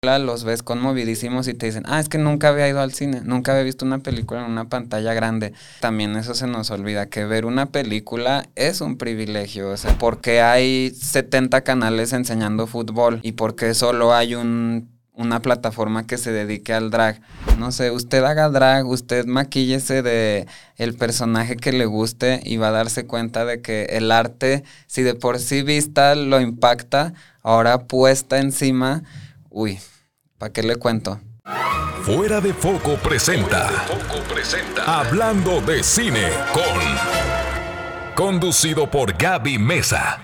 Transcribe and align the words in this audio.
los 0.00 0.44
ves 0.44 0.62
conmovidísimos 0.62 1.48
y 1.48 1.54
te 1.54 1.66
dicen, 1.66 1.82
ah, 1.86 1.98
es 1.98 2.08
que 2.08 2.18
nunca 2.18 2.50
había 2.50 2.68
ido 2.68 2.80
al 2.80 2.92
cine, 2.92 3.20
nunca 3.24 3.50
había 3.50 3.64
visto 3.64 3.84
una 3.84 3.98
película 3.98 4.44
en 4.44 4.52
una 4.52 4.68
pantalla 4.68 5.12
grande. 5.12 5.54
También 5.80 6.14
eso 6.14 6.34
se 6.34 6.46
nos 6.46 6.70
olvida, 6.70 7.06
que 7.06 7.24
ver 7.24 7.44
una 7.44 7.66
película 7.66 8.46
es 8.54 8.80
un 8.80 8.96
privilegio, 8.96 9.70
o 9.70 9.76
sea, 9.76 9.98
porque 9.98 10.40
hay 10.40 10.90
70 10.90 11.62
canales 11.62 12.12
enseñando 12.12 12.68
fútbol 12.68 13.18
y 13.24 13.32
porque 13.32 13.74
solo 13.74 14.14
hay 14.14 14.36
un, 14.36 14.88
una 15.14 15.42
plataforma 15.42 16.06
que 16.06 16.16
se 16.16 16.30
dedique 16.30 16.72
al 16.72 16.92
drag. 16.92 17.20
No 17.58 17.72
sé, 17.72 17.90
usted 17.90 18.22
haga 18.22 18.50
drag, 18.50 18.86
usted 18.86 19.26
maquíllese 19.26 20.02
de 20.02 20.46
el 20.76 20.94
personaje 20.94 21.56
que 21.56 21.72
le 21.72 21.86
guste 21.86 22.40
y 22.44 22.56
va 22.56 22.68
a 22.68 22.70
darse 22.70 23.04
cuenta 23.04 23.44
de 23.44 23.62
que 23.62 23.86
el 23.86 24.12
arte, 24.12 24.62
si 24.86 25.02
de 25.02 25.16
por 25.16 25.40
sí 25.40 25.62
vista 25.62 26.14
lo 26.14 26.40
impacta, 26.40 27.14
ahora 27.42 27.86
puesta 27.88 28.38
encima 28.38 29.02
Uy, 29.50 29.78
¿para 30.36 30.52
qué 30.52 30.62
le 30.62 30.76
cuento? 30.76 31.20
Fuera 32.02 32.40
de 32.40 32.52
Foco 32.52 32.96
presenta. 32.96 33.68
Hablando 34.86 35.60
de 35.60 35.82
cine 35.82 36.30
con. 36.52 36.64
Conducido 38.14 38.90
por 38.90 39.16
Gaby 39.16 39.58
Mesa. 39.58 40.20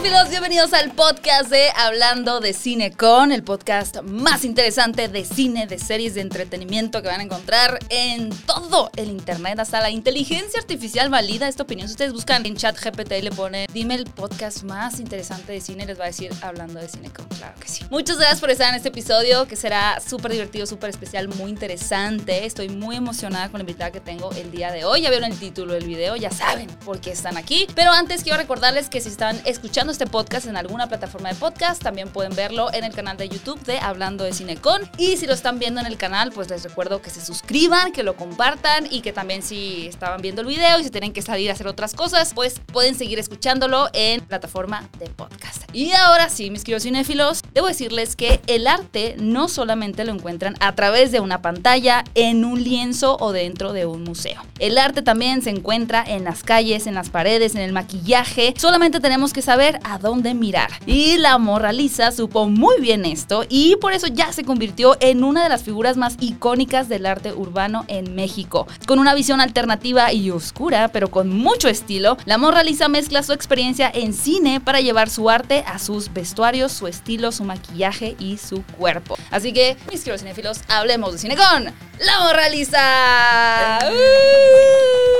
Cinefilos, 0.00 0.30
bienvenidos 0.30 0.72
al 0.72 0.92
podcast 0.92 1.50
de 1.50 1.68
Hablando 1.76 2.40
de 2.40 2.54
Cine 2.54 2.90
con, 2.90 3.32
el 3.32 3.42
podcast 3.42 4.00
más 4.00 4.46
interesante 4.46 5.08
de 5.08 5.26
cine, 5.26 5.66
de 5.66 5.78
series, 5.78 6.14
de 6.14 6.22
entretenimiento 6.22 7.02
que 7.02 7.08
van 7.08 7.20
a 7.20 7.24
encontrar 7.24 7.78
en 7.90 8.30
todo 8.30 8.90
el 8.96 9.10
internet. 9.10 9.58
Hasta 9.58 9.82
la 9.82 9.90
inteligencia 9.90 10.58
artificial 10.58 11.10
valida 11.10 11.48
esta 11.48 11.64
opinión. 11.64 11.86
Si 11.86 11.92
ustedes 11.92 12.14
buscan 12.14 12.46
en 12.46 12.56
chat 12.56 12.82
GPT 12.82 13.12
y 13.18 13.22
le 13.22 13.30
ponen, 13.30 13.66
dime 13.74 13.94
el 13.94 14.06
podcast 14.06 14.62
más 14.62 15.00
interesante 15.00 15.52
de 15.52 15.60
cine, 15.60 15.84
les 15.84 16.00
va 16.00 16.04
a 16.04 16.06
decir 16.06 16.32
Hablando 16.40 16.80
de 16.80 16.88
Cine 16.88 17.10
con. 17.10 17.26
Claro 17.26 17.60
que 17.60 17.68
sí. 17.68 17.84
Muchas 17.90 18.16
gracias 18.16 18.40
por 18.40 18.50
estar 18.50 18.70
en 18.70 18.76
este 18.76 18.88
episodio 18.88 19.46
que 19.46 19.56
será 19.56 20.00
súper 20.00 20.32
divertido, 20.32 20.64
súper 20.64 20.88
especial, 20.88 21.28
muy 21.28 21.50
interesante. 21.50 22.46
Estoy 22.46 22.70
muy 22.70 22.96
emocionada 22.96 23.50
con 23.50 23.58
la 23.58 23.64
invitada 23.64 23.90
que 23.90 24.00
tengo 24.00 24.32
el 24.32 24.50
día 24.50 24.72
de 24.72 24.86
hoy. 24.86 25.02
Ya 25.02 25.10
vieron 25.10 25.30
el 25.30 25.38
título 25.38 25.74
del 25.74 25.84
video, 25.84 26.16
ya 26.16 26.30
saben 26.30 26.68
por 26.86 27.02
qué 27.02 27.10
están 27.10 27.36
aquí. 27.36 27.66
Pero 27.74 27.92
antes 27.92 28.22
quiero 28.22 28.38
recordarles 28.38 28.88
que 28.88 29.02
si 29.02 29.10
están 29.10 29.38
escuchando 29.44 29.89
este 29.90 30.06
podcast 30.06 30.46
en 30.46 30.56
alguna 30.56 30.88
plataforma 30.88 31.28
de 31.30 31.34
podcast, 31.34 31.82
también 31.82 32.08
pueden 32.08 32.34
verlo 32.34 32.72
en 32.72 32.84
el 32.84 32.92
canal 32.94 33.16
de 33.16 33.28
YouTube 33.28 33.60
de 33.64 33.78
Hablando 33.78 34.24
de 34.24 34.32
Cinecon. 34.32 34.82
Y 34.98 35.16
si 35.16 35.26
lo 35.26 35.34
están 35.34 35.58
viendo 35.58 35.80
en 35.80 35.86
el 35.86 35.96
canal, 35.96 36.30
pues 36.32 36.48
les 36.48 36.62
recuerdo 36.62 37.02
que 37.02 37.10
se 37.10 37.24
suscriban, 37.24 37.92
que 37.92 38.02
lo 38.02 38.16
compartan 38.16 38.86
y 38.90 39.00
que 39.00 39.12
también 39.12 39.42
si 39.42 39.86
estaban 39.86 40.22
viendo 40.22 40.42
el 40.42 40.46
video 40.46 40.78
y 40.78 40.84
si 40.84 40.90
tienen 40.90 41.12
que 41.12 41.22
salir 41.22 41.50
a 41.50 41.54
hacer 41.54 41.66
otras 41.66 41.94
cosas, 41.94 42.32
pues 42.34 42.60
pueden 42.72 42.94
seguir 42.94 43.18
escuchándolo 43.18 43.88
en 43.92 44.20
plataforma 44.20 44.88
de 44.98 45.06
podcast. 45.10 45.62
Y 45.72 45.92
ahora 45.92 46.28
sí, 46.28 46.50
mis 46.50 46.64
queridos 46.64 46.82
cinéfilos, 46.84 47.42
debo 47.52 47.66
decirles 47.66 48.16
que 48.16 48.40
el 48.46 48.66
arte 48.66 49.16
no 49.18 49.48
solamente 49.48 50.04
lo 50.04 50.12
encuentran 50.12 50.54
a 50.60 50.74
través 50.74 51.12
de 51.12 51.20
una 51.20 51.42
pantalla, 51.42 52.04
en 52.14 52.44
un 52.44 52.62
lienzo 52.62 53.16
o 53.20 53.32
dentro 53.32 53.72
de 53.72 53.86
un 53.86 54.04
museo. 54.04 54.42
El 54.58 54.78
arte 54.78 55.02
también 55.02 55.42
se 55.42 55.50
encuentra 55.50 56.04
en 56.06 56.24
las 56.24 56.42
calles, 56.42 56.86
en 56.86 56.94
las 56.94 57.10
paredes, 57.10 57.54
en 57.54 57.60
el 57.60 57.72
maquillaje. 57.72 58.54
Solamente 58.56 59.00
tenemos 59.00 59.32
que 59.32 59.42
saber 59.42 59.79
a 59.84 59.98
dónde 59.98 60.34
mirar. 60.34 60.70
Y 60.86 61.18
la 61.18 61.38
morra 61.38 61.72
Lisa 61.72 62.12
supo 62.12 62.48
muy 62.48 62.80
bien 62.80 63.04
esto 63.04 63.44
y 63.48 63.76
por 63.76 63.92
eso 63.92 64.06
ya 64.06 64.32
se 64.32 64.44
convirtió 64.44 64.96
en 65.00 65.24
una 65.24 65.42
de 65.42 65.48
las 65.48 65.62
figuras 65.62 65.96
más 65.96 66.16
icónicas 66.20 66.88
del 66.88 67.06
arte 67.06 67.32
urbano 67.32 67.84
en 67.88 68.14
México. 68.14 68.66
Con 68.86 68.98
una 68.98 69.14
visión 69.14 69.40
alternativa 69.40 70.12
y 70.12 70.30
oscura, 70.30 70.88
pero 70.88 71.10
con 71.10 71.28
mucho 71.28 71.68
estilo, 71.68 72.16
la 72.24 72.38
morra 72.38 72.62
Lisa 72.62 72.88
mezcla 72.88 73.22
su 73.22 73.32
experiencia 73.32 73.90
en 73.92 74.12
cine 74.12 74.60
para 74.60 74.80
llevar 74.80 75.10
su 75.10 75.30
arte 75.30 75.64
a 75.66 75.78
sus 75.78 76.12
vestuarios, 76.12 76.72
su 76.72 76.86
estilo, 76.86 77.32
su 77.32 77.44
maquillaje 77.44 78.16
y 78.18 78.38
su 78.38 78.62
cuerpo. 78.78 79.16
Así 79.30 79.52
que, 79.52 79.76
mis 79.90 80.00
queridos 80.00 80.20
cinéfilos, 80.20 80.60
hablemos 80.68 81.12
de 81.12 81.18
cine 81.18 81.36
con 81.36 81.64
la 81.64 82.20
morra 82.20 82.48
Lisa. 82.48 83.78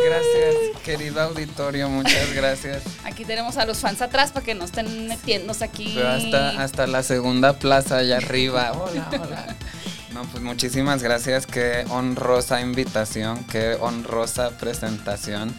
Gracias, 0.05 0.83
querido 0.83 1.21
auditorio, 1.21 1.89
muchas 1.89 2.33
gracias. 2.35 2.83
Aquí 3.05 3.25
tenemos 3.25 3.57
a 3.59 3.67
los 3.67 3.79
fans 3.79 4.01
atrás 4.03 4.33
que 4.45 4.50
no 4.55 4.65
estén 4.65 5.09
metiéndose 5.09 5.65
aquí. 5.65 5.99
hasta, 6.01 6.63
hasta 6.63 6.87
la 6.87 7.03
segunda 7.03 7.59
plaza 7.59 7.99
allá 7.99 8.19
arriba. 8.19 8.73
Hola, 8.73 9.09
hola. 9.13 9.57
No, 10.13 10.25
pues 10.25 10.43
muchísimas 10.43 11.05
gracias. 11.05 11.47
Qué 11.47 11.85
honrosa 11.89 12.61
invitación, 12.61 13.45
qué 13.45 13.77
honrosa 13.81 14.51
presentación. 14.59 15.55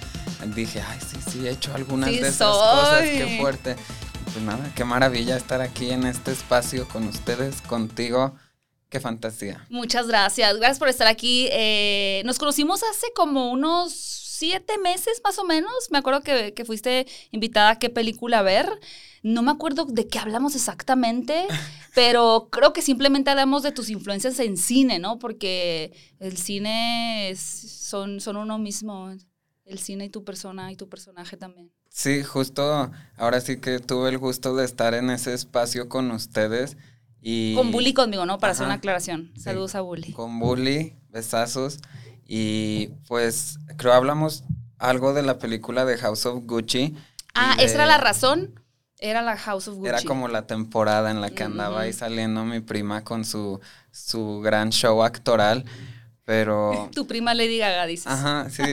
Dije, 0.53 0.81
ay, 0.85 0.99
sí, 0.99 1.17
sí, 1.31 1.47
he 1.47 1.51
hecho 1.51 1.73
algunas 1.73 2.09
de 2.09 2.19
esas 2.19 2.49
cosas. 2.49 3.01
Qué 3.01 3.37
fuerte. 3.39 3.75
Pues 4.25 4.43
nada, 4.43 4.71
qué 4.75 4.83
maravilla 4.83 5.37
estar 5.37 5.61
aquí 5.61 5.91
en 5.91 6.05
este 6.05 6.31
espacio 6.31 6.87
con 6.87 7.07
ustedes, 7.07 7.61
contigo. 7.61 8.35
Qué 8.89 8.99
fantasía. 8.99 9.65
Muchas 9.69 10.07
gracias. 10.07 10.57
Gracias 10.57 10.79
por 10.79 10.89
estar 10.89 11.07
aquí. 11.07 11.47
Eh, 11.51 12.21
nos 12.25 12.37
conocimos 12.37 12.81
hace 12.83 13.07
como 13.15 13.49
unos 13.51 14.20
siete 14.41 14.79
meses 14.79 15.21
más 15.23 15.37
o 15.37 15.43
menos. 15.43 15.71
Me 15.91 15.99
acuerdo 15.99 16.21
que, 16.21 16.63
fuiste 16.65 17.05
invitada 17.29 17.69
a 17.69 17.79
qué 17.79 17.91
película 17.91 18.39
a 18.39 18.41
ver. 18.41 18.67
No 19.21 19.43
me 19.43 19.51
acuerdo 19.51 19.85
de 19.85 20.07
qué 20.07 20.17
hablamos 20.17 20.55
exactamente, 20.55 21.45
pero 21.93 22.49
creo 22.51 22.73
que 22.73 22.81
simplemente 22.81 23.29
hablamos 23.29 23.61
de 23.61 23.71
tus 23.71 23.91
influencias 23.91 24.39
en 24.39 24.57
cine, 24.57 24.97
¿no? 24.97 25.19
Porque 25.19 25.93
el 26.19 26.37
cine 26.37 27.35
son, 27.37 28.19
son 28.19 28.35
uno 28.35 28.57
mismo, 28.57 29.11
el 29.65 29.77
cine 29.77 30.05
y 30.05 30.09
tu 30.09 30.23
persona 30.23 30.71
y 30.71 30.75
tu 30.75 30.89
personaje 30.89 31.37
también. 31.37 31.71
Sí, 31.89 32.23
justo 32.23 32.91
ahora 33.17 33.41
sí 33.41 33.57
que 33.57 33.77
tuve 33.77 34.09
el 34.09 34.17
gusto 34.17 34.55
de 34.55 34.65
estar 34.65 34.95
en 34.95 35.11
ese 35.11 35.35
espacio 35.35 35.87
con 35.87 36.09
ustedes. 36.09 36.77
Y... 37.21 37.53
Con 37.53 37.69
Bully 37.69 37.93
conmigo, 37.93 38.25
¿no? 38.25 38.39
Para 38.39 38.53
hacer 38.53 38.65
una 38.65 38.75
aclaración. 38.75 39.31
Saludos 39.37 39.75
a 39.75 39.81
Bully. 39.81 40.13
Con 40.13 40.39
Bully, 40.39 40.95
besazos. 41.09 41.77
Y 42.33 42.87
pues 43.09 43.59
creo 43.75 43.91
hablamos 43.91 44.45
algo 44.77 45.13
de 45.13 45.21
la 45.21 45.37
película 45.37 45.83
de 45.83 45.97
House 45.97 46.25
of 46.25 46.45
Gucci. 46.45 46.95
Ah, 47.33 47.57
¿esa 47.59 47.73
era 47.73 47.85
la 47.85 47.97
razón? 47.97 48.57
Era 48.99 49.21
la 49.21 49.35
House 49.35 49.67
of 49.67 49.75
Gucci. 49.75 49.89
Era 49.89 50.01
como 50.03 50.29
la 50.29 50.47
temporada 50.47 51.11
en 51.11 51.19
la 51.19 51.31
que 51.31 51.43
andaba 51.43 51.81
ahí 51.81 51.91
saliendo 51.91 52.45
mi 52.45 52.61
prima 52.61 53.03
con 53.03 53.25
su, 53.25 53.59
su 53.91 54.39
gran 54.39 54.69
show 54.69 55.03
actoral. 55.03 55.65
Pero. 56.23 56.89
Tu 56.95 57.05
prima 57.05 57.33
Lady 57.33 57.57
Gaga, 57.57 57.85
dices. 57.85 58.07
Ajá, 58.07 58.49
sí. 58.49 58.63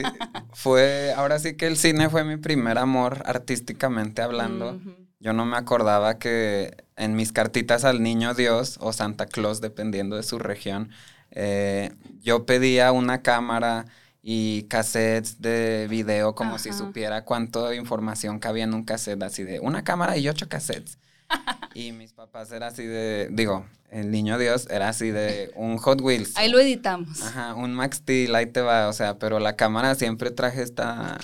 fue. 0.53 1.11
Ahora 1.17 1.37
sí 1.37 1.57
que 1.57 1.67
el 1.67 1.75
cine 1.75 2.09
fue 2.09 2.23
mi 2.23 2.37
primer 2.37 2.77
amor, 2.77 3.23
artísticamente 3.25 4.21
hablando. 4.21 4.79
Yo 5.19 5.33
no 5.33 5.43
me 5.43 5.57
acordaba 5.57 6.17
que 6.17 6.85
en 6.95 7.13
mis 7.13 7.33
cartitas 7.33 7.83
al 7.83 8.01
niño 8.01 8.33
Dios 8.35 8.77
o 8.79 8.93
Santa 8.93 9.25
Claus, 9.25 9.59
dependiendo 9.59 10.15
de 10.15 10.23
su 10.23 10.39
región, 10.39 10.91
eh, 11.31 11.91
yo 12.21 12.45
pedía 12.45 12.91
una 12.91 13.21
cámara 13.21 13.85
y 14.21 14.63
cassettes 14.63 15.41
de 15.41 15.87
video 15.89 16.35
como 16.35 16.59
si 16.59 16.73
supiera 16.73 17.23
cuánto 17.23 17.73
información 17.73 18.39
cabía 18.39 18.65
en 18.65 18.73
un 18.73 18.83
cassette, 18.83 19.23
así 19.23 19.43
de 19.43 19.59
una 19.59 19.83
cámara 19.83 20.17
y 20.17 20.27
ocho 20.27 20.49
cassettes. 20.49 20.97
y 21.73 21.91
mis 21.91 22.13
papás 22.13 22.51
era 22.51 22.67
así 22.67 22.85
de, 22.85 23.29
digo, 23.31 23.65
el 23.89 24.11
niño 24.11 24.37
Dios 24.37 24.67
era 24.69 24.89
así 24.89 25.11
de 25.11 25.51
un 25.55 25.77
Hot 25.77 26.01
Wheels. 26.01 26.35
Ahí 26.37 26.49
lo 26.49 26.59
editamos. 26.59 27.21
Ajá, 27.21 27.55
un 27.55 27.73
Max 27.73 27.97
Steel, 27.97 28.35
ahí 28.35 28.47
te 28.47 28.61
va, 28.61 28.87
o 28.87 28.93
sea, 28.93 29.17
pero 29.17 29.39
la 29.39 29.55
cámara 29.55 29.95
siempre 29.95 30.31
traje 30.31 30.61
esta, 30.61 31.17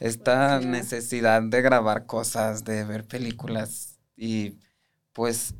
esta 0.00 0.60
necesidad 0.60 1.42
de 1.42 1.62
grabar 1.62 2.06
cosas, 2.06 2.64
de 2.64 2.84
ver 2.84 3.04
películas 3.04 3.98
y 4.16 4.56
pues 5.12 5.54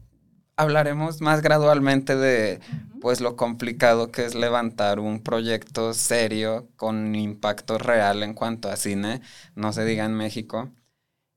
hablaremos 0.62 1.20
más 1.20 1.42
gradualmente 1.42 2.16
de 2.16 2.60
pues 3.00 3.20
lo 3.20 3.36
complicado 3.36 4.10
que 4.10 4.24
es 4.24 4.34
levantar 4.34 5.00
un 5.00 5.22
proyecto 5.22 5.92
serio 5.94 6.68
con 6.76 7.14
impacto 7.14 7.78
real 7.78 8.22
en 8.22 8.34
cuanto 8.34 8.68
a 8.70 8.76
cine, 8.76 9.20
no 9.54 9.72
se 9.72 9.84
diga 9.84 10.04
en 10.04 10.14
México. 10.14 10.70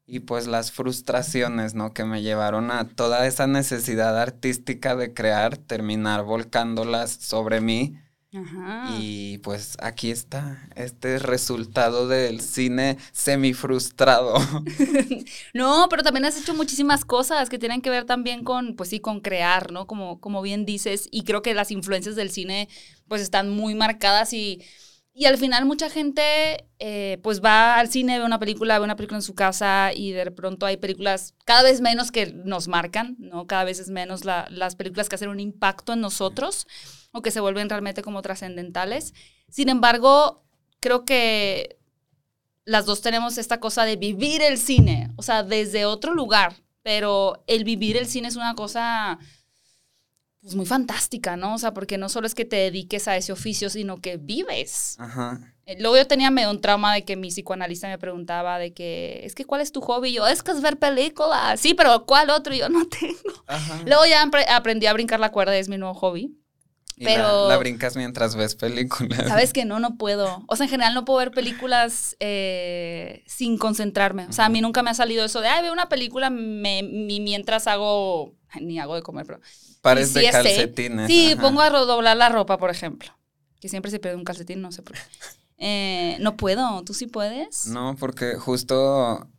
Y 0.07 0.19
pues 0.19 0.45
las 0.47 0.71
frustraciones, 0.71 1.73
¿no? 1.73 1.93
Que 1.93 2.05
me 2.05 2.21
llevaron 2.21 2.69
a 2.69 2.87
toda 2.87 3.25
esa 3.25 3.47
necesidad 3.47 4.19
artística 4.21 4.95
de 4.95 5.13
crear, 5.15 5.57
terminar 5.57 6.23
volcándolas 6.23 7.11
sobre 7.11 7.59
mí 7.59 7.97
y 8.99 9.37
pues 9.39 9.77
aquí 9.81 10.11
está 10.11 10.67
este 10.75 11.19
resultado 11.19 12.07
del 12.07 12.41
cine 12.41 12.97
semifrustrado. 13.11 14.35
no, 15.53 15.87
pero 15.89 16.03
también 16.03 16.25
has 16.25 16.39
hecho 16.39 16.53
muchísimas 16.53 17.05
cosas 17.05 17.49
que 17.49 17.59
tienen 17.59 17.81
que 17.81 17.89
ver 17.89 18.05
también 18.05 18.43
con, 18.43 18.75
pues 18.75 18.89
sí, 18.89 18.99
con 18.99 19.21
crear, 19.21 19.71
¿no? 19.71 19.87
Como, 19.87 20.19
como 20.19 20.41
bien 20.41 20.65
dices, 20.65 21.07
y 21.11 21.23
creo 21.23 21.41
que 21.41 21.53
las 21.53 21.71
influencias 21.71 22.15
del 22.15 22.31
cine 22.31 22.69
pues 23.07 23.21
están 23.21 23.49
muy 23.49 23.75
marcadas 23.75 24.33
y, 24.33 24.61
y 25.13 25.25
al 25.25 25.37
final 25.37 25.65
mucha 25.65 25.89
gente 25.89 26.65
eh, 26.79 27.19
pues 27.23 27.41
va 27.41 27.79
al 27.79 27.89
cine, 27.89 28.19
ve 28.19 28.25
una 28.25 28.39
película, 28.39 28.77
ve 28.79 28.85
una 28.85 28.97
película 28.97 29.19
en 29.19 29.23
su 29.23 29.35
casa 29.35 29.91
y 29.95 30.11
de 30.11 30.29
pronto 30.31 30.65
hay 30.65 30.77
películas 30.77 31.35
cada 31.45 31.63
vez 31.63 31.81
menos 31.81 32.11
que 32.11 32.33
nos 32.33 32.67
marcan, 32.67 33.15
¿no? 33.19 33.47
Cada 33.47 33.63
vez 33.63 33.79
es 33.79 33.89
menos 33.89 34.25
las 34.25 34.75
películas 34.75 35.07
que 35.07 35.15
hacen 35.15 35.29
un 35.29 35.39
impacto 35.39 35.93
en 35.93 36.01
nosotros 36.01 36.67
o 37.15 37.21
que 37.21 37.31
se 37.31 37.39
vuelven 37.39 37.69
realmente 37.69 38.01
como 38.01 38.21
trascendentales. 38.21 39.13
Sin 39.49 39.69
embargo, 39.69 40.43
creo 40.81 41.05
que 41.05 41.77
las 42.65 42.85
dos 42.85 43.01
tenemos 43.01 43.37
esta 43.37 43.59
cosa 43.59 43.85
de 43.85 43.95
vivir 43.95 44.41
el 44.41 44.57
cine, 44.57 45.11
o 45.15 45.23
sea, 45.23 45.43
desde 45.43 45.85
otro 45.85 46.13
lugar, 46.13 46.55
pero 46.83 47.43
el 47.47 47.63
vivir 47.63 47.95
el 47.97 48.07
cine 48.07 48.27
es 48.27 48.35
una 48.35 48.53
cosa 48.55 49.17
pues 50.41 50.53
muy 50.55 50.65
fantástica, 50.67 51.35
¿no? 51.37 51.55
O 51.55 51.57
sea, 51.57 51.73
porque 51.73 51.97
no 51.97 52.07
solo 52.09 52.27
es 52.27 52.35
que 52.35 52.45
te 52.45 52.57
dediques 52.57 53.07
a 53.07 53.17
ese 53.17 53.31
oficio, 53.31 53.69
sino 53.71 53.97
que 53.99 54.17
vives. 54.17 54.95
Ajá. 54.99 55.39
Eh, 55.65 55.77
Luego 55.79 55.97
yo 55.97 56.05
tenía 56.05 56.29
medio 56.29 56.51
un 56.51 56.61
trauma 56.61 56.93
de 56.93 57.03
que 57.03 57.15
mi 57.15 57.29
psicoanalista 57.29 57.87
me 57.87 57.97
preguntaba 57.97 58.59
de 58.59 58.71
que, 58.71 59.21
es 59.23 59.33
que 59.33 59.45
¿cuál 59.45 59.61
es 59.61 59.71
tu 59.71 59.81
hobby? 59.81 60.09
Y 60.09 60.13
yo, 60.13 60.27
es 60.27 60.43
que 60.43 60.51
es 60.51 60.61
ver 60.61 60.77
películas. 60.77 61.59
Sí, 61.59 61.73
pero 61.73 62.05
¿cuál 62.05 62.29
otro? 62.29 62.53
Y 62.53 62.59
yo 62.59 62.69
no 62.69 62.85
tengo. 62.87 63.43
Ajá. 63.47 63.81
Luego 63.87 64.05
ya 64.05 64.23
apre- 64.23 64.45
aprendí 64.47 64.85
a 64.85 64.93
brincar 64.93 65.19
la 65.19 65.31
cuerda, 65.31 65.57
es 65.57 65.67
mi 65.67 65.79
nuevo 65.79 65.95
hobby. 65.95 66.37
Y 66.97 67.03
pero- 67.05 67.43
la, 67.43 67.55
la 67.55 67.57
brincas 67.57 67.95
mientras 67.97 68.35
ves 68.35 68.55
películas. 68.55 69.27
Sabes 69.27 69.51
que 69.53 69.65
no, 69.65 69.79
no 69.79 69.97
puedo. 69.97 70.43
O 70.47 70.55
sea, 70.55 70.65
en 70.65 70.69
general 70.69 70.93
no 70.93 71.03
puedo 71.05 71.19
ver 71.19 71.31
películas 71.31 72.15
eh, 72.21 73.23
sin 73.27 73.57
concentrarme. 73.57 74.25
O 74.27 74.31
sea, 74.33 74.45
a 74.45 74.49
mí 74.49 74.61
nunca 74.61 74.81
me 74.83 74.91
ha 74.91 74.93
salido 74.93 75.25
eso 75.25 75.41
de, 75.41 75.47
ay, 75.49 75.61
veo 75.63 75.73
una 75.73 75.89
película 75.89 76.29
me, 76.29 76.83
mi- 76.83 77.19
mientras 77.19 77.67
hago, 77.67 78.33
ni 78.61 78.79
hago 78.79 78.95
de 78.95 79.01
comer, 79.01 79.25
pero... 79.25 79.39
Pares 79.81 80.13
de 80.13 80.29
calcetines. 80.31 81.07
Sí, 81.07 81.33
ajá. 81.33 81.41
pongo 81.41 81.61
a 81.61 81.69
doblar 81.69 82.17
la 82.17 82.29
ropa, 82.29 82.57
por 82.57 82.71
ejemplo. 82.71 83.11
Que 83.59 83.69
siempre 83.69 83.91
se 83.91 83.99
pierde 83.99 84.17
un 84.17 84.23
calcetín, 84.23 84.61
no 84.61 84.71
sé 84.71 84.81
por 84.81 84.95
qué. 84.95 85.01
Eh, 85.57 86.17
no 86.21 86.35
puedo, 86.37 86.83
¿tú 86.83 86.93
sí 86.93 87.05
puedes? 87.07 87.67
No, 87.67 87.95
porque 87.99 88.35
justo 88.35 89.29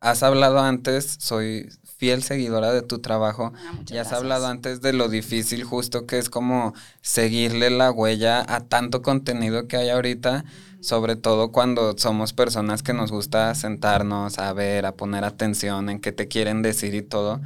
has 0.00 0.22
hablado 0.22 0.58
antes, 0.60 1.16
soy 1.20 1.68
fiel 1.96 2.22
seguidora 2.22 2.72
de 2.72 2.82
tu 2.82 2.98
trabajo. 3.00 3.52
Ah, 3.54 3.72
Ya 3.84 4.00
has 4.02 4.08
gracias. 4.08 4.12
hablado 4.12 4.46
antes 4.46 4.80
de 4.80 4.92
lo 4.92 5.08
difícil 5.08 5.64
justo 5.64 6.06
que 6.06 6.18
es 6.18 6.28
como 6.30 6.74
seguirle 7.00 7.70
la 7.70 7.90
huella 7.90 8.44
a 8.48 8.60
tanto 8.60 9.02
contenido 9.02 9.68
que 9.68 9.76
hay 9.76 9.90
ahorita, 9.90 10.44
sobre 10.80 11.16
todo 11.16 11.50
cuando 11.52 11.96
somos 11.96 12.32
personas 12.32 12.82
que 12.82 12.92
nos 12.92 13.10
gusta 13.10 13.54
sentarnos 13.54 14.38
a 14.38 14.52
ver, 14.52 14.86
a 14.86 14.92
poner 14.92 15.24
atención 15.24 15.88
en 15.88 16.00
qué 16.00 16.12
te 16.12 16.28
quieren 16.28 16.62
decir 16.62 16.94
y 16.94 17.02
todo. 17.02 17.40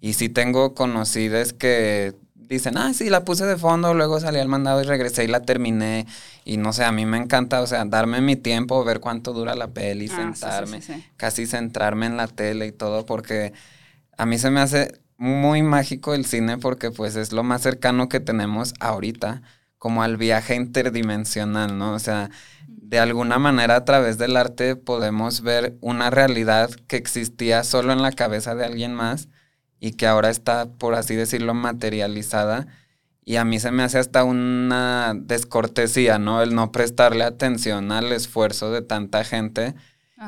Y 0.00 0.14
sí 0.14 0.28
tengo 0.28 0.74
conocidas 0.74 1.52
que 1.52 2.14
dicen, 2.34 2.76
ah, 2.78 2.92
sí, 2.94 3.10
la 3.10 3.24
puse 3.24 3.44
de 3.46 3.56
fondo, 3.56 3.94
luego 3.94 4.18
salí 4.18 4.38
al 4.40 4.48
mandado 4.48 4.80
y 4.80 4.84
regresé 4.84 5.22
y 5.24 5.28
la 5.28 5.42
terminé. 5.42 6.06
Y 6.44 6.56
no 6.56 6.72
sé, 6.72 6.82
a 6.84 6.90
mí 6.90 7.06
me 7.06 7.18
encanta, 7.18 7.60
o 7.60 7.66
sea, 7.66 7.84
darme 7.84 8.20
mi 8.22 8.34
tiempo, 8.34 8.82
ver 8.82 8.98
cuánto 8.98 9.32
dura 9.32 9.54
la 9.54 9.68
peli, 9.68 10.06
Ah, 10.10 10.32
sí, 10.34 10.40
sentarme 10.40 10.82
sí, 10.82 10.94
sí. 10.94 11.04
casi 11.16 11.46
centrarme 11.46 12.06
en 12.06 12.16
la 12.16 12.26
tele 12.26 12.66
y 12.66 12.72
todo, 12.72 13.06
porque 13.06 13.52
a 14.20 14.26
mí 14.26 14.36
se 14.36 14.50
me 14.50 14.60
hace 14.60 15.00
muy 15.16 15.62
mágico 15.62 16.12
el 16.12 16.26
cine 16.26 16.58
porque 16.58 16.90
pues 16.90 17.16
es 17.16 17.32
lo 17.32 17.42
más 17.42 17.62
cercano 17.62 18.10
que 18.10 18.20
tenemos 18.20 18.74
ahorita, 18.78 19.40
como 19.78 20.02
al 20.02 20.18
viaje 20.18 20.56
interdimensional, 20.56 21.78
¿no? 21.78 21.94
O 21.94 21.98
sea, 21.98 22.28
de 22.68 22.98
alguna 22.98 23.38
manera 23.38 23.76
a 23.76 23.84
través 23.86 24.18
del 24.18 24.36
arte 24.36 24.76
podemos 24.76 25.40
ver 25.40 25.78
una 25.80 26.10
realidad 26.10 26.68
que 26.86 26.96
existía 26.96 27.64
solo 27.64 27.94
en 27.94 28.02
la 28.02 28.12
cabeza 28.12 28.54
de 28.54 28.66
alguien 28.66 28.92
más 28.94 29.30
y 29.78 29.92
que 29.92 30.06
ahora 30.06 30.28
está, 30.28 30.66
por 30.66 30.96
así 30.96 31.14
decirlo, 31.14 31.54
materializada. 31.54 32.66
Y 33.24 33.36
a 33.36 33.46
mí 33.46 33.58
se 33.58 33.70
me 33.70 33.84
hace 33.84 33.98
hasta 33.98 34.22
una 34.22 35.14
descortesía, 35.16 36.18
¿no? 36.18 36.42
El 36.42 36.54
no 36.54 36.72
prestarle 36.72 37.24
atención 37.24 37.90
al 37.90 38.12
esfuerzo 38.12 38.70
de 38.70 38.82
tanta 38.82 39.24
gente. 39.24 39.74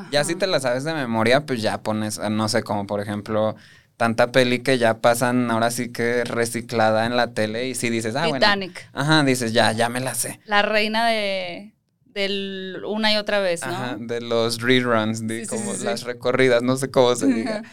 Ya 0.09 0.23
si 0.23 0.33
te 0.33 0.47
la 0.47 0.59
sabes 0.59 0.83
de 0.83 0.93
memoria, 0.95 1.45
pues 1.45 1.61
ya 1.61 1.83
pones, 1.83 2.17
no 2.17 2.49
sé, 2.49 2.63
como 2.63 2.87
por 2.87 2.99
ejemplo, 2.99 3.55
tanta 3.97 4.31
peli 4.31 4.59
que 4.59 4.77
ya 4.77 4.99
pasan 5.01 5.49
ahora 5.51 5.71
sí 5.71 5.91
que 5.91 6.23
reciclada 6.23 7.05
en 7.05 7.15
la 7.15 7.33
tele 7.33 7.67
y 7.67 7.75
si 7.75 7.89
dices, 7.89 8.15
ah, 8.15 8.27
bueno. 8.27 8.45
Titanic, 8.45 8.89
Ajá, 8.93 9.23
dices, 9.23 9.53
ya, 9.53 9.71
ya 9.71 9.89
me 9.89 9.99
la 9.99 10.15
sé. 10.15 10.39
la 10.45 10.61
reina 10.61 11.07
de 11.07 11.73
del 12.05 12.83
una 12.85 13.11
y 13.11 13.17
otra 13.17 13.39
vez, 13.39 13.65
¿no? 13.65 13.71
Ajá, 13.73 13.97
de 13.99 14.21
los 14.21 14.61
reruns, 14.61 15.25
de 15.27 15.39
Sí, 15.39 15.45
sí, 15.45 15.49
como 15.49 15.73
sí, 15.73 15.79
sí. 15.79 15.85
las 15.85 16.03
recorridas, 16.03 16.61
no 16.61 16.75
sé 16.77 16.91
cómo 16.91 17.15
se 17.15 17.25
diga. 17.27 17.63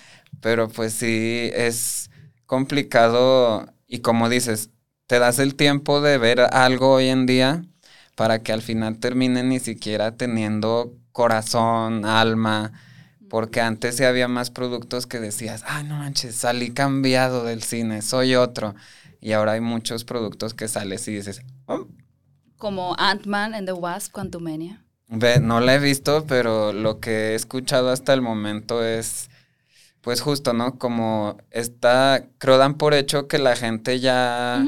Pero 0.40 0.68
pues 0.68 0.94
sí, 0.94 1.50
es 1.52 2.10
complicado 2.46 3.66
y 3.86 3.98
como 4.00 4.28
dices, 4.30 4.70
te 5.06 5.18
das 5.18 5.38
el 5.38 5.54
tiempo 5.56 6.00
de 6.00 6.16
ver 6.18 6.40
algo 6.40 6.92
hoy 6.94 7.08
en 7.08 7.26
día 7.26 7.64
para 8.14 8.42
que 8.42 8.52
al 8.52 8.62
final 8.62 8.98
termine 8.98 9.42
ni 9.42 9.58
siquiera 9.60 10.16
teniendo 10.16 10.94
corazón, 11.12 12.04
alma, 12.06 12.72
porque 13.30 13.62
antes 13.62 13.96
sí 13.96 14.04
había 14.04 14.28
más 14.28 14.50
productos 14.50 15.06
que 15.06 15.20
decías, 15.20 15.64
ay 15.66 15.84
no 15.84 15.96
manches, 15.96 16.34
salí 16.34 16.72
cambiado 16.72 17.44
del 17.44 17.62
cine, 17.62 18.02
soy 18.02 18.34
otro. 18.34 18.74
Y 19.22 19.32
ahora 19.32 19.52
hay 19.52 19.60
muchos 19.60 20.04
productos 20.04 20.52
que 20.52 20.68
sales 20.68 21.06
y 21.08 21.14
dices, 21.14 21.42
"Oh, 21.66 21.86
Como 22.58 22.94
Ant-Man 22.98 23.54
and 23.54 23.66
the 23.66 23.72
Wasp, 23.72 24.12
Quantumania. 24.12 24.84
Ve, 25.08 25.40
no 25.40 25.60
la 25.60 25.74
he 25.74 25.78
visto, 25.78 26.24
pero 26.26 26.72
lo 26.72 27.00
que 27.00 27.30
he 27.30 27.34
escuchado 27.34 27.90
hasta 27.90 28.12
el 28.12 28.20
momento 28.20 28.84
es, 28.84 29.30
pues 30.02 30.20
justo, 30.20 30.52
¿no? 30.52 30.78
Como 30.78 31.38
está, 31.50 32.26
creo 32.38 32.58
dan 32.58 32.74
por 32.74 32.94
hecho 32.94 33.28
que 33.28 33.38
la 33.38 33.56
gente 33.56 33.98
ya 34.00 34.64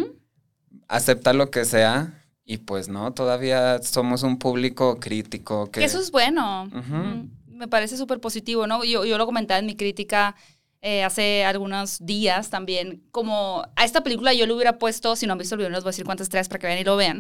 acepta 0.88 1.32
lo 1.32 1.50
que 1.50 1.64
sea 1.64 2.24
y 2.44 2.58
pues 2.58 2.88
no, 2.88 3.12
todavía 3.12 3.80
somos 3.82 4.22
un 4.22 4.38
público 4.38 4.98
crítico 4.98 5.70
que... 5.70 5.84
Eso 5.84 6.00
es 6.00 6.10
bueno. 6.10 6.66
Mm, 6.66 7.30
Me 7.62 7.68
parece 7.68 7.96
súper 7.96 8.18
positivo, 8.18 8.66
¿no? 8.66 8.82
Yo, 8.82 9.04
yo 9.04 9.16
lo 9.18 9.24
comentaba 9.24 9.60
en 9.60 9.66
mi 9.66 9.76
crítica 9.76 10.34
eh, 10.80 11.04
hace 11.04 11.44
algunos 11.44 12.04
días 12.04 12.50
también, 12.50 13.04
como 13.12 13.64
a 13.76 13.84
esta 13.84 14.02
película 14.02 14.34
yo 14.34 14.48
le 14.48 14.52
hubiera 14.52 14.78
puesto, 14.78 15.14
si 15.14 15.28
no 15.28 15.34
han 15.34 15.38
visto 15.38 15.54
el 15.54 15.60
video, 15.60 15.70
no 15.70 15.76
les 15.76 15.84
voy 15.84 15.90
a 15.90 15.92
decir 15.92 16.04
cuántas 16.04 16.24
estrellas 16.24 16.48
para 16.48 16.58
que 16.58 16.66
vean 16.66 16.80
y 16.80 16.82
lo 16.82 16.96
vean, 16.96 17.18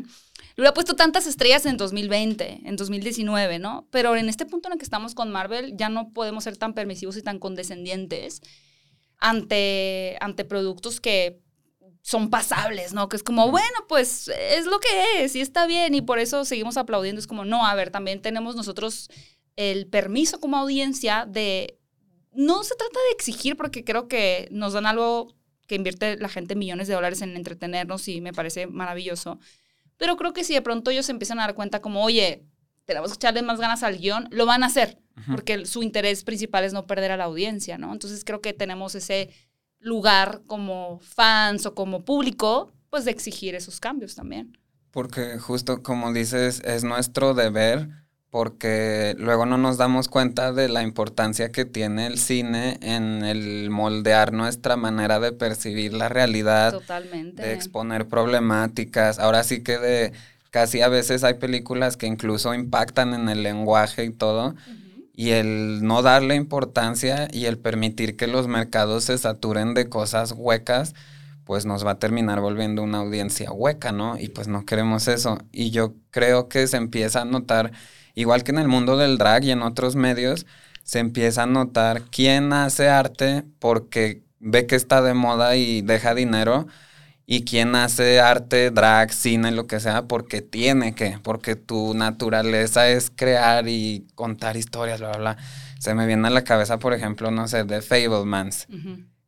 le 0.56 0.62
hubiera 0.62 0.74
puesto 0.74 0.96
tantas 0.96 1.28
estrellas 1.28 1.64
en 1.66 1.76
2020, 1.76 2.62
en 2.64 2.74
2019, 2.74 3.60
¿no? 3.60 3.86
Pero 3.92 4.16
en 4.16 4.28
este 4.28 4.46
punto 4.46 4.66
en 4.66 4.72
el 4.72 4.78
que 4.80 4.84
estamos 4.84 5.14
con 5.14 5.30
Marvel 5.30 5.76
ya 5.76 5.90
no 5.90 6.12
podemos 6.12 6.42
ser 6.42 6.56
tan 6.56 6.74
permisivos 6.74 7.16
y 7.16 7.22
tan 7.22 7.38
condescendientes 7.38 8.42
ante, 9.18 10.16
ante 10.20 10.44
productos 10.44 11.00
que 11.00 11.40
son 12.02 12.30
pasables, 12.30 12.92
¿no? 12.92 13.08
Que 13.08 13.14
es 13.14 13.22
como, 13.22 13.48
bueno, 13.52 13.78
pues 13.88 14.26
es 14.26 14.66
lo 14.66 14.80
que 14.80 15.22
es 15.22 15.36
y 15.36 15.40
está 15.40 15.66
bien 15.66 15.94
y 15.94 16.02
por 16.02 16.18
eso 16.18 16.44
seguimos 16.44 16.76
aplaudiendo. 16.76 17.20
Es 17.20 17.28
como, 17.28 17.44
no, 17.44 17.64
a 17.64 17.76
ver, 17.76 17.90
también 17.90 18.20
tenemos 18.20 18.56
nosotros 18.56 19.08
el 19.56 19.86
permiso 19.86 20.40
como 20.40 20.56
audiencia 20.56 21.26
de, 21.28 21.78
no 22.32 22.64
se 22.64 22.74
trata 22.74 22.98
de 23.08 23.12
exigir 23.12 23.56
porque 23.56 23.84
creo 23.84 24.08
que 24.08 24.48
nos 24.50 24.72
dan 24.72 24.86
algo 24.86 25.34
que 25.66 25.74
invierte 25.74 26.16
la 26.16 26.28
gente 26.28 26.54
millones 26.54 26.88
de 26.88 26.94
dólares 26.94 27.22
en 27.22 27.36
entretenernos 27.36 28.08
y 28.08 28.20
me 28.20 28.32
parece 28.32 28.66
maravilloso. 28.66 29.38
Pero 29.96 30.16
creo 30.16 30.32
que 30.32 30.44
si 30.44 30.54
de 30.54 30.62
pronto 30.62 30.90
ellos 30.90 31.06
se 31.06 31.12
empiezan 31.12 31.38
a 31.38 31.42
dar 31.42 31.54
cuenta 31.54 31.80
como, 31.80 32.02
oye, 32.02 32.44
tenemos 32.84 33.10
que 33.10 33.16
echarle 33.16 33.42
más 33.42 33.60
ganas 33.60 33.82
al 33.82 33.98
guion, 33.98 34.28
lo 34.30 34.46
van 34.46 34.62
a 34.62 34.66
hacer, 34.66 34.98
porque 35.30 35.66
su 35.66 35.82
interés 35.82 36.24
principal 36.24 36.64
es 36.64 36.72
no 36.72 36.86
perder 36.86 37.12
a 37.12 37.16
la 37.16 37.24
audiencia, 37.24 37.78
¿no? 37.78 37.92
Entonces 37.92 38.24
creo 38.24 38.40
que 38.40 38.52
tenemos 38.52 38.94
ese 38.94 39.30
lugar 39.78 40.42
como 40.46 40.98
fans 41.00 41.66
o 41.66 41.74
como 41.74 42.04
público, 42.04 42.72
pues 42.90 43.04
de 43.04 43.12
exigir 43.12 43.54
esos 43.54 43.80
cambios 43.80 44.14
también. 44.14 44.58
Porque 44.90 45.38
justo 45.38 45.82
como 45.82 46.12
dices, 46.12 46.60
es 46.64 46.84
nuestro 46.84 47.34
deber 47.34 47.88
porque 48.32 49.14
luego 49.18 49.44
no 49.44 49.58
nos 49.58 49.76
damos 49.76 50.08
cuenta 50.08 50.54
de 50.54 50.70
la 50.70 50.82
importancia 50.82 51.52
que 51.52 51.66
tiene 51.66 52.06
el 52.06 52.18
cine 52.18 52.78
en 52.80 53.26
el 53.26 53.68
moldear 53.68 54.32
nuestra 54.32 54.76
manera 54.78 55.20
de 55.20 55.32
percibir 55.32 55.92
la 55.92 56.08
realidad, 56.08 56.72
Totalmente. 56.72 57.42
de 57.42 57.52
exponer 57.52 58.08
problemáticas. 58.08 59.18
Ahora 59.18 59.44
sí 59.44 59.62
que 59.62 59.76
de 59.76 60.12
casi 60.48 60.80
a 60.80 60.88
veces 60.88 61.24
hay 61.24 61.34
películas 61.34 61.98
que 61.98 62.06
incluso 62.06 62.54
impactan 62.54 63.12
en 63.12 63.28
el 63.28 63.42
lenguaje 63.42 64.06
y 64.06 64.10
todo. 64.10 64.54
Y 65.14 65.32
el 65.32 65.80
no 65.82 66.00
darle 66.00 66.34
importancia 66.34 67.28
y 67.30 67.44
el 67.44 67.58
permitir 67.58 68.16
que 68.16 68.28
los 68.28 68.48
mercados 68.48 69.04
se 69.04 69.18
saturen 69.18 69.74
de 69.74 69.90
cosas 69.90 70.32
huecas, 70.34 70.94
pues 71.44 71.66
nos 71.66 71.84
va 71.84 71.92
a 71.92 71.98
terminar 71.98 72.40
volviendo 72.40 72.82
una 72.82 73.00
audiencia 73.00 73.52
hueca, 73.52 73.92
¿no? 73.92 74.18
Y 74.18 74.28
pues 74.28 74.48
no 74.48 74.64
queremos 74.64 75.06
eso. 75.06 75.36
Y 75.52 75.68
yo 75.68 75.92
creo 76.10 76.48
que 76.48 76.66
se 76.66 76.78
empieza 76.78 77.20
a 77.20 77.24
notar, 77.26 77.72
igual 78.14 78.44
que 78.44 78.52
en 78.52 78.58
el 78.58 78.68
mundo 78.68 78.96
del 78.96 79.18
drag 79.18 79.44
y 79.44 79.50
en 79.50 79.62
otros 79.62 79.96
medios, 79.96 80.46
se 80.84 80.98
empieza 80.98 81.44
a 81.44 81.46
notar 81.46 82.02
quién 82.10 82.52
hace 82.52 82.88
arte 82.88 83.44
porque 83.58 84.22
ve 84.40 84.66
que 84.66 84.76
está 84.76 85.00
de 85.02 85.14
moda 85.14 85.56
y 85.56 85.82
deja 85.82 86.14
dinero. 86.14 86.66
Y 87.24 87.44
quién 87.44 87.76
hace 87.76 88.20
arte, 88.20 88.70
drag, 88.72 89.12
cine, 89.12 89.52
lo 89.52 89.68
que 89.68 89.78
sea, 89.78 90.02
porque 90.02 90.42
tiene 90.42 90.94
que, 90.94 91.18
porque 91.22 91.54
tu 91.54 91.94
naturaleza 91.94 92.88
es 92.88 93.12
crear 93.14 93.68
y 93.68 94.06
contar 94.16 94.56
historias, 94.56 94.98
bla, 94.98 95.10
bla, 95.10 95.18
bla. 95.18 95.36
Se 95.78 95.94
me 95.94 96.06
viene 96.06 96.26
a 96.26 96.30
la 96.30 96.42
cabeza, 96.42 96.78
por 96.78 96.92
ejemplo, 96.92 97.30
no 97.30 97.46
sé, 97.46 97.62
de 97.64 97.80
Fablemans, 97.80 98.66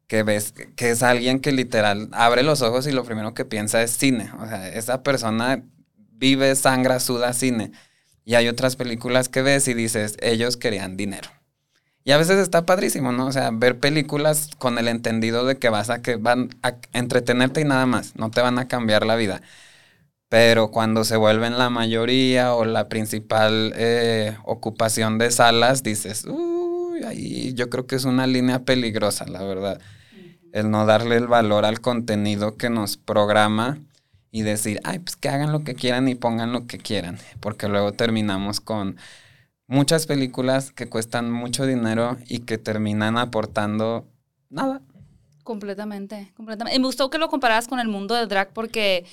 que 0.09 0.23
ves 0.25 0.53
que 0.77 0.91
es 0.91 1.03
alguien 1.05 1.39
que 1.39 1.53
literal 1.53 2.09
abre 2.13 2.43
los 2.43 2.63
ojos 2.63 2.87
y 2.89 2.93
lo 2.93 3.05
primero 3.05 3.33
que 3.33 3.45
piensa 3.45 3.81
es 3.81 3.93
cine. 3.93 4.31
O 4.41 4.47
sea, 4.47 4.69
esa 4.69 5.03
persona 5.05 5.63
vive, 6.13 6.55
sangra, 6.57 6.99
suda 7.01 7.33
cine. 7.33 7.71
Y 8.25 8.35
hay 8.35 8.49
otras 8.49 8.77
películas 8.77 9.29
que 9.29 9.43
ves 9.43 9.69
y 9.69 9.75
dices, 9.75 10.17
ellos 10.21 10.57
querían 10.57 10.97
dinero. 10.97 11.29
Y 12.05 12.13
a 12.13 12.19
veces 12.19 12.39
está 12.39 12.67
padrísimo, 12.67 13.13
¿no? 13.13 13.27
O 13.27 13.33
sea, 13.33 13.51
ver 13.51 13.81
películas 13.81 14.51
con 14.59 14.79
el 14.79 14.89
entendido 14.89 15.47
de 15.47 15.57
que 15.57 15.71
vas 15.71 15.89
a 15.89 16.03
que 16.03 16.17
van 16.17 16.51
a 16.63 16.77
entretenerte 16.93 17.63
y 17.63 17.65
nada 17.65 17.87
más, 17.87 18.15
no 18.17 18.31
te 18.31 18.43
van 18.43 18.59
a 18.59 18.69
cambiar 18.69 19.07
la 19.07 19.17
vida. 19.17 19.41
Pero 20.29 20.71
cuando 20.71 21.05
se 21.05 21.17
vuelven 21.17 21.59
la 21.59 21.71
mayoría 21.71 22.55
o 22.55 22.65
la 22.65 22.89
principal 22.89 23.73
eh, 23.77 24.37
ocupación 24.45 25.17
de 25.19 25.31
salas, 25.31 25.83
dices, 25.83 26.25
uy, 26.27 27.05
ahí 27.05 27.55
yo 27.55 27.71
creo 27.71 27.87
que 27.87 27.97
es 27.97 28.05
una 28.05 28.27
línea 28.27 28.65
peligrosa, 28.65 29.27
la 29.27 29.43
verdad. 29.43 29.81
el 30.53 30.71
no 30.71 30.87
darle 30.87 31.17
el 31.17 31.27
valor 31.27 31.65
al 31.65 31.81
contenido 31.81 32.57
que 32.57 32.71
nos 32.71 32.97
programa 32.97 33.79
y 34.35 34.43
decir, 34.43 34.81
ay, 34.83 34.99
pues 34.99 35.15
que 35.15 35.29
hagan 35.29 35.53
lo 35.53 35.63
que 35.63 35.77
quieran 35.77 36.09
y 36.09 36.17
pongan 36.17 36.51
lo 36.51 36.67
que 36.67 36.79
quieran, 36.79 37.21
porque 37.39 37.69
luego 37.69 37.93
terminamos 37.93 38.61
con 38.61 38.97
muchas 39.69 40.09
películas 40.09 40.73
que 40.73 40.89
cuestan 40.89 41.31
mucho 41.31 41.67
dinero 41.67 42.19
y 42.27 42.41
que 42.41 42.59
terminan 42.59 43.17
aportando 43.17 44.09
nada. 44.51 44.83
Completamente, 45.45 46.33
completamente. 46.37 46.77
Y 46.77 46.81
me 46.81 46.87
gustó 46.87 47.11
que 47.11 47.19
lo 47.19 47.29
compararas 47.29 47.69
con 47.69 47.79
el 47.79 47.87
mundo 47.87 48.17
del 48.17 48.27
drag 48.27 48.53
porque 48.53 49.07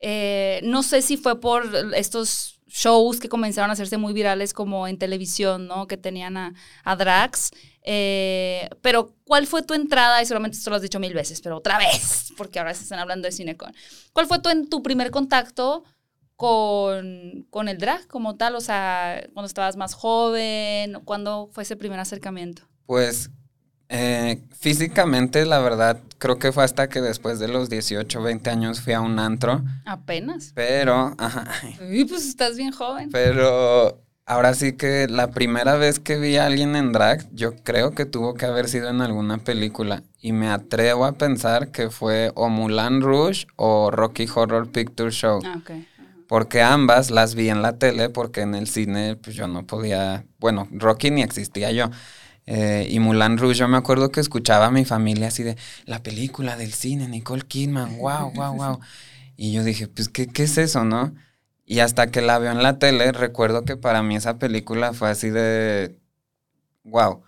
eh, 0.00 0.60
no 0.62 0.82
sé 0.82 1.00
si 1.00 1.16
fue 1.16 1.40
por 1.40 1.64
estos 1.94 2.60
shows 2.66 3.18
que 3.18 3.30
comenzaron 3.30 3.70
a 3.70 3.72
hacerse 3.72 3.96
muy 3.96 4.12
virales 4.12 4.52
como 4.52 4.86
en 4.88 4.98
televisión, 4.98 5.68
¿no? 5.68 5.86
Que 5.86 5.96
tenían 5.96 6.36
a, 6.36 6.52
a 6.84 6.96
drags. 6.96 7.50
Eh, 7.88 8.68
pero, 8.82 9.14
¿cuál 9.24 9.46
fue 9.46 9.62
tu 9.62 9.72
entrada? 9.72 10.20
Y 10.20 10.26
solamente 10.26 10.58
esto 10.58 10.70
lo 10.70 10.76
has 10.76 10.82
dicho 10.82 10.98
mil 10.98 11.14
veces, 11.14 11.40
pero 11.40 11.56
otra 11.56 11.78
vez, 11.78 12.32
porque 12.36 12.58
ahora 12.58 12.74
se 12.74 12.82
están 12.82 12.98
hablando 12.98 13.26
de 13.26 13.32
Cinecon. 13.32 13.72
¿Cuál 14.12 14.26
fue 14.26 14.40
tu, 14.40 14.50
tu 14.66 14.82
primer 14.82 15.12
contacto 15.12 15.84
con, 16.34 17.46
con 17.48 17.68
el 17.68 17.78
drag 17.78 18.06
como 18.08 18.36
tal? 18.36 18.56
O 18.56 18.60
sea, 18.60 19.24
cuando 19.32 19.46
estabas 19.46 19.76
más 19.76 19.94
joven, 19.94 21.00
¿cuándo 21.04 21.48
fue 21.52 21.62
ese 21.62 21.76
primer 21.76 22.00
acercamiento? 22.00 22.62
Pues 22.86 23.30
eh, 23.88 24.42
físicamente, 24.58 25.46
la 25.46 25.60
verdad, 25.60 26.00
creo 26.18 26.38
que 26.38 26.50
fue 26.50 26.64
hasta 26.64 26.88
que 26.88 27.00
después 27.00 27.38
de 27.38 27.46
los 27.46 27.70
18, 27.70 28.20
20 28.20 28.50
años 28.50 28.80
fui 28.80 28.94
a 28.94 29.00
un 29.00 29.20
antro. 29.20 29.62
Apenas. 29.84 30.50
Pero, 30.56 31.14
ajá. 31.18 31.46
Uy, 31.80 32.04
pues 32.04 32.26
estás 32.26 32.56
bien 32.56 32.72
joven. 32.72 33.10
Pero 33.12 34.02
ahora 34.26 34.54
sí 34.54 34.72
que 34.72 35.06
la 35.08 35.30
primera 35.30 35.76
vez 35.76 36.00
que 36.00 36.18
vi 36.18 36.36
a 36.36 36.46
alguien 36.46 36.76
en 36.76 36.92
drag, 36.92 37.26
yo 37.32 37.54
creo 37.62 37.92
que 37.92 38.04
tuvo 38.04 38.34
que 38.34 38.44
haber 38.44 38.68
sido 38.68 38.90
en 38.90 39.00
alguna 39.00 39.38
película. 39.38 40.02
Y 40.20 40.32
me 40.32 40.48
atrevo 40.48 41.06
a 41.06 41.12
pensar 41.12 41.70
que 41.70 41.90
fue 41.90 42.32
o 42.34 42.48
Mulan 42.48 43.00
Rouge 43.00 43.46
o 43.54 43.90
Rocky 43.90 44.26
Horror 44.32 44.70
Picture 44.70 45.10
Show. 45.10 45.40
Ah. 45.44 45.62
Porque 46.26 46.60
ambas 46.60 47.12
las 47.12 47.36
vi 47.36 47.48
en 47.48 47.62
la 47.62 47.78
tele, 47.78 48.08
porque 48.08 48.40
en 48.40 48.56
el 48.56 48.66
cine 48.66 49.14
pues 49.14 49.36
yo 49.36 49.46
no 49.46 49.64
podía, 49.64 50.26
bueno, 50.40 50.68
Rocky 50.72 51.12
ni 51.12 51.22
existía 51.22 51.70
yo. 51.70 51.88
Eh, 52.46 52.88
y 52.90 52.98
Mulan 52.98 53.38
Rouge, 53.38 53.54
yo 53.54 53.68
me 53.68 53.76
acuerdo 53.76 54.10
que 54.10 54.20
escuchaba 54.20 54.66
a 54.66 54.70
mi 54.70 54.84
familia 54.84 55.28
así 55.28 55.44
de 55.44 55.56
la 55.84 56.02
película 56.02 56.56
del 56.56 56.72
cine, 56.72 57.08
Nicole 57.08 57.42
Kidman, 57.42 57.98
wow, 57.98 58.32
wow, 58.34 58.54
wow. 58.56 58.80
Y 59.36 59.52
yo 59.52 59.62
dije, 59.62 59.86
pues, 59.86 60.08
¿qué, 60.08 60.26
qué 60.26 60.44
es 60.44 60.58
eso, 60.58 60.84
no? 60.84 61.12
Y 61.66 61.80
hasta 61.80 62.10
que 62.10 62.22
la 62.22 62.38
veo 62.38 62.52
en 62.52 62.62
la 62.62 62.78
tele, 62.78 63.12
recuerdo 63.12 63.64
que 63.64 63.76
para 63.76 64.02
mí 64.02 64.16
esa 64.16 64.38
película 64.38 64.92
fue 64.92 65.10
así 65.10 65.30
de, 65.30 65.98
wow, 66.84 67.22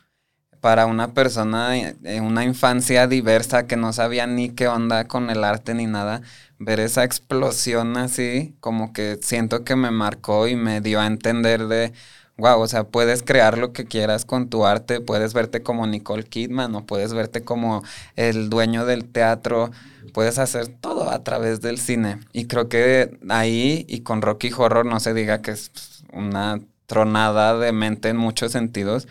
para 0.60 0.86
una 0.86 1.14
persona 1.14 1.76
en 1.76 2.24
una 2.24 2.44
infancia 2.44 3.06
diversa 3.08 3.66
que 3.66 3.76
no 3.76 3.92
sabía 3.92 4.26
ni 4.26 4.50
qué 4.50 4.68
onda 4.68 5.06
con 5.08 5.30
el 5.30 5.44
arte 5.44 5.74
ni 5.74 5.86
nada, 5.86 6.22
ver 6.58 6.80
esa 6.80 7.04
explosión 7.04 7.96
así, 7.96 8.56
como 8.60 8.92
que 8.92 9.18
siento 9.22 9.64
que 9.64 9.76
me 9.76 9.90
marcó 9.90 10.48
y 10.48 10.56
me 10.56 10.80
dio 10.80 11.00
a 11.00 11.06
entender 11.06 11.66
de, 11.68 11.92
wow, 12.38 12.60
o 12.60 12.68
sea, 12.68 12.84
puedes 12.84 13.22
crear 13.22 13.58
lo 13.58 13.72
que 13.72 13.84
quieras 13.84 14.24
con 14.24 14.48
tu 14.48 14.64
arte, 14.64 15.00
puedes 15.00 15.34
verte 15.34 15.62
como 15.62 15.86
Nicole 15.86 16.22
Kidman 16.22 16.74
o 16.76 16.86
puedes 16.86 17.12
verte 17.12 17.42
como 17.42 17.82
el 18.16 18.48
dueño 18.48 18.86
del 18.86 19.04
teatro, 19.04 19.72
puedes 20.14 20.38
hacer 20.38 20.68
todo 20.68 21.10
a 21.10 21.24
través 21.24 21.60
del 21.60 21.78
cine. 21.78 22.20
Y 22.32 22.46
creo 22.46 22.68
que 22.68 23.18
ahí 23.28 23.84
y 23.88 24.00
con 24.00 24.22
Rocky 24.22 24.52
Horror 24.56 24.86
no 24.86 25.00
se 25.00 25.14
diga 25.14 25.42
que 25.42 25.50
es 25.50 25.72
una 26.12 26.60
tronada 26.86 27.58
de 27.58 27.72
mente 27.72 28.08
en 28.08 28.16
muchos 28.16 28.52
sentidos, 28.52 29.08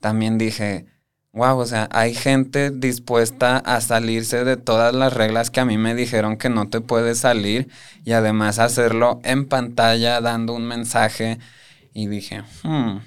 también 0.00 0.38
dije, 0.38 0.86
wow, 1.32 1.58
o 1.58 1.66
sea, 1.66 1.88
hay 1.92 2.14
gente 2.14 2.70
dispuesta 2.70 3.58
a 3.58 3.80
salirse 3.80 4.44
de 4.44 4.56
todas 4.56 4.94
las 4.94 5.12
reglas 5.12 5.50
que 5.50 5.60
a 5.60 5.64
mí 5.64 5.78
me 5.78 5.94
dijeron 5.94 6.36
que 6.36 6.48
no 6.48 6.68
te 6.68 6.80
puedes 6.80 7.18
salir 7.18 7.68
y 8.04 8.12
además 8.12 8.60
hacerlo 8.60 9.20
en 9.24 9.46
pantalla 9.46 10.20
dando 10.20 10.54
un 10.54 10.66
mensaje 10.66 11.38
y 11.98 12.06
dije, 12.06 12.42
hmm. 12.62 12.98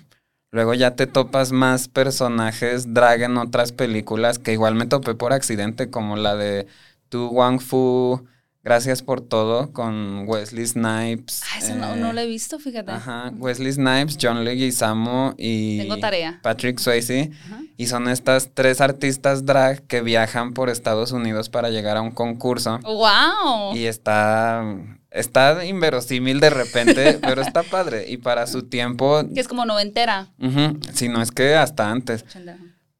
Luego 0.53 0.73
ya 0.73 0.95
te 0.95 1.07
topas 1.07 1.53
más 1.53 1.87
personajes 1.87 2.93
drag 2.93 3.21
en 3.21 3.37
otras 3.37 3.71
películas 3.71 4.37
que 4.37 4.51
igual 4.51 4.75
me 4.75 4.85
topé 4.85 5.15
por 5.15 5.31
accidente, 5.31 5.89
como 5.89 6.17
la 6.17 6.35
de 6.35 6.67
Tu 7.07 7.27
Wang 7.27 7.61
Fu, 7.61 8.27
Gracias 8.63 9.01
por 9.01 9.21
todo, 9.21 9.73
con 9.73 10.25
Wesley 10.27 10.67
Snipes. 10.67 11.41
Ah, 11.51 11.57
eso 11.57 11.73
no, 11.73 11.95
no 11.95 12.13
lo 12.13 12.21
he 12.21 12.27
visto, 12.27 12.59
fíjate. 12.59 12.91
Ajá, 12.91 13.33
Wesley 13.35 13.71
Snipes, 13.71 14.19
John 14.21 14.43
Leguizamo 14.43 15.33
y 15.35 15.79
Tengo 15.79 15.97
tarea. 15.97 16.39
Patrick 16.43 16.77
Swayze. 16.77 17.31
Ajá. 17.45 17.61
Y 17.75 17.87
son 17.87 18.07
estas 18.07 18.51
tres 18.53 18.79
artistas 18.79 19.47
drag 19.47 19.81
que 19.87 20.01
viajan 20.01 20.53
por 20.53 20.69
Estados 20.69 21.11
Unidos 21.11 21.49
para 21.49 21.71
llegar 21.71 21.97
a 21.97 22.01
un 22.01 22.11
concurso. 22.11 22.77
¡Wow! 22.83 23.75
Y 23.75 23.85
está, 23.85 24.63
está 25.11 25.65
inverosímil 25.65 26.39
de 26.39 26.49
repente, 26.49 27.13
pero 27.21 27.41
está 27.41 27.63
padre. 27.63 28.05
Y 28.09 28.17
para 28.17 28.47
su 28.47 28.63
tiempo, 28.63 29.23
Que 29.33 29.41
es 29.41 29.47
como 29.47 29.65
noventera. 29.65 30.29
ujú, 30.39 30.79
si 30.93 31.09
no 31.09 31.21
es 31.21 31.31
que 31.31 31.55
hasta 31.55 31.91
antes, 31.91 32.25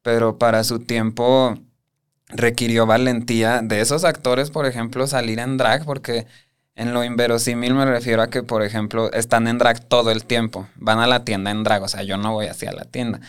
pero 0.01 0.37
para 0.37 0.63
su 0.63 0.79
tiempo 0.79 1.57
requirió 2.29 2.85
valentía 2.85 3.61
de 3.61 3.81
esos 3.81 4.03
actores, 4.05 4.51
por 4.51 4.65
ejemplo, 4.65 5.05
salir 5.07 5.39
en 5.39 5.57
drag, 5.57 5.83
porque 5.85 6.27
en 6.75 6.93
lo 6.93 7.03
inverosímil 7.03 7.73
me 7.73 7.85
refiero 7.85 8.21
a 8.21 8.29
que, 8.29 8.41
por 8.43 8.63
ejemplo, 8.63 9.11
están 9.11 9.47
en 9.47 9.57
drag 9.57 9.83
todo 9.87 10.11
el 10.11 10.23
tiempo. 10.25 10.67
Van 10.75 10.99
a 10.99 11.07
la 11.07 11.25
tienda 11.25 11.51
en 11.51 11.63
drag, 11.63 11.83
o 11.83 11.87
sea, 11.89 12.03
yo 12.03 12.17
no 12.17 12.31
voy 12.33 12.47
así 12.47 12.65
a 12.65 12.71
la 12.71 12.85
tienda. 12.85 13.19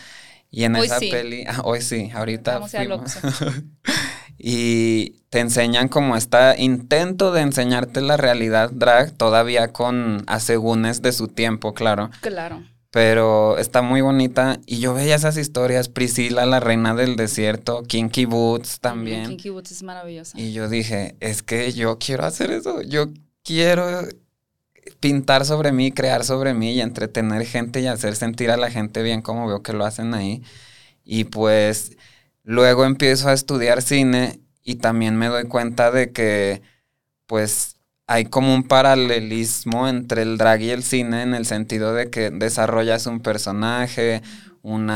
Y 0.49 0.63
en 0.65 0.75
Hoy 0.75 0.85
esa 0.85 0.99
sí. 0.99 1.09
peli, 1.09 1.45
ah, 1.47 1.61
hoy 1.63 1.81
sí, 1.81 2.11
ahorita 2.13 2.53
Vamos 2.53 2.73
a 2.75 2.77
fuimos. 2.77 3.01
Oxxo. 3.17 3.47
y 4.45 5.21
te 5.29 5.39
enseñan 5.39 5.87
como 5.87 6.17
este 6.17 6.61
intento 6.61 7.31
de 7.31 7.39
enseñarte 7.39 8.01
la 8.01 8.17
realidad 8.17 8.71
drag, 8.71 9.13
todavía 9.13 9.71
con 9.71 10.21
asegúnes 10.27 11.01
de 11.01 11.13
su 11.13 11.29
tiempo, 11.29 11.73
claro. 11.73 12.09
Claro. 12.19 12.61
Pero 12.91 13.57
está 13.57 13.81
muy 13.81 14.01
bonita. 14.01 14.59
Y 14.65 14.79
yo 14.79 14.93
veía 14.93 15.15
esas 15.15 15.37
historias, 15.37 15.87
Priscila, 15.87 16.45
la 16.45 16.59
reina 16.59 16.93
del 16.93 17.15
desierto, 17.15 17.83
Kinky 17.83 18.25
Boots 18.25 18.81
también. 18.81 19.29
Kinky 19.29 19.47
Boots 19.47 19.71
es 19.71 19.81
maravillosa. 19.81 20.37
Y 20.37 20.51
yo 20.51 20.67
dije, 20.67 21.15
es 21.21 21.41
que 21.41 21.71
yo 21.71 21.97
quiero 21.97 22.25
hacer 22.25 22.51
eso. 22.51 22.81
Yo 22.81 23.07
quiero 23.43 24.01
pintar 24.99 25.45
sobre 25.45 25.71
mí, 25.71 25.93
crear 25.93 26.25
sobre 26.25 26.53
mí 26.53 26.73
y 26.73 26.81
entretener 26.81 27.45
gente 27.45 27.79
y 27.79 27.87
hacer 27.87 28.17
sentir 28.17 28.51
a 28.51 28.57
la 28.57 28.69
gente 28.69 29.03
bien 29.03 29.21
como 29.21 29.47
veo 29.47 29.63
que 29.63 29.71
lo 29.71 29.85
hacen 29.85 30.13
ahí. 30.13 30.43
Y 31.05 31.23
pues 31.23 31.93
luego 32.43 32.85
empiezo 32.85 33.29
a 33.29 33.33
estudiar 33.33 33.81
cine 33.81 34.39
y 34.63 34.75
también 34.75 35.17
me 35.17 35.27
doy 35.27 35.45
cuenta 35.45 35.91
de 35.91 36.11
que 36.11 36.61
pues 37.25 37.77
hay 38.07 38.25
como 38.25 38.53
un 38.53 38.63
paralelismo 38.63 39.87
entre 39.87 40.23
el 40.23 40.37
drag 40.37 40.61
y 40.61 40.69
el 40.71 40.83
cine 40.83 41.23
en 41.23 41.33
el 41.33 41.45
sentido 41.45 41.93
de 41.93 42.09
que 42.09 42.29
desarrollas 42.31 43.07
un 43.07 43.21
personaje, 43.21 44.21
un 44.61 44.89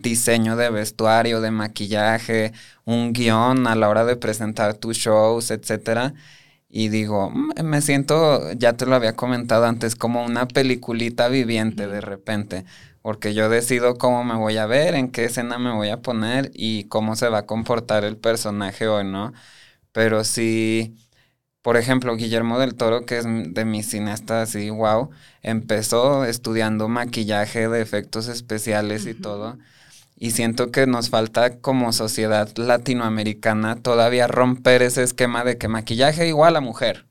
diseño 0.00 0.56
de 0.56 0.70
vestuario, 0.70 1.40
de 1.40 1.50
maquillaje, 1.50 2.52
un 2.84 3.12
guion 3.12 3.66
a 3.66 3.74
la 3.74 3.88
hora 3.88 4.04
de 4.04 4.16
presentar 4.16 4.74
tus 4.74 4.96
shows, 4.96 5.50
etcétera. 5.50 6.14
Y 6.68 6.88
digo, 6.88 7.30
"Mm, 7.30 7.62
me 7.64 7.82
siento, 7.82 8.52
ya 8.54 8.74
te 8.74 8.86
lo 8.86 8.94
había 8.96 9.14
comentado 9.14 9.66
antes, 9.66 9.94
como 9.96 10.24
una 10.24 10.48
peliculita 10.48 11.28
viviente 11.28 11.86
de 11.86 12.00
repente, 12.00 12.64
porque 13.02 13.34
yo 13.34 13.48
decido 13.48 13.96
cómo 13.98 14.24
me 14.24 14.36
voy 14.36 14.56
a 14.58 14.66
ver, 14.66 14.94
en 14.94 15.10
qué 15.10 15.24
escena 15.26 15.58
me 15.58 15.72
voy 15.72 15.90
a 15.90 16.02
poner 16.02 16.50
y 16.54 16.84
cómo 16.84 17.16
se 17.16 17.28
va 17.28 17.38
a 17.38 17.46
comportar 17.46 18.04
el 18.04 18.16
personaje 18.16 18.88
hoy, 18.88 19.04
¿no? 19.04 19.32
Pero 19.92 20.24
sí, 20.24 20.96
por 21.62 21.76
ejemplo, 21.76 22.16
Guillermo 22.16 22.58
del 22.58 22.74
Toro, 22.74 23.06
que 23.06 23.18
es 23.18 23.24
de 23.26 23.64
mis 23.64 23.88
cineastas 23.90 24.50
así, 24.50 24.70
wow, 24.70 25.10
empezó 25.42 26.24
estudiando 26.24 26.88
maquillaje 26.88 27.68
de 27.68 27.82
efectos 27.82 28.28
especiales 28.28 29.06
y 29.06 29.14
todo. 29.14 29.58
Y 30.16 30.32
siento 30.32 30.70
que 30.70 30.86
nos 30.86 31.10
falta 31.10 31.60
como 31.60 31.92
sociedad 31.92 32.48
latinoamericana 32.56 33.76
todavía 33.76 34.28
romper 34.28 34.82
ese 34.82 35.02
esquema 35.02 35.44
de 35.44 35.58
que 35.58 35.68
maquillaje 35.68 36.28
igual 36.28 36.56
a 36.56 36.60
mujer. 36.60 37.06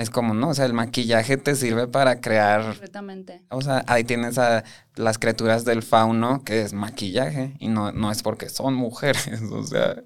Es 0.00 0.08
como, 0.08 0.32
no, 0.32 0.48
o 0.48 0.54
sea, 0.54 0.64
el 0.64 0.72
maquillaje 0.72 1.36
te 1.36 1.54
sirve 1.54 1.86
para 1.86 2.22
crear, 2.22 2.62
Completamente. 2.62 3.42
o 3.50 3.60
sea, 3.60 3.84
ahí 3.86 4.02
tienes 4.02 4.38
a 4.38 4.64
las 4.96 5.18
criaturas 5.18 5.66
del 5.66 5.82
fauno, 5.82 6.42
que 6.42 6.62
es 6.62 6.72
maquillaje, 6.72 7.54
y 7.58 7.68
no, 7.68 7.92
no 7.92 8.10
es 8.10 8.22
porque 8.22 8.48
son 8.48 8.72
mujeres, 8.72 9.42
o 9.52 9.62
sea, 9.62 9.96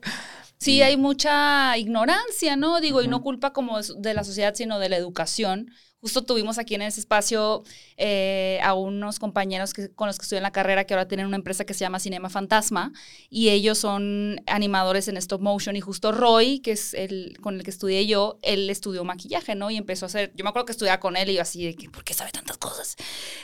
Sí, 0.58 0.82
hay 0.82 0.96
mucha 0.96 1.76
ignorancia, 1.76 2.56
¿no? 2.56 2.80
Digo, 2.80 3.02
y 3.02 3.08
no 3.08 3.22
culpa 3.22 3.52
como 3.52 3.80
de 3.82 4.14
la 4.14 4.24
sociedad, 4.24 4.54
sino 4.54 4.78
de 4.78 4.88
la 4.88 4.96
educación. 4.96 5.70
Justo 6.04 6.22
tuvimos 6.22 6.58
aquí 6.58 6.74
en 6.74 6.82
ese 6.82 7.00
espacio 7.00 7.64
eh, 7.96 8.60
a 8.62 8.74
unos 8.74 9.18
compañeros 9.18 9.72
que, 9.72 9.88
con 9.88 10.06
los 10.06 10.18
que 10.18 10.24
estudié 10.24 10.36
en 10.36 10.42
la 10.42 10.50
carrera 10.50 10.84
que 10.84 10.92
ahora 10.92 11.08
tienen 11.08 11.24
una 11.24 11.36
empresa 11.36 11.64
que 11.64 11.72
se 11.72 11.80
llama 11.80 11.98
Cinema 11.98 12.28
Fantasma 12.28 12.92
y 13.30 13.48
ellos 13.48 13.78
son 13.78 14.38
animadores 14.46 15.08
en 15.08 15.16
stop 15.16 15.40
motion 15.40 15.76
y 15.76 15.80
justo 15.80 16.12
Roy, 16.12 16.58
que 16.58 16.72
es 16.72 16.92
el 16.92 17.38
con 17.40 17.54
el 17.54 17.62
que 17.62 17.70
estudié 17.70 18.06
yo, 18.06 18.38
él 18.42 18.68
estudió 18.68 19.02
maquillaje, 19.02 19.54
¿no? 19.54 19.70
Y 19.70 19.78
empezó 19.78 20.04
a 20.04 20.08
hacer, 20.08 20.30
yo 20.36 20.44
me 20.44 20.50
acuerdo 20.50 20.66
que 20.66 20.72
estudiaba 20.72 21.00
con 21.00 21.16
él 21.16 21.30
y 21.30 21.36
yo 21.36 21.40
así 21.40 21.64
de 21.64 21.74
que, 21.74 21.88
¿por 21.88 22.04
qué 22.04 22.12
sabe 22.12 22.32
tantas 22.32 22.58
cosas? 22.58 22.96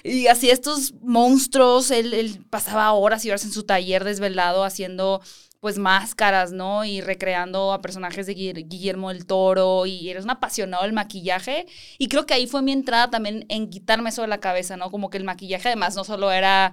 Y 0.05 0.27
así 0.27 0.51
estos 0.51 0.93
monstruos, 1.01 1.91
él, 1.91 2.13
él 2.13 2.45
pasaba 2.51 2.93
horas 2.93 3.25
y 3.25 3.31
horas 3.31 3.45
en 3.47 3.53
su 3.53 3.63
taller 3.63 4.05
desvelado 4.05 4.65
haciendo 4.65 5.23
pues 5.61 5.79
máscaras, 5.79 6.53
¿no? 6.53 6.85
Y 6.87 7.03
recreando 7.03 7.73
a 7.73 7.83
personajes 7.83 8.27
de 8.27 8.33
Guillermo 8.35 9.11
del 9.11 9.27
Toro 9.27 9.85
y 9.85 10.09
eres 10.09 10.25
un 10.25 10.31
apasionado 10.31 10.85
del 10.85 10.95
maquillaje. 10.95 11.67
Y 11.99 12.09
creo 12.09 12.25
que 12.25 12.33
ahí 12.33 12.47
fue 12.47 12.63
mi 12.63 12.73
entrada 12.73 13.11
también 13.11 13.45
en 13.51 13.69
quitarme 13.69 14.09
eso 14.09 14.23
de 14.23 14.29
la 14.29 14.41
cabeza, 14.41 14.79
¿no? 14.79 14.91
Como 14.91 15.11
que 15.11 15.19
el 15.19 15.25
maquillaje 15.25 15.69
además 15.69 15.97
no 15.97 16.05
solo 16.05 16.33
era 16.33 16.73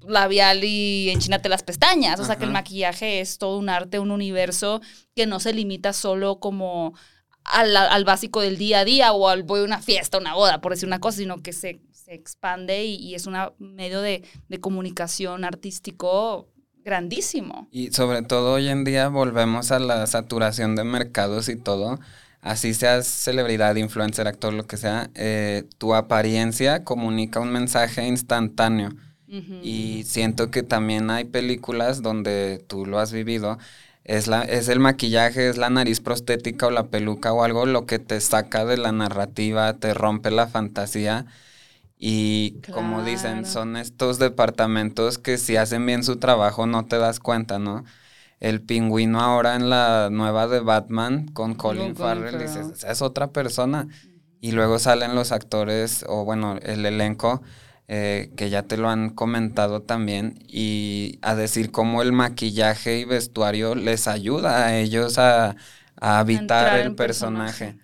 labial 0.00 0.64
y 0.64 1.10
enchínate 1.10 1.48
las 1.48 1.62
pestañas, 1.62 2.18
o 2.18 2.24
sea 2.24 2.36
que 2.36 2.44
el 2.44 2.50
maquillaje 2.50 3.20
es 3.20 3.38
todo 3.38 3.58
un 3.58 3.68
arte, 3.68 3.98
un 3.98 4.10
universo 4.10 4.80
que 5.14 5.26
no 5.26 5.40
se 5.40 5.52
limita 5.52 5.92
solo 5.92 6.40
como 6.40 6.94
al, 7.44 8.04
básico 8.04 8.40
del 8.40 8.56
día 8.56 8.80
a 8.80 8.84
día 8.84 9.12
o 9.12 9.28
al 9.28 9.42
voy 9.42 9.60
a 9.60 9.64
una 9.64 9.82
fiesta, 9.82 10.18
una 10.18 10.34
boda, 10.34 10.60
por 10.60 10.72
decir 10.72 10.86
una 10.86 11.00
cosa, 11.00 11.18
sino 11.18 11.42
que 11.42 11.52
se, 11.52 11.80
expande 12.06 12.84
y, 12.84 13.14
es 13.14 13.26
un 13.26 13.36
medio 13.58 14.02
de, 14.02 14.22
de 14.48 14.60
comunicación 14.60 15.42
artístico 15.42 16.53
grandísimo. 16.84 17.68
Y 17.72 17.92
sobre 17.92 18.22
todo 18.22 18.54
hoy 18.54 18.68
en 18.68 18.84
día 18.84 19.08
volvemos 19.08 19.72
a 19.72 19.78
la 19.78 20.06
saturación 20.06 20.76
de 20.76 20.84
mercados 20.84 21.48
y 21.48 21.56
todo. 21.56 21.98
Así 22.40 22.74
seas 22.74 23.06
celebridad, 23.06 23.74
influencer, 23.76 24.28
actor, 24.28 24.52
lo 24.52 24.66
que 24.66 24.76
sea, 24.76 25.10
eh, 25.14 25.64
tu 25.78 25.94
apariencia 25.94 26.84
comunica 26.84 27.40
un 27.40 27.50
mensaje 27.50 28.06
instantáneo. 28.06 28.90
Y 29.64 30.04
siento 30.04 30.52
que 30.52 30.62
también 30.62 31.10
hay 31.10 31.24
películas 31.24 32.02
donde 32.02 32.62
tú 32.68 32.86
lo 32.86 33.00
has 33.00 33.10
vivido. 33.10 33.58
Es, 34.04 34.28
la, 34.28 34.42
es 34.42 34.68
el 34.68 34.78
maquillaje, 34.78 35.48
es 35.48 35.56
la 35.56 35.70
nariz 35.70 35.98
prostética 35.98 36.68
o 36.68 36.70
la 36.70 36.86
peluca 36.86 37.32
o 37.32 37.42
algo 37.42 37.66
lo 37.66 37.84
que 37.84 37.98
te 37.98 38.20
saca 38.20 38.64
de 38.64 38.76
la 38.76 38.92
narrativa, 38.92 39.72
te 39.74 39.92
rompe 39.92 40.30
la 40.30 40.46
fantasía 40.46 41.26
y 42.06 42.60
como 42.70 43.02
dicen, 43.02 43.46
son 43.46 43.78
estos 43.78 44.18
departamentos 44.18 45.16
que 45.16 45.38
si 45.38 45.56
hacen 45.56 45.86
bien 45.86 46.04
su 46.04 46.18
trabajo 46.18 46.66
no 46.66 46.84
te 46.84 46.98
das 46.98 47.18
cuenta, 47.18 47.58
¿no? 47.58 47.82
El 48.40 48.60
pingüino 48.60 49.22
ahora 49.22 49.56
en 49.56 49.70
la 49.70 50.10
nueva 50.12 50.46
de 50.46 50.60
Batman 50.60 51.28
con 51.28 51.54
Colin 51.54 51.96
Farrell, 51.96 52.38
dices, 52.38 52.84
es 52.84 53.00
otra 53.00 53.28
persona. 53.28 53.88
Y 54.42 54.52
luego 54.52 54.78
salen 54.78 55.14
los 55.14 55.32
actores, 55.32 56.04
o 56.06 56.26
bueno, 56.26 56.58
el 56.60 56.84
elenco, 56.84 57.40
eh, 57.88 58.30
que 58.36 58.50
ya 58.50 58.64
te 58.64 58.76
lo 58.76 58.90
han 58.90 59.08
comentado 59.08 59.80
también, 59.80 60.44
y 60.46 61.18
a 61.22 61.34
decir 61.34 61.70
cómo 61.70 62.02
el 62.02 62.12
maquillaje 62.12 62.98
y 62.98 63.06
vestuario 63.06 63.74
les 63.74 64.08
ayuda 64.08 64.66
a 64.66 64.76
ellos 64.76 65.16
a, 65.16 65.56
habitar 65.96 66.80
el 66.80 66.94
personaje. 66.96 67.78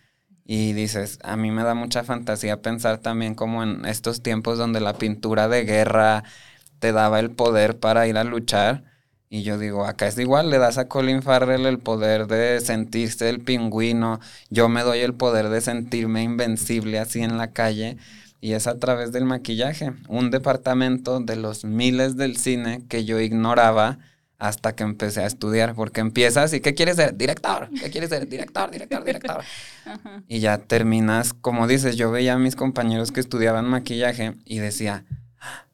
Y 0.53 0.73
dices, 0.73 1.21
a 1.23 1.37
mí 1.37 1.53
me 1.53 1.63
da 1.63 1.75
mucha 1.75 2.03
fantasía 2.03 2.61
pensar 2.61 2.99
también 2.99 3.37
como 3.37 3.63
en 3.63 3.85
estos 3.85 4.21
tiempos 4.21 4.59
donde 4.59 4.81
la 4.81 4.95
pintura 4.95 5.47
de 5.47 5.63
guerra 5.63 6.25
te 6.81 6.91
daba 6.91 7.21
el 7.21 7.31
poder 7.31 7.79
para 7.79 8.09
ir 8.09 8.19
a 8.19 8.25
luchar. 8.25 8.83
Y 9.29 9.45
yo 9.45 9.59
digo, 9.59 9.87
acá 9.87 10.09
es 10.09 10.19
igual, 10.19 10.51
le 10.51 10.59
das 10.59 10.77
a 10.77 10.89
Colin 10.89 11.23
Farrell 11.23 11.67
el 11.67 11.79
poder 11.79 12.27
de 12.27 12.59
sentirse 12.59 13.29
el 13.29 13.39
pingüino, 13.39 14.19
yo 14.49 14.69
me 14.69 14.83
doy 14.83 14.99
el 14.99 15.15
poder 15.15 15.51
de 15.51 15.61
sentirme 15.61 16.25
invencible 16.25 16.99
así 16.99 17.21
en 17.21 17.39
la 17.39 17.53
calle, 17.53 17.97
y 18.41 18.55
es 18.55 18.67
a 18.67 18.77
través 18.77 19.13
del 19.13 19.27
maquillaje. 19.27 19.93
Un 20.09 20.33
departamento 20.33 21.21
de 21.21 21.37
los 21.37 21.65
miles 21.65 22.17
del 22.17 22.37
cine 22.37 22.83
que 22.89 23.05
yo 23.05 23.21
ignoraba 23.21 24.01
hasta 24.41 24.75
que 24.75 24.83
empecé 24.83 25.23
a 25.23 25.27
estudiar, 25.27 25.75
porque 25.75 26.01
empiezas 26.01 26.53
y 26.55 26.61
¿qué 26.61 26.75
quieres 26.75 26.97
ser? 26.97 27.17
Director, 27.17 27.69
¿qué 27.79 27.91
quieres 27.91 28.09
ser? 28.09 28.27
Director, 28.27 28.71
director, 28.71 29.05
director. 29.05 29.45
Y 30.29 30.41
ya 30.41 30.59
terminas, 30.59 31.35
como 31.35 31.67
dices, 31.67 31.97
yo 31.97 32.11
veía 32.11 32.35
a 32.35 32.39
mis 32.39 32.57
compañeros 32.57 33.13
que 33.13 33.21
estudiaban 33.21 33.67
maquillaje 33.67 34.35
y 34.45 34.59
decía, 34.59 35.05
ah, 35.41 35.67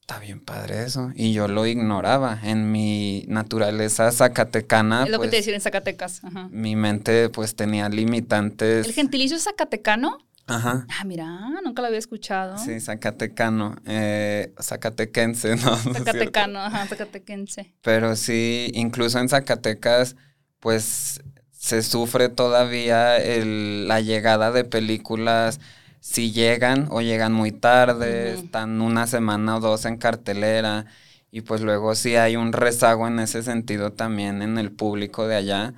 está 0.00 0.18
bien 0.18 0.40
padre 0.40 0.84
eso. 0.84 1.12
Y 1.14 1.32
yo 1.32 1.48
lo 1.48 1.66
ignoraba. 1.66 2.38
En 2.42 2.72
mi 2.72 3.24
naturaleza 3.28 4.10
zacatecana. 4.10 5.04
Es 5.04 5.10
lo 5.10 5.18
que 5.18 5.28
te 5.28 5.30
pues, 5.30 5.40
decían 5.40 5.54
en 5.54 5.60
Zacatecas. 5.60 6.20
Mi 6.50 6.76
mente 6.76 7.28
pues 7.28 7.54
tenía 7.54 7.88
limitantes. 7.88 8.86
¿El 8.86 8.92
gentilicio 8.92 9.36
es 9.36 9.44
zacatecano? 9.44 10.18
Ajá. 10.50 10.86
Ah, 10.88 11.04
mira, 11.04 11.48
nunca 11.64 11.82
lo 11.82 11.88
había 11.88 11.98
escuchado. 11.98 12.58
Sí, 12.58 12.80
zacatecano, 12.80 13.76
eh, 13.86 14.52
zacatequense, 14.60 15.56
¿no? 15.64 15.76
Zacatecano, 15.76 16.58
ajá, 16.60 16.86
zacatequense. 16.86 17.72
Pero 17.82 18.16
sí, 18.16 18.70
incluso 18.74 19.18
en 19.18 19.28
Zacatecas, 19.28 20.16
pues 20.58 21.22
se 21.52 21.82
sufre 21.82 22.28
todavía 22.28 23.16
el, 23.18 23.86
la 23.86 24.00
llegada 24.00 24.50
de 24.50 24.64
películas, 24.64 25.60
si 26.00 26.32
llegan 26.32 26.88
o 26.90 27.00
llegan 27.00 27.32
muy 27.32 27.52
tarde, 27.52 28.32
están 28.32 28.80
una 28.80 29.06
semana 29.06 29.56
o 29.56 29.60
dos 29.60 29.84
en 29.84 29.98
cartelera, 29.98 30.86
y 31.30 31.42
pues 31.42 31.60
luego 31.60 31.94
sí 31.94 32.16
hay 32.16 32.36
un 32.36 32.52
rezago 32.52 33.06
en 33.06 33.20
ese 33.20 33.42
sentido 33.42 33.92
también 33.92 34.42
en 34.42 34.58
el 34.58 34.72
público 34.72 35.28
de 35.28 35.36
allá 35.36 35.74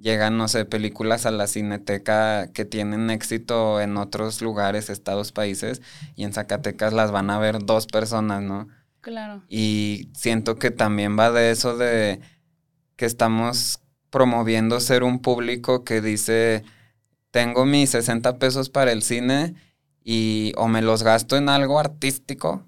llegan, 0.00 0.36
no 0.36 0.48
sé, 0.48 0.64
películas 0.64 1.26
a 1.26 1.30
la 1.30 1.46
cineteca 1.46 2.50
que 2.52 2.64
tienen 2.64 3.10
éxito 3.10 3.80
en 3.80 3.96
otros 3.96 4.42
lugares, 4.42 4.90
estados, 4.90 5.32
países, 5.32 5.82
y 6.16 6.24
en 6.24 6.32
Zacatecas 6.32 6.92
las 6.92 7.10
van 7.10 7.30
a 7.30 7.38
ver 7.38 7.64
dos 7.64 7.86
personas, 7.86 8.42
¿no? 8.42 8.68
Claro. 9.00 9.42
Y 9.48 10.10
siento 10.14 10.56
que 10.56 10.70
también 10.70 11.18
va 11.18 11.30
de 11.30 11.50
eso 11.50 11.76
de 11.76 12.20
que 12.96 13.06
estamos 13.06 13.80
promoviendo 14.10 14.80
ser 14.80 15.02
un 15.04 15.20
público 15.20 15.84
que 15.84 16.00
dice, 16.00 16.64
tengo 17.30 17.64
mis 17.64 17.90
60 17.90 18.38
pesos 18.38 18.68
para 18.68 18.92
el 18.92 19.02
cine 19.02 19.54
y 20.02 20.52
o 20.56 20.68
me 20.68 20.82
los 20.82 21.02
gasto 21.02 21.36
en 21.36 21.48
algo 21.48 21.78
artístico 21.78 22.66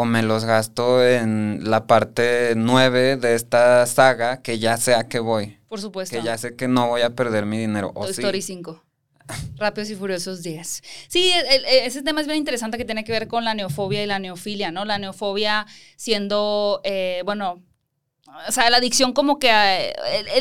o 0.00 0.06
me 0.06 0.22
los 0.22 0.46
gasto 0.46 1.04
en 1.04 1.60
la 1.62 1.86
parte 1.86 2.54
9 2.56 3.18
de 3.18 3.34
esta 3.34 3.84
saga 3.84 4.40
que 4.40 4.58
ya 4.58 4.78
sé 4.78 4.94
a 4.94 5.08
qué 5.08 5.18
voy. 5.18 5.58
Por 5.68 5.78
supuesto. 5.78 6.16
Que 6.16 6.22
ya 6.22 6.38
sé 6.38 6.56
que 6.56 6.68
no 6.68 6.88
voy 6.88 7.02
a 7.02 7.10
perder 7.10 7.44
mi 7.44 7.58
dinero. 7.58 7.92
Toy 7.94 8.10
Story 8.10 8.40
5. 8.40 8.82
Rápidos 9.56 9.90
y 9.90 9.96
Furiosos 9.96 10.42
10. 10.42 10.82
Sí, 11.08 11.32
ese 11.68 12.02
tema 12.02 12.22
es 12.22 12.26
bien 12.26 12.38
interesante 12.38 12.78
que 12.78 12.86
tiene 12.86 13.04
que 13.04 13.12
ver 13.12 13.28
con 13.28 13.44
la 13.44 13.52
neofobia 13.52 14.02
y 14.02 14.06
la 14.06 14.18
neofilia, 14.18 14.72
¿no? 14.72 14.86
La 14.86 14.98
neofobia 14.98 15.66
siendo, 15.96 16.80
eh, 16.82 17.20
bueno, 17.26 17.62
o 18.48 18.52
sea, 18.52 18.70
la 18.70 18.78
adicción 18.78 19.12
como 19.12 19.38
que 19.38 19.50
eh, 19.50 19.94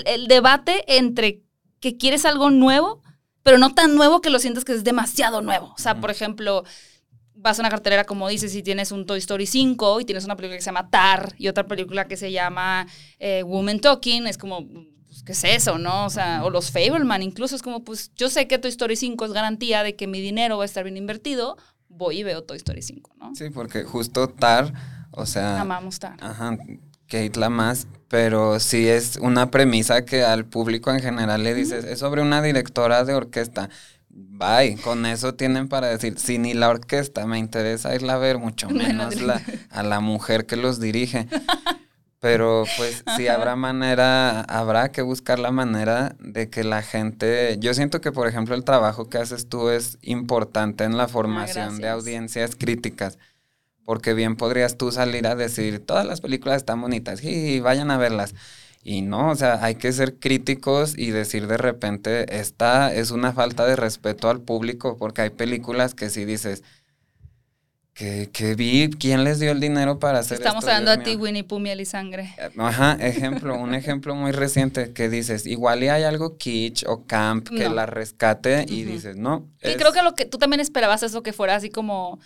el, 0.06 0.28
debate 0.30 0.86
entre 0.98 1.41
que 1.82 1.98
quieres 1.98 2.24
algo 2.24 2.50
nuevo, 2.50 3.02
pero 3.43 3.58
no 3.58 3.76
tan 3.76 3.95
nuevo 3.95 4.22
que 4.22 4.30
lo 4.30 4.39
sientes 4.39 4.63
que 4.63 4.72
es 4.72 4.86
demasiado 4.86 5.41
nuevo. 5.41 5.74
O 5.78 5.82
sea, 5.82 5.95
por 5.95 6.12
ejemplo, 6.12 6.63
vas 7.41 7.58
a 7.60 7.62
una 7.62 7.69
cartelera, 7.69 8.04
como 8.04 8.28
dices, 8.28 8.54
y 8.56 8.63
tienes 8.63 8.91
un 8.91 9.06
Toy 9.06 9.19
Story 9.19 9.45
5 9.45 10.02
y 10.02 10.06
tienes 10.06 10.25
una 10.25 10.36
película 10.36 10.58
que 10.58 10.62
se 10.62 10.67
llama 10.67 10.89
Tar 10.89 11.34
y 11.38 11.47
otra 11.47 11.65
película 11.65 12.06
que 12.06 12.17
se 12.17 12.32
llama 12.32 12.88
eh, 13.19 13.43
Woman 13.43 13.80
Talking, 13.80 14.28
es 14.28 14.38
como, 14.38 14.67
pues, 15.08 15.23
¿qué 15.23 15.32
es 15.32 15.43
eso, 15.43 15.78
no? 15.78 16.06
O 16.06 16.10
sea, 16.10 16.43
o 16.43 16.49
los 16.49 16.71
Fableman, 16.71 17.23
incluso 17.23 17.56
es 17.56 17.62
como, 17.62 17.84
pues 17.84 18.12
yo 18.15 18.30
sé 18.30 18.47
que 18.47 18.58
Toy 18.58 18.69
Story 18.69 18.95
5 18.95 19.25
es 19.25 19.32
garantía 19.32 19.84
de 19.84 19.95
que 19.95 20.08
mi 20.08 20.21
dinero 20.21 20.58
va 20.58 20.63
a 20.63 20.65
estar 20.65 20.84
bien 20.84 20.97
invertido, 20.97 21.58
voy 21.88 22.19
y 22.19 22.23
veo 22.23 22.43
Toy 22.43 22.58
Story 22.58 22.82
5, 22.82 23.15
¿no? 23.17 23.36
Sí, 23.36 23.49
porque 23.49 23.84
justo 23.84 24.28
Tar, 24.28 24.73
o 25.12 25.25
sea... 25.25 25.62
Amamos 25.62 25.99
Tar. 25.99 26.17
Ajá, 26.19 26.58
Kate 27.08 27.39
la 27.39 27.49
más, 27.49 27.88
pero 28.08 28.60
sí 28.60 28.88
es 28.88 29.17
una 29.17 29.49
premisa 29.49 30.06
que 30.06 30.23
al 30.23 30.45
público 30.45 30.91
en 30.91 30.99
general 30.99 31.43
le 31.43 31.56
dices, 31.56 31.84
es 31.86 31.99
sobre 31.99 32.21
una 32.21 32.41
directora 32.41 33.04
de 33.04 33.15
orquesta 33.15 33.69
Bye, 34.22 34.78
con 34.84 35.06
eso 35.06 35.34
tienen 35.36 35.68
para 35.68 35.88
decir, 35.88 36.20
si 36.20 36.38
ni 36.38 36.54
la 36.54 36.70
orquesta 36.70 37.26
me 37.26 37.40
interesa 37.40 37.96
irla 37.96 38.16
a 38.16 38.18
ver, 38.18 38.38
mucho 38.38 38.70
menos 38.70 39.22
la, 39.22 39.42
a 39.70 39.84
la 39.84 40.00
mujer 40.00 40.46
que 40.46 40.56
los 40.56 40.80
dirige. 40.80 41.28
Pero 42.20 42.66
pues 42.76 43.04
si 43.16 43.28
habrá 43.30 43.56
manera, 43.58 44.42
habrá 44.42 44.92
que 44.92 45.02
buscar 45.02 45.40
la 45.40 45.52
manera 45.52 46.16
de 46.20 46.50
que 46.50 46.64
la 46.64 46.82
gente, 46.82 47.58
yo 47.60 47.74
siento 47.74 48.02
que 48.02 48.12
por 48.12 48.28
ejemplo 48.28 48.56
el 48.56 48.66
trabajo 48.66 49.10
que 49.10 49.18
haces 49.18 49.48
tú 49.48 49.70
es 49.70 49.98
importante 50.02 50.84
en 50.84 50.98
la 50.98 51.04
ah, 51.04 51.08
formación 51.08 51.80
de 51.80 51.88
audiencias 51.88 52.58
críticas, 52.58 53.18
porque 53.86 54.14
bien 54.14 54.36
podrías 54.36 54.78
tú 54.78 54.92
salir 54.92 55.28
a 55.28 55.36
decir, 55.36 55.86
todas 55.86 56.06
las 56.06 56.20
películas 56.20 56.58
están 56.58 56.82
bonitas, 56.82 57.24
y 57.24 57.62
vayan 57.62 57.90
a 57.90 57.98
verlas. 57.98 58.36
Y 58.84 59.02
no, 59.02 59.30
o 59.30 59.36
sea, 59.36 59.63
hay 59.63 59.76
que 59.76 59.92
ser 59.92 60.20
críticos 60.20 60.98
y 60.98 61.12
decir 61.12 61.48
de 61.48 61.58
repente, 61.58 62.39
esta 62.39 62.94
es 62.94 63.12
una 63.12 63.34
falta 63.34 63.65
de 63.65 63.76
respeto 63.76 64.30
al 64.30 64.42
público, 64.42 64.98
porque 64.98 65.22
hay 65.22 65.30
películas 65.30 65.94
que 65.94 66.10
si 66.10 66.24
dices, 66.24 66.63
que, 67.94 68.30
que 68.32 68.56
vi, 68.56 68.89
¿quién 68.92 69.26
les 69.26 69.39
dio 69.39 69.52
el 69.52 69.60
dinero 69.60 70.00
para 70.00 70.20
hacer 70.20 70.38
Estamos 70.38 70.63
hablando 70.63 70.92
a 70.92 71.04
ti, 71.04 71.18
Winnie 71.18 71.44
Pooh, 71.44 71.60
miel 71.60 71.82
y 71.82 71.86
sangre. 71.86 72.34
Eh, 72.38 72.50
ajá, 72.58 72.94
ejemplo, 72.94 73.56
un 73.58 73.76
ejemplo 73.76 74.15
muy 74.15 74.32
reciente 74.32 74.94
que 74.94 75.10
dices, 75.10 75.46
igual 75.46 75.84
y 75.84 75.89
hay 75.89 76.04
algo 76.04 76.38
kitsch 76.38 76.86
o 76.88 77.06
camp 77.06 77.50
que 77.50 77.68
la 77.68 77.86
rescate 77.86 78.65
y 78.70 78.86
dices, 78.86 79.18
no. 79.18 79.50
Y 79.62 79.76
creo 79.76 79.92
que 79.92 80.02
lo 80.02 80.15
que 80.15 80.24
tú 80.24 80.38
también 80.38 80.62
esperabas 80.62 81.04
es 81.04 81.12
lo 81.12 81.24
que 81.24 81.34
fuera 81.34 81.56
así 81.56 81.70
como 81.70 82.20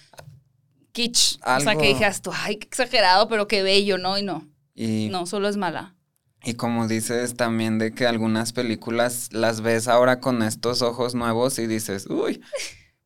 kitsch. 0.92 1.40
O 1.44 1.60
sea, 1.60 1.76
que 1.76 1.88
dijeras 1.88 2.22
tú, 2.22 2.30
ay, 2.32 2.58
qué 2.58 2.68
exagerado, 2.68 3.28
pero 3.28 3.48
qué 3.48 3.64
bello, 3.64 3.98
¿no? 3.98 4.20
Y 4.20 4.22
no. 4.22 4.48
Y... 4.76 5.10
No, 5.10 5.26
solo 5.26 5.50
es 5.50 5.58
mala. 5.58 5.96
Y 6.44 6.56
como 6.56 6.88
dices 6.88 7.36
también 7.36 7.80
de 7.80 7.94
que 7.94 8.06
algunas 8.06 8.52
películas 8.54 9.30
las 9.32 9.62
ves 9.62 9.88
ahora 9.88 10.20
con 10.20 10.44
estos 10.44 10.82
ojos 10.82 11.16
nuevos 11.16 11.58
y 11.60 11.68
dices, 11.68 12.08
uy, 12.10 12.42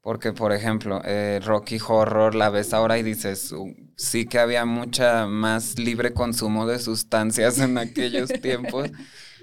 Porque, 0.02 0.32
por 0.32 0.54
ejemplo, 0.54 1.02
eh, 1.04 1.42
Rocky 1.44 1.80
Horror 1.86 2.34
la 2.34 2.50
ves 2.50 2.74
ahora 2.74 2.98
y 2.98 3.04
dices, 3.04 3.52
"Uh, 3.52 3.76
sí 3.98 4.26
que 4.26 4.40
había 4.40 4.64
mucha 4.64 5.28
más 5.28 5.78
libre 5.80 6.14
consumo 6.14 6.66
de 6.66 6.80
sustancias 6.80 7.60
en 7.60 7.78
aquellos 7.78 8.30
tiempos. 8.42 8.90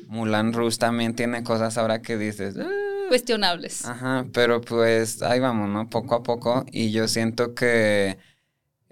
Mulan 0.06 0.54
Rouge 0.54 0.78
también 0.78 1.14
tiene 1.14 1.42
cosas 1.42 1.76
ahora 1.76 2.00
que 2.00 2.16
dices, 2.16 2.54
"Ah". 2.58 2.66
Cuestionables. 3.08 3.84
Ajá, 3.84 4.24
pero 4.32 4.62
pues 4.62 5.20
ahí 5.20 5.38
vamos, 5.38 5.68
¿no? 5.68 5.90
Poco 5.90 6.14
a 6.14 6.22
poco. 6.22 6.64
Y 6.72 6.92
yo 6.92 7.08
siento 7.08 7.54
que 7.54 8.16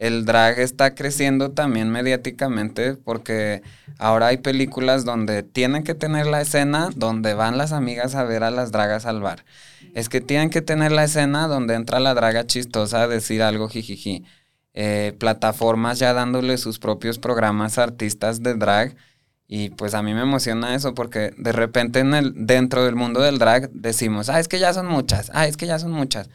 el 0.02 0.24
drag 0.24 0.58
está 0.58 0.96
creciendo 0.96 1.52
también 1.52 1.88
mediáticamente 1.88 2.94
porque 2.94 3.62
ahora 3.98 4.26
hay 4.26 4.38
películas 4.38 5.04
donde 5.04 5.44
tienen 5.44 5.84
que 5.84 5.94
tener 5.94 6.26
la 6.26 6.40
escena 6.40 6.90
donde 6.96 7.34
van 7.34 7.56
las 7.56 7.70
amigas 7.70 8.16
a 8.16 8.24
ver 8.24 8.42
a 8.42 8.50
las 8.50 8.72
dragas 8.72 9.06
al 9.06 9.20
bar. 9.20 9.44
Es 9.94 10.08
que 10.08 10.20
tienen 10.20 10.50
que 10.50 10.60
tener 10.60 10.90
la 10.90 11.04
escena 11.04 11.46
donde 11.46 11.74
entra 11.74 12.00
la 12.00 12.14
draga 12.14 12.48
chistosa 12.48 13.02
a 13.02 13.06
decir 13.06 13.44
algo 13.44 13.68
jijiji. 13.68 14.24
Eh, 14.74 15.14
plataformas 15.20 16.00
ya 16.00 16.12
dándole 16.12 16.58
sus 16.58 16.80
propios 16.80 17.20
programas 17.20 17.78
a 17.78 17.84
artistas 17.84 18.42
de 18.42 18.54
drag. 18.54 18.96
Y 19.46 19.70
pues 19.70 19.94
a 19.94 20.02
mí 20.02 20.14
me 20.14 20.22
emociona 20.22 20.74
eso 20.74 20.94
porque 20.94 21.32
de 21.38 21.52
repente 21.52 22.00
en 22.00 22.14
el, 22.14 22.32
dentro 22.34 22.84
del 22.84 22.96
mundo 22.96 23.20
del 23.20 23.38
drag 23.38 23.70
decimos, 23.70 24.30
ah, 24.30 24.40
es 24.40 24.48
que 24.48 24.58
ya 24.58 24.74
son 24.74 24.88
muchas, 24.88 25.30
ah, 25.32 25.46
es 25.46 25.56
que 25.56 25.68
ya 25.68 25.78
son 25.78 25.92
muchas. 25.92 26.28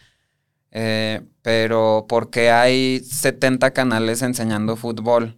Eh, 0.72 1.22
pero 1.42 2.06
¿por 2.10 2.30
qué 2.30 2.52
hay 2.52 3.00
70 3.00 3.72
canales 3.72 4.22
enseñando 4.22 4.76
fútbol? 4.76 5.38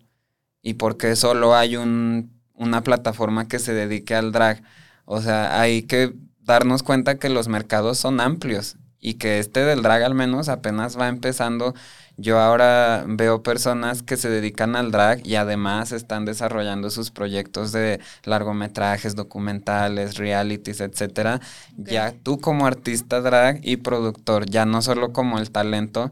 ¿Y 0.61 0.75
por 0.75 0.97
qué 0.97 1.15
solo 1.15 1.55
hay 1.55 1.75
un, 1.77 2.31
una 2.53 2.81
plataforma 2.83 3.47
que 3.47 3.59
se 3.59 3.73
dedique 3.73 4.15
al 4.15 4.31
drag? 4.31 4.61
O 5.05 5.21
sea, 5.21 5.59
hay 5.59 5.83
que 5.83 6.13
darnos 6.39 6.83
cuenta 6.83 7.17
que 7.19 7.29
los 7.29 7.47
mercados 7.47 7.97
son 7.97 8.19
amplios 8.19 8.77
y 8.99 9.15
que 9.15 9.39
este 9.39 9.61
del 9.61 9.81
drag 9.81 10.03
al 10.03 10.15
menos 10.15 10.49
apenas 10.49 10.99
va 10.99 11.07
empezando. 11.07 11.73
Yo 12.21 12.37
ahora 12.37 13.05
veo 13.07 13.43
personas 13.43 14.03
que 14.03 14.17
se 14.17 14.29
dedican 14.29 14.75
al 14.75 14.91
drag 14.91 15.25
y 15.25 15.35
además 15.35 15.93
están 15.93 16.25
desarrollando 16.25 16.89
sus 16.89 17.11
proyectos 17.11 17.71
de 17.71 18.01
largometrajes, 18.25 19.15
documentales, 19.15 20.17
realities, 20.17 20.81
etcétera. 20.81 21.39
Ya 21.77 22.11
tú 22.11 22.37
como 22.37 22.67
artista 22.67 23.21
drag 23.21 23.61
y 23.63 23.77
productor, 23.77 24.45
ya 24.49 24.65
no 24.65 24.81
solo 24.81 25.13
como 25.13 25.39
el 25.39 25.49
talento, 25.49 26.11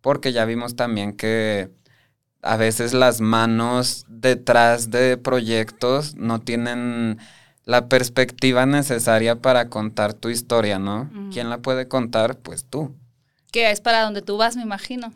porque 0.00 0.32
ya 0.32 0.46
vimos 0.46 0.76
también 0.76 1.12
que 1.12 1.70
a 2.40 2.56
veces 2.56 2.94
las 2.94 3.20
manos 3.20 4.06
detrás 4.08 4.90
de 4.90 5.18
proyectos 5.18 6.14
no 6.14 6.40
tienen 6.40 7.18
la 7.66 7.90
perspectiva 7.90 8.64
necesaria 8.64 9.42
para 9.42 9.68
contar 9.68 10.14
tu 10.14 10.30
historia, 10.30 10.78
¿no? 10.78 11.10
¿Quién 11.30 11.50
la 11.50 11.58
puede 11.58 11.86
contar? 11.86 12.38
Pues 12.38 12.64
tú. 12.64 12.94
Que 13.54 13.70
es 13.70 13.80
para 13.80 14.02
donde 14.02 14.20
tú 14.20 14.36
vas, 14.36 14.56
me 14.56 14.62
imagino. 14.62 15.12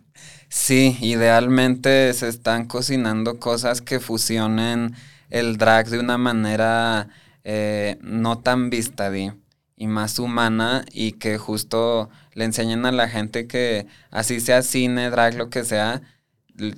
Sí, 0.49 0.97
idealmente 1.01 2.15
se 2.15 2.29
están 2.29 2.67
cocinando 2.67 3.41
cosas 3.41 3.81
que 3.81 3.99
fusionen 3.99 4.95
el 5.29 5.57
drag 5.57 5.89
de 5.89 5.99
una 5.99 6.19
manera 6.19 7.09
eh, 7.43 7.99
no 8.01 8.39
tan 8.39 8.71
vista 8.71 9.11
di, 9.11 9.33
y 9.75 9.89
más 9.89 10.21
humana 10.21 10.85
y 10.93 11.15
que 11.15 11.37
justo 11.37 12.11
le 12.33 12.45
enseñen 12.45 12.87
a 12.87 12.93
la 12.93 13.09
gente 13.09 13.49
que 13.49 13.89
así 14.13 14.39
sea 14.39 14.63
cine, 14.63 15.11
drag, 15.11 15.35
lo 15.35 15.51
que 15.51 15.65
sea, 15.65 16.03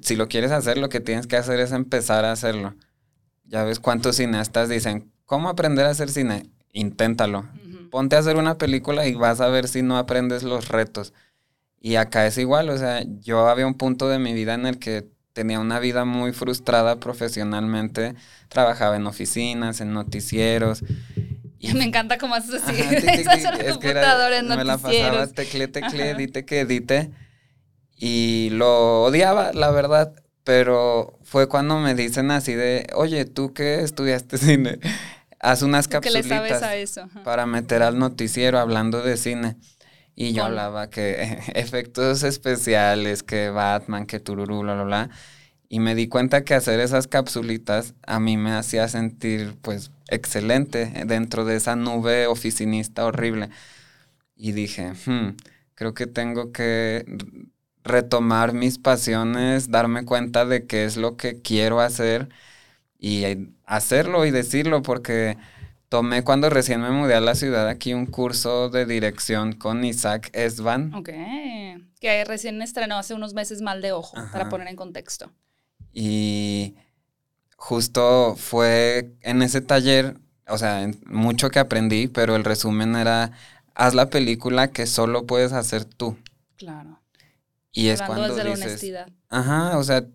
si 0.00 0.16
lo 0.16 0.28
quieres 0.28 0.52
hacer, 0.52 0.78
lo 0.78 0.88
que 0.88 1.00
tienes 1.00 1.26
que 1.26 1.36
hacer 1.36 1.60
es 1.60 1.72
empezar 1.72 2.24
a 2.24 2.32
hacerlo. 2.32 2.74
Ya 3.44 3.64
ves 3.64 3.80
cuántos 3.80 4.16
cineastas 4.16 4.70
dicen, 4.70 5.12
¿cómo 5.26 5.50
aprender 5.50 5.84
a 5.84 5.90
hacer 5.90 6.08
cine? 6.08 6.48
Inténtalo. 6.72 7.44
Ponte 7.90 8.16
a 8.16 8.20
hacer 8.20 8.36
una 8.36 8.56
película 8.56 9.06
y 9.06 9.14
vas 9.14 9.42
a 9.42 9.48
ver 9.48 9.68
si 9.68 9.82
no 9.82 9.98
aprendes 9.98 10.42
los 10.42 10.68
retos. 10.68 11.12
Y 11.80 11.96
acá 11.96 12.26
es 12.26 12.36
igual, 12.38 12.68
o 12.68 12.76
sea, 12.76 13.02
yo 13.20 13.48
había 13.48 13.66
un 13.66 13.74
punto 13.74 14.08
de 14.08 14.18
mi 14.18 14.34
vida 14.34 14.54
en 14.54 14.66
el 14.66 14.78
que 14.78 15.08
tenía 15.32 15.60
una 15.60 15.78
vida 15.78 16.04
muy 16.04 16.32
frustrada 16.32 16.96
profesionalmente, 17.00 18.14
trabajaba 18.48 18.96
en 18.96 19.06
oficinas, 19.06 19.80
en 19.80 19.92
noticieros. 19.94 20.82
Y 21.58 21.72
me 21.74 21.84
encanta 21.84 22.18
cómo 22.18 22.34
haces 22.34 22.62
así. 22.62 22.80
Ajá, 22.82 22.90
tic, 22.90 23.00
tic, 23.00 23.30
tic, 23.30 23.60
es 23.60 23.78
que 23.78 23.88
era- 23.90 24.38
en 24.38 24.48
me 24.48 24.64
la 24.64 24.76
pasaba 24.78 25.26
tecle, 25.28 25.68
tecle, 25.68 26.10
edite 26.10 26.44
que 26.44 26.60
edite. 26.60 27.10
Y 27.96 28.48
lo 28.52 29.02
odiaba, 29.04 29.52
la 29.52 29.70
verdad. 29.70 30.12
Pero 30.44 31.18
fue 31.22 31.48
cuando 31.48 31.78
me 31.78 31.94
dicen 31.94 32.30
así 32.30 32.54
de, 32.54 32.86
oye, 32.94 33.24
tú 33.26 33.52
que 33.52 33.82
estudiaste 33.82 34.38
cine, 34.38 34.78
haz 35.38 35.62
unas 35.62 35.86
capsulitas 35.86 36.60
para 37.24 37.46
meter 37.46 37.82
al 37.82 37.98
noticiero 37.98 38.58
hablando 38.58 39.02
de 39.02 39.16
cine. 39.16 39.56
Y 40.20 40.34
yo 40.34 40.44
hablaba 40.44 40.90
que 40.90 41.38
efectos 41.54 42.24
especiales, 42.24 43.22
que 43.22 43.48
Batman, 43.48 44.04
que 44.04 44.20
tururú, 44.20 44.60
bla, 44.60 44.74
bla, 44.74 44.84
bla. 44.84 45.10
Y 45.70 45.80
me 45.80 45.94
di 45.94 46.08
cuenta 46.08 46.44
que 46.44 46.52
hacer 46.52 46.78
esas 46.78 47.06
capsulitas 47.06 47.94
a 48.06 48.20
mí 48.20 48.36
me 48.36 48.52
hacía 48.52 48.86
sentir, 48.88 49.56
pues, 49.62 49.92
excelente 50.08 50.92
dentro 51.06 51.46
de 51.46 51.56
esa 51.56 51.74
nube 51.74 52.26
oficinista 52.26 53.06
horrible. 53.06 53.48
Y 54.36 54.52
dije, 54.52 54.92
"Hmm, 55.06 55.36
creo 55.74 55.94
que 55.94 56.06
tengo 56.06 56.52
que 56.52 57.06
retomar 57.82 58.52
mis 58.52 58.78
pasiones, 58.78 59.70
darme 59.70 60.04
cuenta 60.04 60.44
de 60.44 60.66
qué 60.66 60.84
es 60.84 60.98
lo 60.98 61.16
que 61.16 61.40
quiero 61.40 61.80
hacer 61.80 62.28
y 62.98 63.24
hacerlo 63.66 64.26
y 64.26 64.30
decirlo, 64.32 64.82
porque 64.82 65.38
tomé 65.90 66.22
cuando 66.22 66.48
recién 66.48 66.80
me 66.80 66.90
mudé 66.90 67.14
a 67.14 67.20
la 67.20 67.34
ciudad 67.34 67.68
aquí 67.68 67.92
un 67.92 68.06
curso 68.06 68.70
de 68.70 68.86
dirección 68.86 69.52
con 69.52 69.84
Isaac 69.84 70.30
Esban. 70.32 70.94
Ok. 70.94 71.10
Que 72.00 72.24
recién 72.24 72.62
estrenó 72.62 72.96
hace 72.96 73.12
unos 73.12 73.34
meses 73.34 73.60
Mal 73.60 73.82
de 73.82 73.92
Ojo, 73.92 74.16
para 74.32 74.48
poner 74.48 74.68
en 74.68 74.76
contexto. 74.76 75.30
Y 75.92 76.76
justo 77.56 78.36
fue 78.38 79.12
en 79.20 79.42
ese 79.42 79.60
taller, 79.60 80.16
o 80.46 80.56
sea, 80.56 80.88
mucho 81.06 81.50
que 81.50 81.58
aprendí, 81.58 82.06
pero 82.06 82.36
el 82.36 82.44
resumen 82.44 82.94
era, 82.94 83.32
haz 83.74 83.94
la 83.94 84.08
película 84.08 84.70
que 84.70 84.86
solo 84.86 85.26
puedes 85.26 85.52
hacer 85.52 85.84
tú. 85.84 86.16
Claro. 86.56 87.00
Y 87.72 87.88
es 87.88 88.00
cuando 88.00 88.28
desde 88.28 88.44
la 88.44 88.50
dices, 88.50 88.66
honestidad. 88.66 89.08
ajá, 89.28 89.76
o 89.76 89.82
sea, 89.82 90.06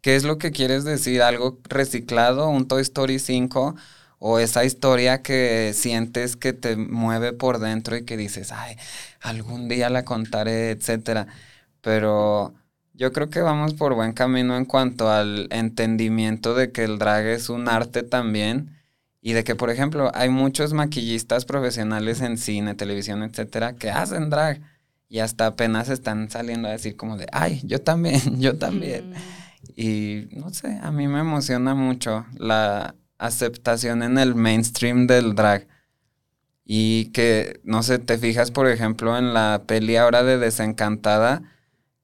¿qué 0.00 0.16
es 0.16 0.24
lo 0.24 0.38
que 0.38 0.50
quieres 0.50 0.82
decir? 0.82 1.22
¿Algo 1.22 1.60
reciclado? 1.68 2.48
¿Un 2.48 2.66
Toy 2.66 2.82
Story 2.82 3.20
5? 3.20 3.76
¿O 4.20 4.38
esa 4.38 4.64
historia 4.66 5.22
que 5.22 5.72
sientes 5.74 6.36
que 6.36 6.52
te 6.54 6.76
mueve 6.76 7.32
por 7.32 7.58
dentro 7.60 7.96
y 7.96 8.04
que 8.04 8.18
dices, 8.18 8.52
ay, 8.52 8.76
algún 9.20 9.68
día 9.68 9.90
la 9.90 10.04
contaré, 10.04 10.70
etcétera? 10.72 11.26
Pero 11.80 12.54
yo 12.94 13.12
creo 13.12 13.30
que 13.30 13.40
vamos 13.40 13.74
por 13.74 13.94
buen 13.94 14.12
camino 14.12 14.56
en 14.58 14.66
cuanto 14.66 15.10
al 15.10 15.48
entendimiento 15.50 16.54
de 16.54 16.72
que 16.72 16.84
el 16.84 16.98
drag 16.98 17.26
es 17.26 17.48
un 17.48 17.68
arte 17.68 18.02
también 18.02 18.76
y 19.22 19.32
de 19.34 19.44
que, 19.44 19.56
por 19.56 19.70
ejemplo, 19.70 20.10
hay 20.14 20.28
muchos 20.30 20.72
maquillistas 20.74 21.44
profesionales 21.46 22.20
en 22.20 22.38
cine, 22.38 22.74
televisión, 22.74 23.22
etcétera, 23.22 23.74
que 23.76 23.90
hacen 23.90 24.30
drag 24.30 24.60
y 25.08 25.20
hasta 25.20 25.46
apenas 25.46 25.88
están 25.88 26.30
saliendo 26.30 26.68
a 26.68 26.72
decir 26.72 26.96
como 26.96 27.16
de, 27.16 27.26
ay, 27.32 27.60
yo 27.64 27.80
también, 27.82 28.20
yo 28.40 28.58
también. 28.58 29.10
Mm, 29.10 29.14
Y 29.76 30.28
no 30.32 30.50
sé, 30.52 30.78
a 30.82 30.90
mí 30.92 31.08
me 31.08 31.20
emociona 31.20 31.74
mucho 31.74 32.26
la 32.38 32.94
aceptación 33.20 34.02
en 34.02 34.18
el 34.18 34.34
mainstream 34.34 35.06
del 35.06 35.34
drag. 35.36 35.68
Y 36.64 37.06
que, 37.06 37.60
no 37.64 37.82
sé, 37.82 37.98
te 37.98 38.16
fijas, 38.18 38.50
por 38.50 38.68
ejemplo, 38.68 39.16
en 39.18 39.34
la 39.34 39.62
peli 39.66 39.96
ahora 39.96 40.22
de 40.22 40.38
Desencantada, 40.38 41.42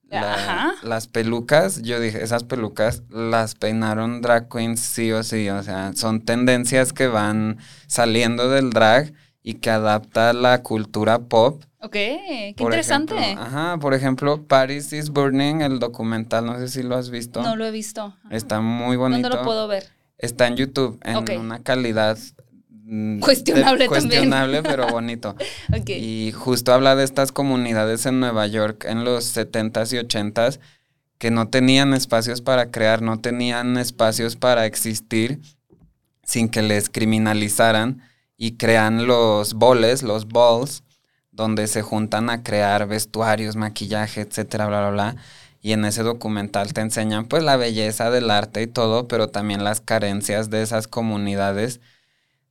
la- 0.08 0.74
las 0.82 1.08
pelucas, 1.08 1.82
yo 1.82 1.98
dije, 2.00 2.22
esas 2.22 2.44
pelucas 2.44 3.02
las 3.10 3.54
peinaron 3.54 4.22
drag 4.22 4.48
queens 4.48 4.80
sí 4.80 5.10
o 5.12 5.22
sí, 5.22 5.48
o 5.50 5.62
sea, 5.62 5.92
son 5.94 6.20
tendencias 6.24 6.92
que 6.92 7.06
van 7.08 7.58
saliendo 7.88 8.48
del 8.48 8.70
drag 8.70 9.12
y 9.42 9.54
que 9.54 9.70
adapta 9.70 10.32
la 10.32 10.62
cultura 10.62 11.18
pop. 11.20 11.62
Ok, 11.80 11.92
qué 11.92 12.54
Por 12.56 12.72
interesante. 12.72 13.14
ejemplo, 13.14 13.42
ajá, 13.42 13.78
por 13.78 13.94
ejemplo, 13.94 14.42
Paris 14.44 14.92
is 14.92 15.10
Burning, 15.10 15.60
el 15.60 15.78
documental, 15.78 16.46
no 16.46 16.58
sé 16.58 16.68
si 16.68 16.82
lo 16.82 16.96
has 16.96 17.10
visto. 17.10 17.42
No 17.42 17.54
lo 17.56 17.64
he 17.66 17.70
visto. 17.70 18.14
Está 18.30 18.60
muy 18.60 18.96
bonito. 18.96 19.22
¿Dónde 19.28 19.36
lo 19.38 19.44
puedo 19.44 19.68
ver? 19.68 19.95
Está 20.18 20.46
en 20.46 20.56
YouTube, 20.56 20.98
en 21.04 21.38
una 21.38 21.62
calidad 21.62 22.16
mm, 22.70 23.16
de- 23.16 23.20
Cuestionable 23.20 23.88
también. 23.88 23.88
cuestionable, 23.88 24.62
pero 24.62 24.86
bonito. 24.90 25.36
Y 25.86 26.32
justo 26.32 26.72
habla 26.72 26.96
de 26.96 27.04
estas 27.04 27.32
comunidades 27.32 28.06
en 28.06 28.20
Nueva 28.20 28.46
York 28.46 28.84
en 28.88 29.04
los 29.04 29.36
70s 29.36 29.92
y 29.92 29.98
80s 30.06 30.58
que 31.18 31.30
no 31.30 31.48
tenían 31.48 31.94
espacios 31.94 32.42
para 32.42 32.70
crear, 32.70 33.00
no 33.02 33.18
tenían 33.20 33.76
espacios 33.78 34.36
para 34.36 34.66
existir 34.66 35.40
sin 36.24 36.48
que 36.48 36.60
les 36.62 36.90
criminalizaran 36.90 38.02
y 38.36 38.56
crean 38.56 39.06
los 39.06 39.54
boles, 39.54 40.02
los 40.02 40.28
balls, 40.28 40.82
donde 41.30 41.66
se 41.68 41.80
juntan 41.82 42.28
a 42.30 42.42
crear 42.42 42.86
vestuarios, 42.86 43.56
maquillaje, 43.56 44.22
etcétera, 44.22 44.66
bla, 44.66 44.80
bla, 44.80 44.90
bla. 44.90 45.16
Y 45.60 45.72
en 45.72 45.84
ese 45.84 46.02
documental 46.02 46.72
te 46.72 46.80
enseñan 46.80 47.26
pues 47.26 47.42
la 47.42 47.56
belleza 47.56 48.10
del 48.10 48.30
arte 48.30 48.62
y 48.62 48.66
todo, 48.66 49.08
pero 49.08 49.28
también 49.28 49.64
las 49.64 49.80
carencias 49.80 50.50
de 50.50 50.62
esas 50.62 50.86
comunidades. 50.86 51.80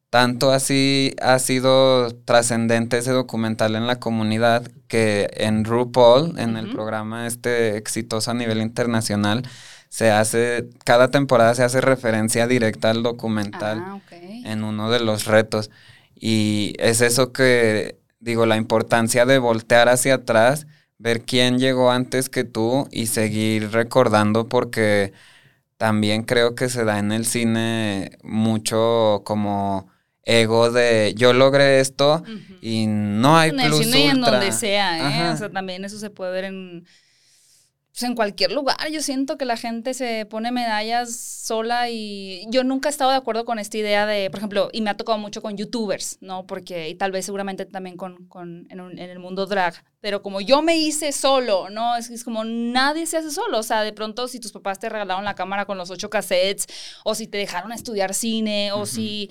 Tanto 0.09 0.51
así 0.51 1.15
ha 1.21 1.39
sido 1.39 2.09
trascendente 2.25 2.97
ese 2.97 3.11
documental 3.11 3.75
en 3.75 3.87
la 3.87 3.97
comunidad 3.97 4.65
que 4.87 5.29
en 5.35 5.65
RuPaul, 5.65 6.39
en 6.39 6.55
el 6.57 6.71
programa 6.71 7.27
este 7.27 7.75
exitoso 7.77 8.31
a 8.31 8.33
nivel 8.33 8.61
internacional, 8.61 9.43
se 9.89 10.11
hace, 10.11 10.69
cada 10.83 11.09
temporada 11.09 11.55
se 11.55 11.63
hace 11.63 11.81
referencia 11.81 12.47
directa 12.47 12.89
al 12.91 13.03
documental 13.03 13.81
Ah, 13.81 13.99
en 14.45 14.63
uno 14.63 14.89
de 14.89 14.99
los 14.99 15.25
retos. 15.25 15.71
Y 16.15 16.75
es 16.79 17.01
eso 17.01 17.31
que, 17.33 17.97
digo, 18.19 18.45
la 18.45 18.57
importancia 18.57 19.25
de 19.25 19.37
voltear 19.37 19.89
hacia 19.89 20.15
atrás, 20.15 20.67
ver 21.05 21.21
quién 21.21 21.59
llegó 21.59 21.91
antes 21.91 22.29
que 22.29 22.43
tú 22.45 22.87
y 22.91 23.05
seguir 23.05 23.69
recordando 23.71 24.49
porque 24.49 25.13
también 25.77 26.23
creo 26.23 26.55
que 26.55 26.67
se 26.67 26.83
da 26.83 26.97
en 26.97 27.11
el 27.11 27.27
cine 27.27 28.17
mucho 28.23 29.21
como 29.23 29.87
ego 30.23 30.71
de 30.71 31.13
yo 31.15 31.31
logré 31.33 31.79
esto 31.79 32.23
y 32.59 32.87
no 32.87 33.37
hay 33.37 33.51
en 33.51 33.59
el 33.59 33.67
plus 33.67 33.85
cine 33.85 33.99
y 33.99 34.07
en 34.07 34.21
donde 34.21 34.51
sea, 34.51 35.29
¿eh? 35.29 35.31
O 35.31 35.37
sea, 35.37 35.51
también 35.51 35.85
eso 35.85 35.99
se 35.99 36.09
puede 36.09 36.31
ver 36.31 36.45
en, 36.45 36.87
pues, 37.95 38.03
en 38.03 38.15
cualquier 38.15 38.51
lugar. 38.51 38.75
Yo 38.91 39.01
siento 39.01 39.37
que 39.37 39.45
la 39.45 39.55
gente 39.55 39.93
se 39.93 40.25
pone 40.25 40.51
medallas 40.51 41.15
sola 41.15 41.89
y 41.89 42.45
yo 42.49 42.63
nunca 42.65 42.89
he 42.89 42.91
estado 42.91 43.11
de 43.11 43.17
acuerdo 43.17 43.45
con 43.45 43.57
esta 43.57 43.77
idea 43.77 44.05
de, 44.05 44.29
por 44.29 44.39
ejemplo, 44.39 44.69
y 44.73 44.81
me 44.81 44.89
ha 44.89 44.97
tocado 44.97 45.17
mucho 45.17 45.41
con 45.41 45.55
youtubers, 45.55 46.17
¿no? 46.19 46.45
Porque, 46.45 46.89
y 46.89 46.95
tal 46.95 47.11
vez 47.11 47.25
seguramente 47.25 47.65
también 47.65 47.95
con, 47.95 48.25
con 48.27 48.67
en, 48.69 48.81
un- 48.81 48.99
en 48.99 49.09
el 49.09 49.19
mundo 49.19 49.45
drag, 49.45 49.81
pero 50.01 50.21
como 50.21 50.41
yo 50.41 50.61
me 50.61 50.75
hice 50.77 51.11
solo, 51.13 51.69
¿no? 51.69 51.95
Es, 51.95 52.09
es 52.09 52.23
como 52.25 52.43
nadie 52.43 53.05
se 53.05 53.17
hace 53.17 53.31
solo, 53.31 53.59
o 53.59 53.63
sea, 53.63 53.81
de 53.83 53.93
pronto 53.93 54.27
si 54.27 54.39
tus 54.39 54.51
papás 54.51 54.79
te 54.79 54.89
regalaron 54.89 55.23
la 55.23 55.35
cámara 55.35 55.65
con 55.65 55.77
los 55.77 55.89
ocho 55.89 56.09
cassettes, 56.09 56.67
o 57.05 57.15
si 57.15 57.27
te 57.27 57.37
dejaron 57.37 57.71
estudiar 57.71 58.13
cine, 58.13 58.71
o 58.73 58.85
si 58.85 59.29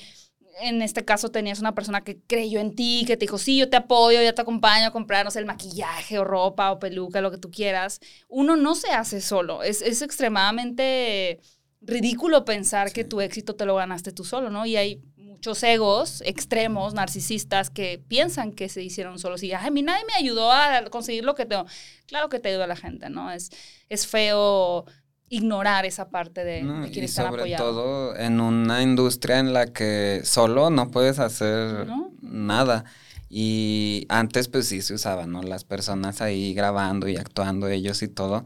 en 0.60 0.82
este 0.82 1.04
caso 1.04 1.30
tenías 1.30 1.60
una 1.60 1.74
persona 1.74 2.02
que 2.02 2.20
creyó 2.26 2.60
en 2.60 2.74
ti, 2.74 3.04
que 3.06 3.16
te 3.16 3.24
dijo, 3.24 3.38
sí, 3.38 3.58
yo 3.58 3.68
te 3.68 3.76
apoyo, 3.76 4.22
yo 4.22 4.34
te 4.34 4.42
acompaño 4.42 4.86
a 4.88 4.90
comprar, 4.90 5.24
no 5.24 5.30
sé, 5.30 5.38
el 5.38 5.46
maquillaje 5.46 6.18
o 6.18 6.24
ropa 6.24 6.72
o 6.72 6.78
peluca, 6.78 7.20
lo 7.20 7.30
que 7.30 7.38
tú 7.38 7.50
quieras. 7.50 8.00
Uno 8.28 8.56
no 8.56 8.74
se 8.74 8.90
hace 8.92 9.20
solo. 9.20 9.62
Es, 9.62 9.82
es 9.82 10.02
extremadamente 10.02 11.40
ridículo 11.80 12.44
pensar 12.44 12.92
que 12.92 13.04
tu 13.04 13.20
éxito 13.20 13.56
te 13.56 13.66
lo 13.66 13.76
ganaste 13.76 14.12
tú 14.12 14.24
solo, 14.24 14.50
¿no? 14.50 14.64
Y 14.66 14.76
hay 14.76 15.02
muchos 15.16 15.62
egos 15.62 16.22
extremos, 16.24 16.94
narcisistas, 16.94 17.68
que 17.68 18.02
piensan 18.08 18.52
que 18.52 18.68
se 18.68 18.82
hicieron 18.82 19.18
solos 19.18 19.42
y, 19.42 19.52
ay, 19.52 19.68
a 19.68 19.70
mí 19.70 19.82
nadie 19.82 20.04
me 20.06 20.14
ayudó 20.14 20.50
a 20.50 20.84
conseguir 20.86 21.24
lo 21.24 21.34
que 21.34 21.44
tengo. 21.44 21.66
Claro 22.06 22.28
que 22.28 22.38
te 22.38 22.48
ayuda 22.48 22.66
la 22.66 22.76
gente, 22.76 23.10
¿no? 23.10 23.30
Es, 23.30 23.50
es 23.88 24.06
feo 24.06 24.86
ignorar 25.28 25.84
esa 25.86 26.08
parte 26.10 26.44
de, 26.44 26.62
No, 26.62 26.82
de 26.82 26.88
y 26.88 26.90
quienes 26.92 27.10
están 27.10 27.26
sobre 27.26 27.42
apoyados. 27.42 27.66
todo 27.74 28.16
en 28.16 28.40
una 28.40 28.82
industria 28.82 29.38
en 29.38 29.52
la 29.52 29.66
que 29.66 30.20
solo 30.24 30.70
no 30.70 30.90
puedes 30.90 31.18
hacer 31.18 31.86
¿No? 31.86 32.12
nada. 32.22 32.84
Y 33.28 34.06
antes 34.10 34.48
pues 34.48 34.68
sí 34.68 34.80
se 34.82 34.94
usaban, 34.94 35.32
¿no? 35.32 35.42
Las 35.42 35.64
personas 35.64 36.20
ahí 36.20 36.54
grabando 36.54 37.08
y 37.08 37.16
actuando 37.16 37.66
ellos 37.68 38.02
y 38.02 38.08
todo. 38.08 38.44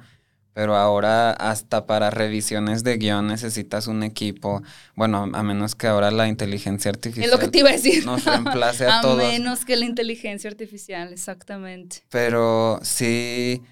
Pero 0.54 0.74
ahora 0.76 1.30
hasta 1.32 1.86
para 1.86 2.10
revisiones 2.10 2.82
de 2.82 2.96
guion 2.96 3.28
necesitas 3.28 3.86
un 3.86 4.02
equipo. 4.02 4.62
Bueno, 4.96 5.28
a 5.32 5.42
menos 5.42 5.74
que 5.74 5.86
ahora 5.88 6.10
la 6.10 6.26
inteligencia 6.26 6.90
artificial 6.90 7.26
Es 7.26 7.30
lo 7.30 7.38
que 7.38 7.48
te 7.48 7.58
iba 7.58 7.68
a 7.68 7.72
decir. 7.72 8.04
nos 8.06 8.24
reemplace 8.24 8.86
a, 8.88 9.00
todos. 9.02 9.18
menos 9.18 9.64
que 9.64 9.76
la 9.76 9.84
inteligencia 9.84 10.48
artificial, 10.50 11.12
exactamente. 11.12 11.98
Pero 12.08 12.80
sí, 12.82 13.62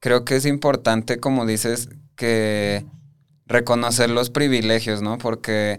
creo 0.00 0.24
que 0.24 0.36
es 0.36 0.46
importante, 0.46 1.20
como 1.20 1.46
dices, 1.46 1.90
que 2.16 2.84
reconocer 3.46 4.10
los 4.10 4.30
privilegios, 4.30 5.02
¿no? 5.02 5.18
Porque 5.18 5.78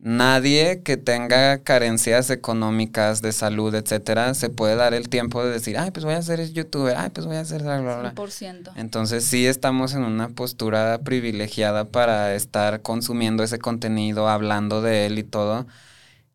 nadie 0.00 0.82
que 0.82 0.96
tenga 0.96 1.58
carencias 1.58 2.30
económicas, 2.30 3.20
de 3.20 3.32
salud, 3.32 3.74
etcétera, 3.74 4.34
se 4.34 4.48
puede 4.48 4.76
dar 4.76 4.94
el 4.94 5.08
tiempo 5.08 5.44
de 5.44 5.50
decir, 5.50 5.76
ay, 5.78 5.90
pues 5.90 6.04
voy 6.04 6.14
a 6.14 6.22
ser 6.22 6.40
youtuber, 6.52 6.96
ay, 6.96 7.10
pues 7.10 7.26
voy 7.26 7.36
a 7.36 7.42
bla, 7.42 7.80
bla, 7.80 7.98
bla. 7.98 8.14
100%. 8.14 8.72
Entonces 8.76 9.24
sí 9.24 9.46
estamos 9.46 9.94
en 9.94 10.04
una 10.04 10.28
postura 10.28 11.00
privilegiada 11.04 11.84
para 11.84 12.34
estar 12.34 12.80
consumiendo 12.82 13.42
ese 13.42 13.58
contenido, 13.58 14.28
hablando 14.28 14.80
de 14.80 15.06
él 15.06 15.18
y 15.18 15.24
todo. 15.24 15.66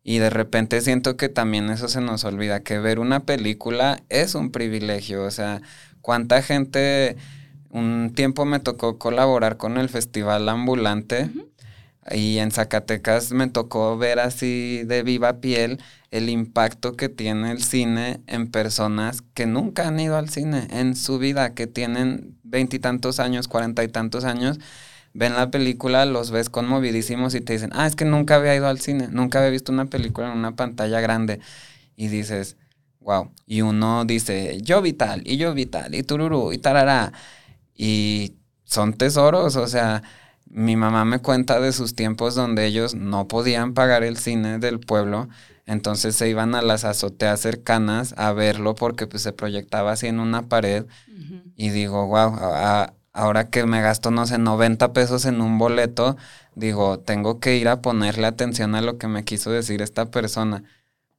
Y 0.04 0.18
de 0.18 0.30
repente 0.30 0.80
siento 0.82 1.16
que 1.16 1.28
también 1.28 1.68
eso 1.68 1.88
se 1.88 2.00
nos 2.00 2.22
olvida, 2.22 2.60
que 2.60 2.78
ver 2.78 3.00
una 3.00 3.24
película 3.24 4.00
es 4.08 4.36
un 4.36 4.52
privilegio. 4.52 5.24
O 5.24 5.32
sea, 5.32 5.62
cuánta 6.00 6.42
gente, 6.42 7.16
un 7.76 8.12
tiempo 8.14 8.46
me 8.46 8.58
tocó 8.58 8.98
colaborar 8.98 9.58
con 9.58 9.76
el 9.76 9.90
Festival 9.90 10.48
Ambulante 10.48 11.30
y 12.10 12.38
en 12.38 12.50
Zacatecas 12.50 13.32
me 13.32 13.48
tocó 13.48 13.98
ver 13.98 14.18
así 14.18 14.82
de 14.84 15.02
viva 15.02 15.40
piel 15.40 15.78
el 16.10 16.30
impacto 16.30 16.96
que 16.96 17.10
tiene 17.10 17.50
el 17.50 17.62
cine 17.62 18.20
en 18.26 18.50
personas 18.50 19.22
que 19.34 19.44
nunca 19.44 19.88
han 19.88 20.00
ido 20.00 20.16
al 20.16 20.30
cine 20.30 20.68
en 20.70 20.96
su 20.96 21.18
vida, 21.18 21.52
que 21.52 21.66
tienen 21.66 22.38
veintitantos 22.44 23.20
años, 23.20 23.46
cuarenta 23.46 23.84
y 23.84 23.88
tantos 23.88 24.24
años, 24.24 24.58
ven 25.12 25.34
la 25.34 25.50
película, 25.50 26.06
los 26.06 26.30
ves 26.30 26.48
conmovidísimos 26.48 27.34
y 27.34 27.42
te 27.42 27.52
dicen, 27.52 27.70
ah, 27.74 27.86
es 27.86 27.94
que 27.94 28.06
nunca 28.06 28.36
había 28.36 28.54
ido 28.54 28.68
al 28.68 28.80
cine, 28.80 29.08
nunca 29.10 29.40
había 29.40 29.50
visto 29.50 29.70
una 29.70 29.84
película 29.86 30.32
en 30.32 30.38
una 30.38 30.56
pantalla 30.56 31.00
grande. 31.00 31.40
Y 31.94 32.08
dices, 32.08 32.56
wow. 33.00 33.30
Y 33.46 33.60
uno 33.62 34.04
dice, 34.06 34.60
yo 34.62 34.80
vi 34.80 34.94
tal, 34.94 35.22
y 35.26 35.36
yo 35.36 35.52
vi 35.54 35.66
tal, 35.66 35.94
y 35.94 36.02
tururú, 36.02 36.52
y 36.52 36.58
tarará. 36.58 37.12
Y 37.76 38.34
son 38.64 38.94
tesoros, 38.94 39.56
o 39.56 39.66
sea, 39.66 40.02
mi 40.46 40.76
mamá 40.76 41.04
me 41.04 41.18
cuenta 41.18 41.60
de 41.60 41.72
sus 41.72 41.94
tiempos 41.94 42.34
donde 42.34 42.66
ellos 42.66 42.94
no 42.94 43.28
podían 43.28 43.74
pagar 43.74 44.04
el 44.04 44.16
cine 44.16 44.58
del 44.58 44.80
pueblo, 44.80 45.28
entonces 45.66 46.14
se 46.14 46.28
iban 46.28 46.54
a 46.54 46.62
las 46.62 46.84
azoteas 46.84 47.40
cercanas 47.40 48.14
a 48.16 48.32
verlo 48.32 48.74
porque 48.74 49.06
pues 49.06 49.22
se 49.22 49.32
proyectaba 49.32 49.92
así 49.92 50.06
en 50.06 50.20
una 50.20 50.48
pared 50.48 50.86
y 51.56 51.70
digo, 51.70 52.06
wow, 52.06 52.38
ahora 53.12 53.50
que 53.50 53.66
me 53.66 53.82
gasto, 53.82 54.10
no 54.10 54.26
sé, 54.26 54.38
90 54.38 54.92
pesos 54.92 55.24
en 55.24 55.40
un 55.40 55.58
boleto, 55.58 56.16
digo, 56.54 57.00
tengo 57.00 57.40
que 57.40 57.56
ir 57.56 57.68
a 57.68 57.82
ponerle 57.82 58.26
atención 58.26 58.74
a 58.74 58.80
lo 58.80 58.98
que 58.98 59.08
me 59.08 59.24
quiso 59.24 59.50
decir 59.50 59.82
esta 59.82 60.10
persona, 60.10 60.62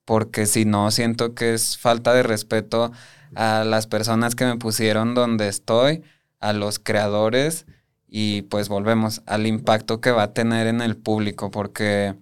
porque 0.05 0.45
si 0.45 0.63
no, 0.63 0.89
siento 0.91 1.33
que 1.33 1.53
es 1.53 1.77
falta 1.77 2.13
de 2.13 2.23
respeto 2.23 2.91
a 3.35 3.65
las 3.65 3.87
personas 3.87 4.35
que 4.35 4.45
me 4.45 4.55
pusieron 4.55 5.13
donde 5.13 5.49
estoy, 5.49 6.03
a 6.39 6.53
los 6.53 6.79
creadores 6.79 7.65
y 8.07 8.43
pues 8.43 8.69
volvemos 8.69 9.21
al 9.25 9.47
impacto 9.47 10.01
que 10.01 10.11
va 10.11 10.23
a 10.23 10.33
tener 10.33 10.67
en 10.67 10.81
el 10.81 10.97
público, 10.97 11.51
porque 11.51 12.15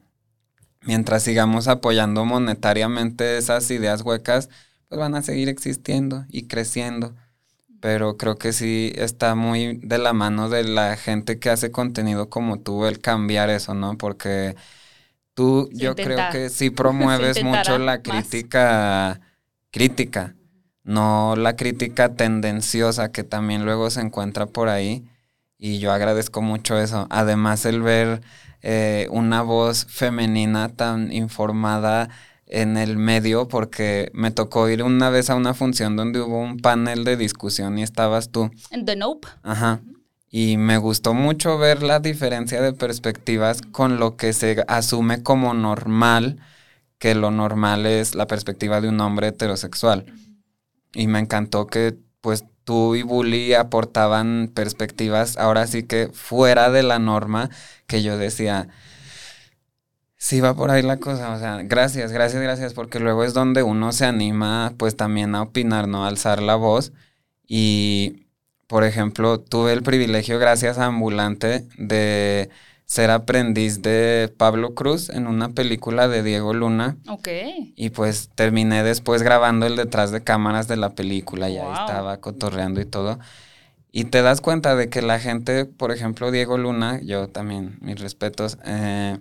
mientras 0.81 1.23
sigamos 1.23 1.67
apoyando 1.67 2.25
monetariamente 2.25 3.37
esas 3.37 3.69
ideas 3.71 4.01
huecas, 4.01 4.49
pues 4.87 4.99
van 4.99 5.15
a 5.15 5.21
seguir 5.21 5.49
existiendo 5.49 6.25
y 6.29 6.47
creciendo 6.47 7.15
pero 7.81 8.17
creo 8.17 8.37
que 8.37 8.53
sí 8.53 8.91
está 8.95 9.35
muy 9.35 9.77
de 9.83 9.99
la 9.99 10.13
mano 10.13 10.49
de 10.49 10.63
la 10.65 10.97
gente 10.97 11.39
que 11.39 11.49
hace 11.51 11.71
contenido 11.71 12.29
como 12.29 12.59
tú 12.61 12.85
el 12.87 12.99
cambiar 12.99 13.49
eso, 13.51 13.73
¿no? 13.75 13.97
Porque 13.97 14.55
tú 15.33 15.69
Se 15.71 15.85
yo 15.85 15.87
intenta. 15.87 16.01
creo 16.01 16.27
que 16.27 16.49
sí 16.49 16.69
promueves 16.71 17.41
mucho 17.41 17.77
la 17.77 18.01
más. 18.05 18.25
crítica 18.29 19.21
crítica, 19.71 20.35
no 20.85 21.35
la 21.35 21.55
crítica 21.55 22.13
tendenciosa 22.13 23.11
que 23.11 23.23
también 23.23 23.65
luego 23.65 23.89
se 23.89 24.01
encuentra 24.01 24.45
por 24.45 24.69
ahí 24.69 25.03
y 25.57 25.79
yo 25.79 25.91
agradezco 25.91 26.41
mucho 26.41 26.77
eso. 26.77 27.07
Además 27.09 27.65
el 27.65 27.81
ver 27.81 28.21
eh, 28.61 29.07
una 29.11 29.41
voz 29.41 29.85
femenina 29.89 30.69
tan 30.69 31.11
informada 31.11 32.09
en 32.47 32.77
el 32.77 32.97
medio 32.97 33.47
porque 33.47 34.11
me 34.13 34.29
tocó 34.31 34.69
ir 34.69 34.83
una 34.83 35.09
vez 35.09 35.29
a 35.29 35.35
una 35.35 35.55
función 35.55 35.95
donde 35.95 36.21
hubo 36.21 36.39
un 36.39 36.57
panel 36.57 37.03
de 37.03 37.17
discusión 37.17 37.77
y 37.79 37.83
estabas 37.83 38.29
tú. 38.29 38.51
En 38.69 38.85
The 38.85 38.95
Nope. 38.95 39.27
Ajá. 39.41 39.81
Y 40.29 40.57
me 40.57 40.77
gustó 40.77 41.13
mucho 41.13 41.57
ver 41.57 41.81
la 41.81 41.99
diferencia 41.99 42.61
de 42.61 42.73
perspectivas 42.73 43.61
con 43.61 43.99
lo 43.99 44.17
que 44.17 44.33
se 44.33 44.63
asume 44.67 45.23
como 45.23 45.53
normal, 45.53 46.39
que 46.99 47.15
lo 47.15 47.31
normal 47.31 47.85
es 47.85 48.15
la 48.15 48.27
perspectiva 48.27 48.81
de 48.81 48.89
un 48.89 48.99
hombre 48.99 49.29
heterosexual. 49.29 50.05
Y 50.95 51.07
me 51.07 51.19
encantó 51.19 51.67
que 51.67 51.95
pues 52.21 52.45
tú 52.63 52.95
y 52.95 53.03
Bully 53.03 53.53
aportaban 53.53 54.51
perspectivas 54.53 55.37
ahora 55.37 55.67
sí 55.67 55.83
que 55.83 56.09
fuera 56.13 56.71
de 56.71 56.83
la 56.83 56.97
norma 56.99 57.51
que 57.87 58.01
yo 58.01 58.17
decía, 58.17 58.69
Sí, 60.17 60.41
va 60.41 60.55
por 60.55 60.71
ahí 60.71 60.81
la 60.81 60.97
cosa, 60.97 61.31
o 61.33 61.39
sea, 61.39 61.61
gracias, 61.63 62.11
gracias, 62.11 62.41
gracias, 62.41 62.73
porque 62.73 62.99
luego 62.99 63.23
es 63.23 63.33
donde 63.35 63.61
uno 63.63 63.91
se 63.91 64.05
anima 64.05 64.73
pues 64.77 64.95
también 64.95 65.35
a 65.35 65.43
opinar, 65.43 65.87
¿no? 65.87 66.03
A 66.03 66.07
alzar 66.07 66.41
la 66.41 66.55
voz. 66.55 66.93
Y, 67.47 68.27
por 68.67 68.83
ejemplo, 68.83 69.39
tuve 69.39 69.73
el 69.73 69.83
privilegio, 69.83 70.39
gracias 70.39 70.79
a 70.79 70.85
Ambulante, 70.87 71.67
de 71.77 72.49
ser 72.85 73.09
aprendiz 73.11 73.81
de 73.81 74.33
Pablo 74.37 74.73
Cruz 74.75 75.09
en 75.09 75.27
una 75.27 75.49
película 75.49 76.07
de 76.07 76.23
Diego 76.23 76.53
Luna. 76.53 76.97
Ok. 77.07 77.27
Y 77.75 77.89
pues 77.91 78.29
terminé 78.35 78.83
después 78.83 79.23
grabando 79.23 79.65
el 79.65 79.75
detrás 79.75 80.11
de 80.11 80.23
cámaras 80.23 80.67
de 80.67 80.77
la 80.77 80.95
película 80.95 81.49
y 81.49 81.57
ahí 81.57 81.73
estaba 81.73 82.17
cotorreando 82.21 82.81
y 82.81 82.85
todo. 82.85 83.19
Y 83.91 84.05
te 84.05 84.21
das 84.21 84.41
cuenta 84.41 84.75
de 84.75 84.89
que 84.89 85.01
la 85.01 85.19
gente, 85.19 85.65
por 85.65 85.91
ejemplo, 85.91 86.31
Diego 86.31 86.57
Luna, 86.57 86.99
yo 87.01 87.29
también, 87.29 87.77
mis 87.81 87.99
respetos, 87.99 88.57
eh, 88.65 89.17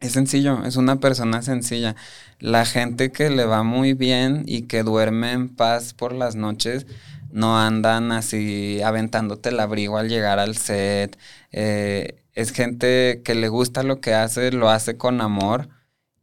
Es 0.00 0.12
sencillo, 0.12 0.64
es 0.64 0.76
una 0.76 0.96
persona 0.98 1.42
sencilla. 1.42 1.94
La 2.38 2.64
gente 2.64 3.12
que 3.12 3.28
le 3.30 3.44
va 3.44 3.62
muy 3.62 3.92
bien 3.92 4.44
y 4.46 4.62
que 4.62 4.82
duerme 4.82 5.32
en 5.32 5.54
paz 5.54 5.92
por 5.94 6.14
las 6.14 6.36
noches, 6.36 6.86
no 7.30 7.58
andan 7.58 8.10
así 8.12 8.80
aventándote 8.82 9.50
el 9.50 9.60
abrigo 9.60 9.98
al 9.98 10.08
llegar 10.08 10.38
al 10.38 10.56
set. 10.56 11.18
Eh, 11.52 12.16
es 12.40 12.52
gente 12.52 13.20
que 13.22 13.34
le 13.34 13.48
gusta 13.48 13.82
lo 13.82 14.00
que 14.00 14.14
hace, 14.14 14.50
lo 14.50 14.70
hace 14.70 14.96
con 14.96 15.20
amor 15.20 15.68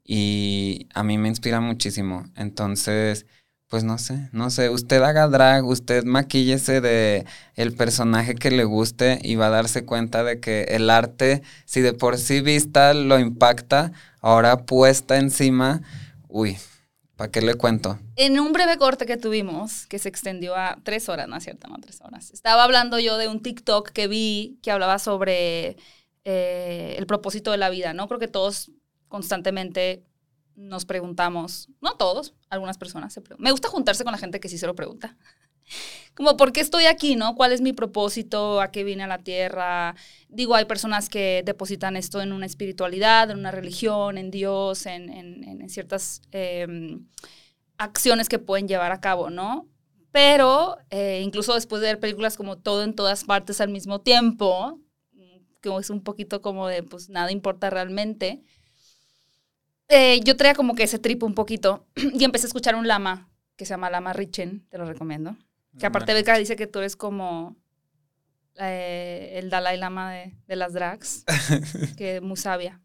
y 0.04 0.88
a 0.94 1.04
mí 1.04 1.18
me 1.18 1.28
inspira 1.28 1.60
muchísimo. 1.60 2.26
Entonces, 2.36 3.28
pues 3.68 3.84
no 3.84 3.98
sé, 4.00 4.30
no 4.32 4.50
sé, 4.50 4.70
usted 4.70 5.04
haga 5.04 5.28
drag, 5.28 5.66
usted 5.66 6.06
maquíllese 6.06 6.82
de 6.82 7.26
el 7.56 7.76
personaje 7.76 8.34
que 8.34 8.50
le 8.50 8.64
guste 8.64 9.20
y 9.22 9.36
va 9.36 9.48
a 9.48 9.52
darse 9.52 9.86
cuenta 9.86 10.24
de 10.24 10.40
que 10.40 10.64
el 10.70 10.90
arte, 10.90 11.44
si 11.66 11.82
de 11.82 11.94
por 11.94 12.18
sí 12.18 12.42
vista 12.42 12.94
lo 12.94 13.20
impacta, 13.20 13.92
ahora 14.22 14.66
puesta 14.66 15.18
encima, 15.18 15.82
uy, 16.30 16.58
¿para 17.16 17.30
qué 17.30 17.42
le 17.42 17.56
cuento? 17.56 18.00
En 18.16 18.40
un 18.40 18.54
breve 18.54 18.78
corte 18.78 19.06
que 19.06 19.18
tuvimos, 19.18 19.86
que 19.88 20.00
se 20.00 20.10
extendió 20.10 20.56
a 20.56 20.80
tres 20.84 21.10
horas, 21.10 21.28
¿no 21.28 21.36
es 21.36 21.44
cierto? 21.44 21.68
No, 21.68 21.78
tres 21.80 22.00
horas. 22.02 22.32
Estaba 22.32 22.64
hablando 22.64 22.98
yo 22.98 23.18
de 23.18 23.28
un 23.28 23.42
TikTok 23.42 23.90
que 23.90 24.08
vi 24.08 24.58
que 24.64 24.72
hablaba 24.72 24.98
sobre 24.98 25.78
eh, 26.30 26.96
el 26.98 27.08
propósito 27.08 27.52
de 27.52 27.58
la 27.58 27.70
vida, 27.70 27.94
¿no? 27.94 28.06
Creo 28.10 28.20
que 28.20 28.28
todos 28.28 28.70
constantemente 29.08 30.04
nos 30.58 30.84
preguntamos, 30.84 31.70
no 31.80 31.96
todos, 31.96 32.34
algunas 32.50 32.78
personas 32.78 33.14
se 33.14 33.22
preguntan. 33.22 33.46
Me 33.46 33.52
gusta 33.52 33.70
juntarse 33.70 34.04
con 34.04 34.12
la 34.12 34.18
gente 34.18 34.42
que 34.42 34.50
sí 34.50 34.58
se 34.58 34.68
lo 34.68 34.76
pregunta. 34.76 35.16
Como, 36.16 36.36
¿por 36.36 36.52
qué 36.52 36.60
estoy 36.60 36.84
aquí, 36.84 37.16
no? 37.16 37.34
¿Cuál 37.36 37.54
es 37.54 37.62
mi 37.62 37.72
propósito? 37.72 38.60
¿A 38.60 38.72
qué 38.72 38.84
vine 38.84 39.04
a 39.04 39.08
la 39.08 39.20
tierra? 39.20 39.96
Digo, 40.28 40.56
hay 40.56 40.66
personas 40.66 41.08
que 41.08 41.44
depositan 41.46 41.96
esto 41.96 42.20
en 42.22 42.34
una 42.34 42.46
espiritualidad, 42.46 43.32
en 43.32 43.40
una 43.40 43.52
religión, 43.52 44.18
en 44.18 44.30
Dios, 44.30 44.86
en, 44.86 45.64
ciertas 45.70 46.22
em, 46.32 47.08
acciones 47.78 48.28
que 48.28 48.40
pueden 48.40 48.68
llevar 48.68 48.92
a 48.92 49.00
cabo, 49.00 49.30
¿no? 49.30 49.66
Pero 50.12 50.78
eh, 50.90 51.22
incluso 51.24 51.54
después 51.54 51.82
de 51.82 51.88
ver 51.88 52.02
películas 52.02 52.36
como 52.36 52.58
Todo 52.58 52.84
en 52.84 52.96
todas 52.96 53.24
partes 53.24 53.62
al 53.62 53.70
mismo 53.70 54.02
tiempo, 54.02 54.82
que 55.62 55.76
es 55.78 55.90
un 55.90 56.04
poquito 56.04 56.42
como 56.42 56.68
de, 56.68 56.84
pues 56.84 57.10
nada 57.10 57.32
importa 57.32 57.70
realmente, 57.70 58.44
eh, 59.90 60.20
yo 60.24 60.36
traía 60.36 60.54
como 60.54 60.76
que 60.76 60.84
ese 60.84 61.00
trip 61.00 61.24
un 61.24 61.34
poquito 61.34 61.88
y 61.96 62.24
empecé 62.24 62.46
a 62.46 62.50
escuchar 62.50 62.76
un 62.76 62.88
lama 62.88 63.30
que 63.56 63.66
se 63.66 63.72
llama 63.72 63.90
Lama 63.90 64.14
Richen, 64.14 64.68
te 64.70 64.78
lo 64.78 64.86
recomiendo. 64.86 65.36
Que 65.80 65.86
aparte 65.86 66.14
Beca 66.14 66.38
dice 66.38 66.56
que 66.56 66.66
tú 66.66 66.80
eres 66.80 66.96
como 66.96 67.56
eh, 68.56 69.34
el 69.36 69.50
Dalai 69.50 69.78
Lama 69.78 70.14
de, 70.14 70.56
las 70.56 70.74
drags, 70.74 71.24
que 71.98 72.18
es 72.18 72.22
muy 72.22 72.38
sabia. 72.38 72.82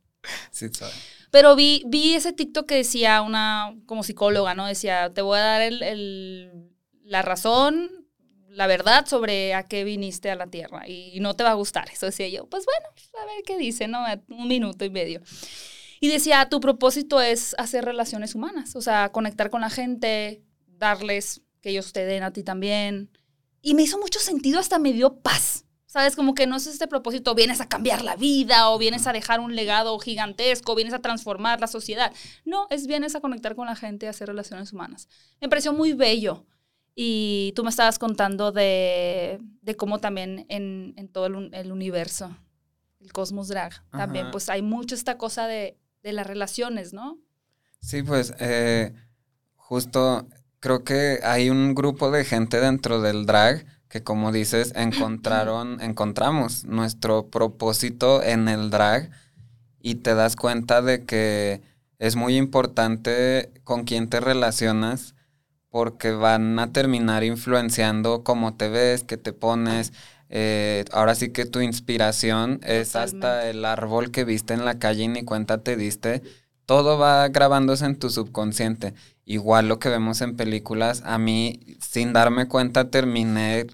Sí, 0.50 0.68
sabe. 0.68 0.92
Pero 1.30 1.56
vi, 1.56 1.82
vi 1.86 2.14
ese 2.14 2.32
TikTok 2.32 2.66
que 2.66 2.76
decía 2.76 3.22
una, 3.22 3.74
como 3.86 4.02
psicóloga, 4.02 4.54
¿no? 4.54 4.66
Decía, 4.66 5.12
te 5.14 5.22
voy 5.22 5.38
a 5.38 5.42
dar 5.42 5.62
el, 5.62 6.70
la 7.02 7.22
razón, 7.22 8.01
la 8.52 8.66
verdad 8.66 9.06
sobre 9.06 9.54
a 9.54 9.64
qué 9.64 9.84
viniste 9.84 10.30
a 10.30 10.36
la 10.36 10.46
Tierra 10.46 10.86
y, 10.86 11.18
no 11.20 11.34
te 11.34 11.44
va 11.44 11.50
a 11.50 11.54
gustar. 11.54 11.88
Eso 11.90 12.06
decía 12.06 12.28
yo, 12.28 12.46
pues 12.46 12.64
bueno, 12.64 12.94
a 13.22 13.26
ver 13.26 13.42
qué 13.44 13.58
dice, 13.58 13.88
¿no? 13.88 14.04
Un 14.28 14.48
minuto 14.48 14.84
y 14.84 14.90
medio. 14.90 15.20
Y 16.00 16.08
decía, 16.08 16.48
tu 16.48 16.60
propósito 16.60 17.20
es 17.20 17.54
hacer 17.58 17.84
relaciones 17.84 18.34
humanas, 18.34 18.74
o 18.76 18.82
sea, 18.82 19.10
conectar 19.12 19.50
con 19.50 19.60
la 19.60 19.70
gente, 19.70 20.42
darles 20.66 21.42
que 21.60 21.70
ellos 21.70 21.92
te 21.92 22.04
den 22.04 22.24
a 22.24 22.32
ti 22.32 22.42
también. 22.42 23.10
Y 23.62 23.74
me 23.74 23.82
hizo 23.82 23.98
mucho 23.98 24.18
sentido, 24.18 24.58
hasta 24.58 24.78
me 24.78 24.92
dio 24.92 25.20
paz. 25.20 25.64
¿Sabes? 25.86 26.16
Como 26.16 26.34
que 26.34 26.46
no 26.46 26.56
es 26.56 26.66
este 26.66 26.88
propósito, 26.88 27.34
vienes 27.34 27.60
a 27.60 27.68
cambiar 27.68 28.02
la 28.02 28.16
vida 28.16 28.70
o 28.70 28.78
vienes 28.78 29.06
a 29.06 29.12
dejar 29.12 29.40
un 29.40 29.54
legado 29.54 29.98
gigantesco, 29.98 30.74
vienes 30.74 30.94
a 30.94 31.00
transformar 31.00 31.60
la 31.60 31.66
sociedad. 31.66 32.14
No, 32.46 32.66
es 32.70 32.86
vienes 32.86 33.14
a 33.14 33.20
conectar 33.20 33.54
con 33.54 33.66
la 33.66 33.76
gente, 33.76 34.06
a 34.06 34.10
hacer 34.10 34.28
relaciones 34.28 34.72
humanas. 34.72 35.06
Me 35.38 35.50
pareció 35.50 35.74
muy 35.74 35.92
bello. 35.92 36.46
Y 36.94 37.52
tú 37.56 37.64
me 37.64 37.70
estabas 37.70 37.98
contando 37.98 38.52
de, 38.52 39.40
de 39.62 39.76
cómo 39.76 39.98
también 39.98 40.46
en, 40.48 40.94
en 40.96 41.08
todo 41.08 41.26
el, 41.26 41.54
el, 41.54 41.72
universo, 41.72 42.36
el 43.00 43.12
cosmos 43.12 43.48
drag, 43.48 43.82
también 43.90 44.30
pues 44.30 44.48
hay 44.48 44.62
mucho 44.62 44.94
esta 44.94 45.16
cosa 45.16 45.46
de 45.46 45.78
de 46.02 46.12
las 46.12 46.26
relaciones, 46.26 46.92
¿no? 46.92 47.18
Sí, 47.80 48.02
pues 48.02 48.34
eh, 48.38 48.92
justo 49.56 50.26
creo 50.60 50.84
que 50.84 51.20
hay 51.22 51.50
un 51.50 51.74
grupo 51.74 52.10
de 52.10 52.24
gente 52.24 52.60
dentro 52.60 53.00
del 53.00 53.26
drag 53.26 53.64
que 53.88 54.02
como 54.02 54.32
dices, 54.32 54.72
encontraron, 54.76 55.80
encontramos 55.80 56.64
nuestro 56.64 57.28
propósito 57.28 58.22
en 58.22 58.48
el 58.48 58.70
drag 58.70 59.10
y 59.80 59.96
te 59.96 60.14
das 60.14 60.36
cuenta 60.36 60.82
de 60.82 61.04
que 61.04 61.62
es 61.98 62.16
muy 62.16 62.36
importante 62.36 63.52
con 63.64 63.84
quién 63.84 64.08
te 64.08 64.20
relacionas 64.20 65.14
porque 65.72 66.12
van 66.12 66.58
a 66.58 66.70
terminar 66.70 67.24
influenciando 67.24 68.22
cómo 68.22 68.54
te 68.56 68.68
ves, 68.68 69.04
qué 69.04 69.16
te 69.16 69.32
pones, 69.32 69.94
eh, 70.28 70.84
ahora 70.92 71.14
sí 71.14 71.32
que 71.32 71.46
tu 71.46 71.62
inspiración 71.62 72.60
es 72.62 72.94
hasta 72.94 73.48
el 73.48 73.64
árbol 73.64 74.10
que 74.10 74.24
viste 74.24 74.52
en 74.52 74.66
la 74.66 74.78
calle 74.78 75.04
y 75.04 75.08
ni 75.08 75.24
cuenta 75.24 75.62
te 75.62 75.76
diste. 75.76 76.22
Todo 76.66 76.98
va 76.98 77.26
grabándose 77.28 77.86
en 77.86 77.98
tu 77.98 78.10
subconsciente. 78.10 78.92
Igual 79.24 79.68
lo 79.68 79.78
que 79.78 79.88
vemos 79.88 80.20
en 80.20 80.36
películas, 80.36 81.02
a 81.06 81.16
mí 81.18 81.60
sin 81.80 82.12
darme 82.12 82.48
cuenta 82.48 82.90
terminé 82.90 83.66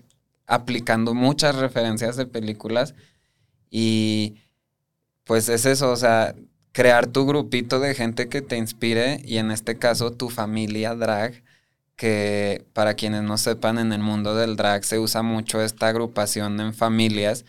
aplicando 0.46 1.14
muchas 1.14 1.56
referencias 1.56 2.16
de 2.16 2.26
películas 2.26 2.94
y 3.70 4.36
pues 5.24 5.48
es 5.48 5.66
eso, 5.66 5.90
o 5.90 5.96
sea, 5.96 6.36
crear 6.70 7.08
tu 7.08 7.26
grupito 7.26 7.80
de 7.80 7.94
gente 7.96 8.28
que 8.28 8.40
te 8.40 8.56
inspire 8.56 9.20
y 9.24 9.38
en 9.38 9.50
este 9.50 9.78
caso 9.78 10.12
tu 10.12 10.30
familia 10.30 10.94
drag 10.94 11.42
que 11.98 12.64
para 12.74 12.94
quienes 12.94 13.24
no 13.24 13.38
sepan, 13.38 13.78
en 13.78 13.92
el 13.92 14.00
mundo 14.00 14.34
del 14.36 14.56
drag 14.56 14.84
se 14.84 14.98
usa 15.00 15.22
mucho 15.22 15.60
esta 15.62 15.88
agrupación 15.88 16.60
en 16.60 16.72
familias 16.74 17.44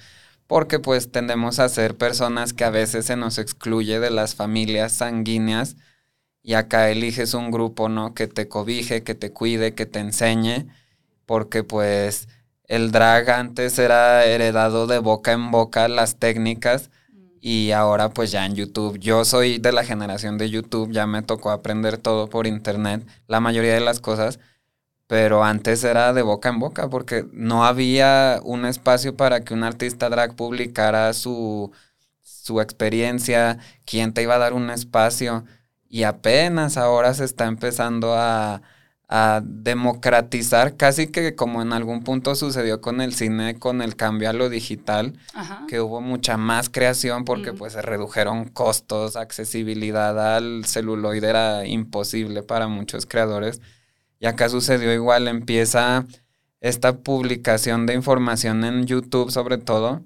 porque 0.48 0.80
pues 0.80 1.12
tendemos 1.12 1.60
a 1.60 1.70
ser 1.70 1.96
personas 1.98 2.54
que 2.54 2.66
a 2.66 2.72
veces 2.72 3.06
se 3.06 3.16
nos 3.16 3.38
excluye 3.38 4.00
de 4.00 4.10
las 4.10 4.36
familias 4.36 4.94
sanguíneas 4.94 5.78
y 6.42 6.56
acá 6.56 6.90
eliges 6.90 7.36
un 7.36 7.52
grupo, 7.52 7.90
¿no? 7.90 8.16
Que 8.16 8.28
te 8.28 8.48
cobije, 8.50 9.04
que 9.04 9.14
te 9.16 9.32
cuide, 9.32 9.76
que 9.76 9.86
te 9.86 10.00
enseñe, 10.00 10.68
porque 11.28 11.64
pues 11.64 12.30
el 12.66 12.92
drag 12.92 13.30
antes 13.30 13.78
era 13.78 14.26
heredado 14.26 14.88
de 14.88 14.98
boca 15.00 15.34
en 15.34 15.52
boca 15.52 15.88
las 15.88 16.18
técnicas 16.18 16.90
y 17.41 17.71
ahora 17.71 18.10
pues 18.10 18.32
ya 18.32 18.45
en 18.45 18.56
YouTube. 18.56 18.99
Yo 18.99 19.25
soy 19.25 19.60
de 19.60 19.71
la 19.71 19.84
generación 19.84 20.38
de 20.38 20.49
YouTube, 20.49 20.91
ya 20.91 21.08
me 21.08 21.21
tocó 21.21 21.52
aprender 21.52 21.97
todo 21.97 22.30
por 22.30 22.47
internet, 22.47 23.06
la 23.28 23.39
mayoría 23.39 23.73
de 23.73 23.80
las 23.82 23.99
cosas, 23.99 24.39
pero 25.08 25.43
antes 25.43 25.84
era 25.84 26.13
de 26.13 26.21
boca 26.21 26.49
en 26.49 26.60
boca 26.60 26.89
porque 26.89 27.25
no 27.32 27.65
había 27.65 28.39
un 28.43 28.65
espacio 28.65 29.15
para 29.17 29.41
que 29.43 29.54
un 29.54 29.63
artista 29.63 30.10
drag 30.10 30.36
publicara 30.36 31.13
su, 31.13 31.71
su 32.21 32.62
experiencia, 32.62 33.58
quién 33.86 34.13
te 34.13 34.23
iba 34.23 34.36
a 34.36 34.39
dar 34.39 34.54
un 34.54 34.69
espacio 34.69 35.45
y 35.89 36.04
apenas 36.04 36.78
ahora 36.78 37.13
se 37.13 37.25
está 37.25 37.45
empezando 37.47 38.15
a 38.15 38.62
a 39.12 39.41
democratizar, 39.43 40.78
casi 40.78 41.08
que 41.08 41.34
como 41.34 41.63
en 41.63 41.74
algún 41.74 42.04
punto 42.04 42.36
sucedió 42.36 42.80
con 42.80 43.02
el 43.02 43.15
cine, 43.15 43.58
con 43.58 43.82
el 43.82 43.95
cambio 43.95 44.30
a 44.30 44.34
lo 44.34 44.50
digital, 44.50 45.13
que 45.67 45.82
hubo 45.82 46.00
mucha 46.00 46.38
más 46.38 46.69
creación 46.69 47.26
porque 47.26 47.52
pues 47.52 47.74
se 47.74 47.82
redujeron 47.82 48.45
costos, 48.45 49.15
accesibilidad 49.15 50.36
al 50.36 50.63
celuloide 50.65 51.28
era 51.28 51.65
imposible 51.65 52.43
para 52.43 52.67
muchos 52.67 53.08
creadores. 53.08 53.62
Y 54.19 54.28
acá 54.28 54.48
sucedió 54.48 54.93
igual, 54.93 55.28
empieza 55.28 56.06
esta 56.62 56.98
publicación 56.98 57.88
de 57.88 57.95
información 57.95 58.63
en 58.63 58.86
YouTube 58.86 59.32
sobre 59.32 59.58
todo, 59.58 60.04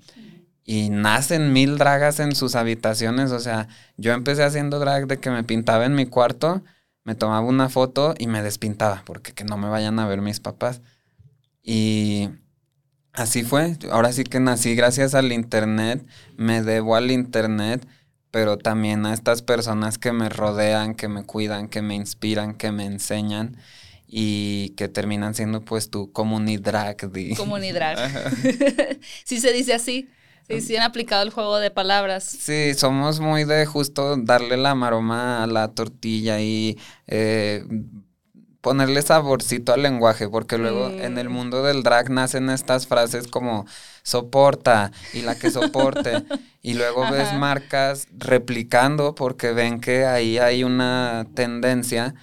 y 0.64 0.90
nacen 0.90 1.52
mil 1.52 1.78
dragas 1.78 2.22
en 2.22 2.36
sus 2.36 2.56
habitaciones, 2.56 3.32
o 3.32 3.40
sea, 3.42 3.68
yo 3.98 4.14
empecé 4.14 4.44
haciendo 4.44 4.80
drag 4.80 5.08
de 5.08 5.20
que 5.20 5.30
me 5.30 5.44
pintaba 5.44 5.86
en 5.86 5.94
mi 5.94 6.06
cuarto, 6.06 6.64
me 7.04 7.16
tomaba 7.16 7.46
una 7.46 7.70
foto 7.70 8.16
y 8.18 8.28
me 8.28 8.42
despintaba, 8.42 9.04
porque 9.06 9.34
que 9.34 9.44
no 9.44 9.58
me 9.58 9.70
vayan 9.70 10.00
a 10.00 10.08
ver 10.08 10.22
mis 10.22 10.40
papás. 10.40 10.82
Y 11.62 12.30
así 13.12 13.44
fue. 13.44 13.78
Ahora 13.92 14.12
sí 14.12 14.24
que 14.24 14.40
nací 14.40 14.76
gracias 14.76 15.16
al 15.16 15.32
Internet, 15.32 16.06
me 16.38 16.62
debo 16.62 16.96
al 16.96 17.12
Internet, 17.12 17.86
pero 18.32 18.58
también 18.58 19.06
a 19.06 19.14
estas 19.14 19.42
personas 19.42 19.98
que 19.98 20.12
me 20.12 20.30
rodean, 20.30 20.96
que 20.96 21.08
me 21.08 21.24
cuidan, 21.24 21.68
que 21.68 21.82
me 21.82 21.96
inspiran, 21.96 22.56
que 22.56 22.72
me 22.72 22.86
enseñan 22.86 23.58
y 24.08 24.70
que 24.72 24.88
terminan 24.88 25.34
siendo 25.34 25.62
pues 25.62 25.90
tu 25.90 26.12
comunidad. 26.12 26.96
Comunidad. 27.36 27.98
sí 29.26 29.40
se 29.40 29.52
dice 29.52 29.74
así. 29.74 30.10
Sí, 30.48 30.62
sí 30.62 30.76
han 30.76 30.84
aplicado 30.84 31.24
el 31.24 31.30
juego 31.30 31.58
de 31.58 31.72
palabras. 31.72 32.24
Sí, 32.24 32.74
somos 32.74 33.20
muy 33.20 33.46
de 33.46 33.66
justo 33.66 34.18
darle 34.18 34.58
la 34.58 34.76
maroma 34.76 35.44
a 35.44 35.48
la 35.48 35.70
tortilla 35.70 36.42
y 36.42 36.78
eh, 37.08 37.64
ponerle 38.64 39.02
saborcito 39.02 39.74
al 39.74 39.84
lenguaje, 39.84 40.30
porque 40.30 40.58
luego 40.58 40.88
en 40.90 41.18
el 41.18 41.28
mundo 41.30 41.64
del 41.64 41.84
drag 41.84 42.10
nacen 42.10 42.50
estas 42.50 42.88
frases 42.88 43.28
como 43.28 43.66
soporta 44.04 44.92
y 45.14 45.22
la 45.22 45.36
que 45.36 45.52
soporte, 45.52 46.24
y 46.62 46.74
luego 46.74 47.04
ves 47.12 47.34
marcas 47.34 48.08
replicando 48.18 49.16
porque 49.16 49.52
ven 49.52 49.82
que 49.82 50.06
ahí 50.06 50.38
hay 50.38 50.64
una 50.64 51.28
tendencia. 51.36 52.16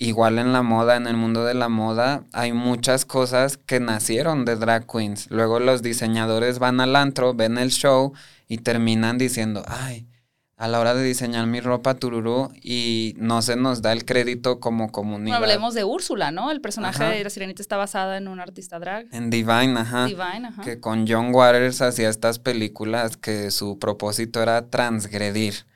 Igual 0.00 0.38
en 0.38 0.52
la 0.52 0.62
moda, 0.62 0.94
en 0.96 1.08
el 1.08 1.16
mundo 1.16 1.44
de 1.44 1.54
la 1.54 1.68
moda, 1.68 2.22
hay 2.32 2.52
muchas 2.52 3.04
cosas 3.04 3.56
que 3.56 3.80
nacieron 3.80 4.44
de 4.44 4.54
drag 4.54 4.86
queens. 4.86 5.28
Luego 5.28 5.58
los 5.58 5.82
diseñadores 5.82 6.60
van 6.60 6.80
al 6.80 6.94
antro, 6.94 7.34
ven 7.34 7.58
el 7.58 7.70
show 7.72 8.12
y 8.46 8.58
terminan 8.58 9.18
diciendo, 9.18 9.64
ay, 9.66 10.06
a 10.56 10.68
la 10.68 10.78
hora 10.78 10.94
de 10.94 11.02
diseñar 11.02 11.46
mi 11.48 11.58
ropa 11.60 11.94
tururú 11.94 12.52
y 12.62 13.14
no 13.18 13.42
se 13.42 13.56
nos 13.56 13.82
da 13.82 13.90
el 13.92 14.04
crédito 14.04 14.60
como 14.60 14.84
Bueno, 14.84 14.92
comunidad. 14.92 15.36
hablemos 15.42 15.74
de 15.74 15.82
Úrsula, 15.82 16.30
¿no? 16.30 16.52
El 16.52 16.60
personaje 16.60 17.02
Ajá. 17.02 17.12
de 17.12 17.24
la 17.24 17.30
sirenita 17.30 17.60
está 17.62 17.76
basada 17.76 18.18
en 18.18 18.28
un 18.28 18.38
artista 18.38 18.78
drag. 18.78 19.06
En 19.12 19.30
Divine, 19.30 19.80
ajá. 19.80 20.06
Divine, 20.06 20.46
ajá. 20.48 20.62
Que 20.62 20.78
con 20.78 21.06
John 21.08 21.34
Waters 21.34 21.82
hacía 21.82 22.08
estas 22.08 22.38
películas 22.38 23.16
que 23.16 23.50
su 23.50 23.80
propósito 23.80 24.40
era 24.42 24.68
transgredir 24.70 25.66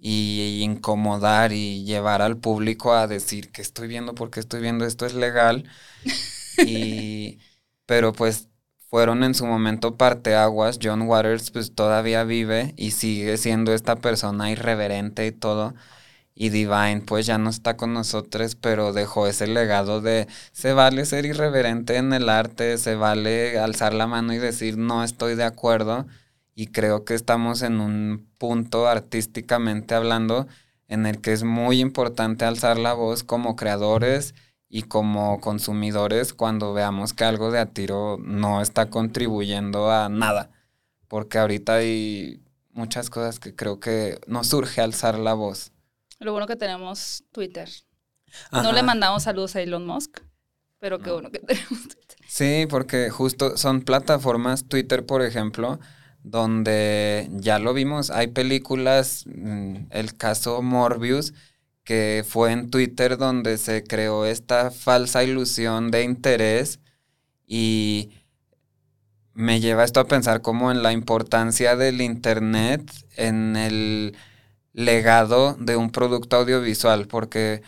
y 0.00 0.62
incomodar 0.62 1.52
y 1.52 1.84
llevar 1.84 2.22
al 2.22 2.38
público 2.38 2.94
a 2.94 3.06
decir 3.06 3.52
que 3.52 3.62
estoy 3.62 3.88
viendo 3.88 4.14
porque 4.14 4.40
estoy 4.40 4.60
viendo 4.62 4.84
esto 4.86 5.06
es 5.06 5.14
legal. 5.14 5.68
y 6.56 7.38
pero 7.86 8.12
pues 8.12 8.48
fueron 8.88 9.24
en 9.24 9.34
su 9.34 9.46
momento 9.46 9.96
parteaguas. 9.96 10.78
John 10.82 11.02
Waters 11.02 11.50
pues 11.50 11.74
todavía 11.74 12.24
vive 12.24 12.74
y 12.76 12.92
sigue 12.92 13.36
siendo 13.36 13.72
esta 13.74 13.96
persona 13.96 14.50
irreverente 14.50 15.26
y 15.26 15.32
todo. 15.32 15.74
Y 16.34 16.50
Divine 16.50 17.02
pues 17.06 17.26
ya 17.26 17.38
no 17.38 17.50
está 17.50 17.76
con 17.76 17.92
nosotros, 17.94 18.56
pero 18.56 18.92
dejó 18.92 19.26
ese 19.26 19.46
legado 19.46 20.00
de 20.00 20.26
se 20.52 20.72
vale 20.72 21.04
ser 21.06 21.26
irreverente 21.26 21.96
en 21.96 22.12
el 22.12 22.28
arte, 22.30 22.78
se 22.78 22.94
vale 22.96 23.58
alzar 23.58 23.94
la 23.94 24.06
mano 24.06 24.32
y 24.32 24.38
decir 24.38 24.78
no 24.78 25.04
estoy 25.04 25.34
de 25.36 25.44
acuerdo. 25.44 26.06
Y 26.60 26.66
creo 26.66 27.06
que 27.06 27.14
estamos 27.14 27.62
en 27.62 27.80
un 27.80 28.28
punto 28.36 28.86
artísticamente 28.86 29.94
hablando 29.94 30.46
en 30.88 31.06
el 31.06 31.22
que 31.22 31.32
es 31.32 31.42
muy 31.42 31.80
importante 31.80 32.44
alzar 32.44 32.76
la 32.76 32.92
voz 32.92 33.24
como 33.24 33.56
creadores 33.56 34.34
y 34.68 34.82
como 34.82 35.40
consumidores 35.40 36.34
cuando 36.34 36.74
veamos 36.74 37.14
que 37.14 37.24
algo 37.24 37.50
de 37.50 37.60
a 37.60 37.72
tiro 37.72 38.18
no 38.18 38.60
está 38.60 38.90
contribuyendo 38.90 39.90
a 39.90 40.10
nada. 40.10 40.50
Porque 41.08 41.38
ahorita 41.38 41.76
hay 41.76 42.42
muchas 42.72 43.08
cosas 43.08 43.40
que 43.40 43.56
creo 43.56 43.80
que 43.80 44.20
nos 44.26 44.48
surge 44.48 44.82
alzar 44.82 45.18
la 45.18 45.32
voz. 45.32 45.72
Lo 46.18 46.32
bueno 46.32 46.46
que 46.46 46.56
tenemos 46.56 47.24
Twitter. 47.32 47.70
No 48.52 48.58
Ajá. 48.58 48.72
le 48.72 48.82
mandamos 48.82 49.22
saludos 49.22 49.56
a 49.56 49.62
Elon 49.62 49.86
Musk, 49.86 50.18
pero 50.78 50.98
qué 50.98 51.10
bueno 51.10 51.30
que 51.30 51.38
tenemos 51.38 51.88
Twitter. 51.88 52.18
Sí, 52.28 52.66
porque 52.68 53.08
justo 53.08 53.56
son 53.56 53.80
plataformas, 53.80 54.68
Twitter 54.68 55.06
por 55.06 55.22
ejemplo, 55.22 55.80
donde 56.22 57.28
ya 57.32 57.58
lo 57.58 57.74
vimos, 57.74 58.10
hay 58.10 58.28
películas, 58.28 59.24
mm, 59.26 59.86
el 59.90 60.16
caso 60.16 60.62
Morbius, 60.62 61.32
que 61.84 62.24
fue 62.26 62.52
en 62.52 62.70
Twitter 62.70 63.16
donde 63.18 63.58
se 63.58 63.82
creó 63.84 64.26
esta 64.26 64.70
falsa 64.70 65.24
ilusión 65.24 65.90
de 65.90 66.04
interés 66.04 66.78
y 67.46 68.10
me 69.34 69.60
lleva 69.60 69.84
esto 69.84 70.00
a 70.00 70.06
pensar 70.06 70.42
como 70.42 70.70
en 70.70 70.82
la 70.82 70.92
importancia 70.92 71.76
del 71.76 72.00
Internet, 72.00 72.90
en 73.16 73.56
el 73.56 74.16
legado 74.72 75.56
de 75.58 75.76
un 75.76 75.90
producto 75.90 76.36
audiovisual, 76.36 77.06
porque, 77.06 77.62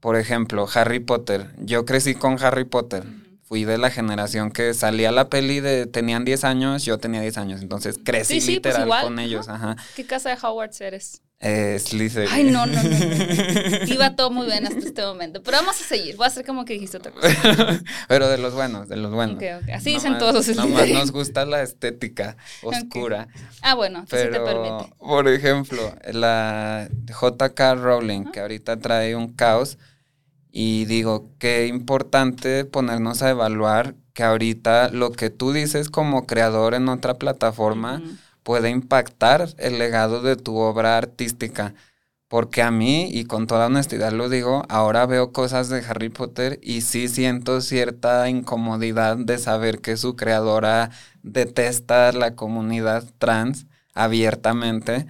por 0.00 0.16
ejemplo, 0.16 0.66
Harry 0.72 1.00
Potter, 1.00 1.54
yo 1.58 1.84
crecí 1.84 2.14
con 2.14 2.42
Harry 2.42 2.64
Potter. 2.64 3.04
Fui 3.48 3.64
de 3.64 3.78
la 3.78 3.90
generación 3.90 4.50
que 4.50 4.74
salía 4.74 5.10
la 5.10 5.30
peli 5.30 5.60
de 5.60 5.86
tenían 5.86 6.26
10 6.26 6.44
años, 6.44 6.84
yo 6.84 6.98
tenía 6.98 7.22
10 7.22 7.38
años, 7.38 7.62
entonces 7.62 7.98
crecí 8.04 8.34
Sí, 8.34 8.40
sí, 8.42 8.46
pues 8.60 8.74
literal 8.74 8.86
igual, 8.86 9.04
con 9.04 9.18
ellos, 9.18 9.48
ajá. 9.48 9.74
¿Qué 9.96 10.04
casa 10.04 10.28
de 10.28 10.36
Hogwarts 10.36 10.78
eres? 10.82 11.22
Eh, 11.40 11.78
Slytherin. 11.78 12.28
Ay, 12.32 12.44
no, 12.44 12.66
no, 12.66 12.82
no, 12.82 12.82
no. 12.82 13.84
Iba 13.86 14.16
todo 14.16 14.30
muy 14.30 14.46
bien 14.46 14.66
hasta 14.66 14.80
este 14.80 15.02
momento. 15.02 15.40
Pero 15.42 15.58
vamos 15.58 15.80
a 15.80 15.84
seguir. 15.84 16.16
Voy 16.16 16.24
a 16.24 16.26
hacer 16.26 16.44
como 16.44 16.64
que 16.64 16.72
dijiste 16.72 16.96
otra 16.96 17.12
cosa. 17.12 17.28
Pero 18.08 18.28
de 18.28 18.38
los 18.38 18.54
buenos, 18.54 18.88
de 18.88 18.96
los 18.96 19.12
buenos. 19.12 19.36
Ok, 19.36 19.44
ok. 19.62 19.68
Así 19.70 19.94
dicen 19.94 20.18
todos 20.18 20.34
los 20.34 20.46
Slytherin. 20.46 20.94
nos 20.98 21.12
gusta 21.12 21.44
la 21.46 21.62
estética 21.62 22.36
oscura. 22.62 23.28
Ah, 23.62 23.74
bueno, 23.74 24.00
entonces 24.00 24.30
te 24.30 24.40
Pero, 24.40 24.44
permite. 24.44 24.94
por 24.98 25.28
ejemplo, 25.28 25.94
la 26.12 26.88
JK 27.06 27.60
Rowling, 27.76 28.24
que 28.32 28.40
ahorita 28.40 28.78
trae 28.78 29.14
un 29.14 29.32
caos, 29.32 29.78
y 30.50 30.86
digo, 30.86 31.30
qué 31.38 31.66
importante 31.66 32.64
ponernos 32.64 33.22
a 33.22 33.30
evaluar 33.30 33.94
que 34.14 34.22
ahorita 34.24 34.90
lo 34.90 35.12
que 35.12 35.30
tú 35.30 35.52
dices 35.52 35.90
como 35.90 36.26
creador 36.26 36.74
en 36.74 36.88
otra 36.88 37.14
plataforma 37.14 38.02
puede 38.42 38.70
impactar 38.70 39.48
el 39.58 39.78
legado 39.78 40.22
de 40.22 40.36
tu 40.36 40.56
obra 40.56 40.96
artística. 40.96 41.74
Porque 42.28 42.62
a 42.62 42.70
mí, 42.70 43.08
y 43.10 43.24
con 43.24 43.46
toda 43.46 43.66
honestidad 43.66 44.12
lo 44.12 44.28
digo, 44.28 44.64
ahora 44.68 45.06
veo 45.06 45.32
cosas 45.32 45.70
de 45.70 45.78
Harry 45.86 46.10
Potter 46.10 46.58
y 46.62 46.82
sí 46.82 47.08
siento 47.08 47.60
cierta 47.62 48.28
incomodidad 48.28 49.16
de 49.16 49.38
saber 49.38 49.80
que 49.80 49.96
su 49.96 50.14
creadora 50.16 50.90
detesta 51.22 52.12
la 52.12 52.34
comunidad 52.34 53.04
trans 53.18 53.66
abiertamente. 53.94 55.06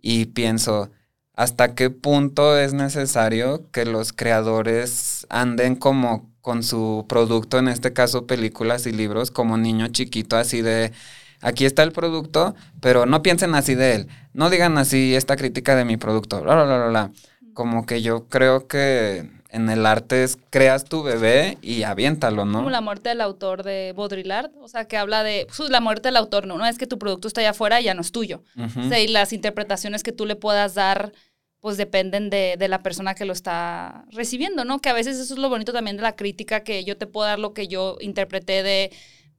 Y 0.00 0.26
pienso, 0.26 0.90
¿hasta 1.34 1.74
qué 1.74 1.90
punto 1.90 2.58
es 2.58 2.74
necesario 2.74 3.70
que 3.70 3.84
los 3.84 4.12
creadores 4.12 5.26
anden 5.30 5.76
como 5.76 6.30
con 6.40 6.62
su 6.62 7.06
producto, 7.08 7.58
en 7.58 7.68
este 7.68 7.92
caso 7.92 8.26
películas 8.26 8.86
y 8.86 8.92
libros, 8.92 9.30
como 9.30 9.56
niño 9.56 9.88
chiquito, 9.88 10.36
así 10.36 10.62
de, 10.62 10.92
aquí 11.40 11.64
está 11.64 11.82
el 11.82 11.92
producto, 11.92 12.54
pero 12.80 13.06
no 13.06 13.22
piensen 13.22 13.54
así 13.54 13.74
de 13.74 13.94
él, 13.94 14.08
no 14.34 14.50
digan 14.50 14.76
así 14.78 15.14
esta 15.14 15.36
crítica 15.36 15.74
de 15.74 15.84
mi 15.84 15.96
producto, 15.96 16.42
bla, 16.42 16.54
bla, 16.54 16.64
bla, 16.64 16.88
bla. 16.88 17.12
Como 17.54 17.86
que 17.86 18.02
yo 18.02 18.28
creo 18.28 18.66
que 18.66 19.30
en 19.54 19.70
el 19.70 19.86
arte 19.86 20.24
es 20.24 20.36
creas 20.50 20.84
tu 20.84 21.04
bebé 21.04 21.58
y 21.62 21.84
aviéntalo, 21.84 22.44
¿no? 22.44 22.58
Como 22.58 22.70
la 22.70 22.80
muerte 22.80 23.10
del 23.10 23.20
autor 23.20 23.62
de 23.62 23.94
Baudrillard, 23.96 24.50
o 24.60 24.66
sea, 24.66 24.86
que 24.86 24.96
habla 24.96 25.22
de 25.22 25.46
pues, 25.46 25.70
la 25.70 25.80
muerte 25.80 26.08
del 26.08 26.16
autor, 26.16 26.46
no, 26.46 26.58
no 26.58 26.66
es 26.66 26.76
que 26.76 26.88
tu 26.88 26.98
producto 26.98 27.28
está 27.28 27.40
allá 27.40 27.50
afuera 27.50 27.80
y 27.80 27.84
ya 27.84 27.94
no 27.94 28.00
es 28.00 28.10
tuyo. 28.10 28.42
Ujú. 28.56 28.80
O 28.80 28.88
sea, 28.88 28.98
y 29.00 29.06
las 29.06 29.32
interpretaciones 29.32 30.02
que 30.02 30.10
tú 30.10 30.26
le 30.26 30.34
puedas 30.34 30.74
dar, 30.74 31.12
pues 31.60 31.76
dependen 31.76 32.30
de, 32.30 32.56
de 32.58 32.66
la 32.68 32.82
persona 32.82 33.14
que 33.14 33.24
lo 33.24 33.32
está 33.32 34.04
recibiendo, 34.10 34.64
¿no? 34.64 34.80
Que 34.80 34.88
a 34.88 34.92
veces 34.92 35.18
eso 35.18 35.34
es 35.34 35.38
lo 35.38 35.48
bonito 35.48 35.72
también 35.72 35.96
de 35.96 36.02
la 36.02 36.16
crítica, 36.16 36.64
que 36.64 36.82
yo 36.82 36.96
te 36.96 37.06
puedo 37.06 37.28
dar 37.28 37.38
lo 37.38 37.54
que 37.54 37.68
yo 37.68 37.96
interpreté 38.00 38.64
de, 38.64 38.90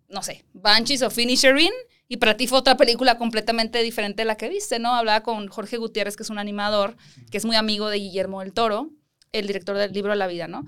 no 0.08 0.24
sé, 0.24 0.46
Banshees 0.54 1.02
o 1.02 1.10
Finisherin, 1.10 1.74
y 2.08 2.18
para 2.18 2.38
ti 2.38 2.48
fue 2.48 2.60
otra 2.60 2.78
película 2.78 3.18
completamente 3.18 3.82
diferente 3.82 4.22
de 4.22 4.26
la 4.26 4.38
que 4.38 4.48
viste, 4.48 4.80
¿no? 4.80 4.96
Hablaba 4.96 5.24
con 5.24 5.48
Jorge 5.50 5.76
Gutiérrez, 5.76 6.16
que 6.16 6.24
es 6.24 6.30
un 6.30 6.40
animador, 6.40 6.96
que 7.32 7.38
es 7.38 7.44
muy 7.44 7.58
amigo 7.58 7.90
de 7.90 7.98
Guillermo 7.98 8.40
del 8.40 8.54
Toro, 8.54 8.92
el 9.40 9.48
director 9.48 9.78
del 9.78 9.92
libro 9.92 10.14
La 10.16 10.28
Vida, 10.28 10.48
¿no? 10.48 10.66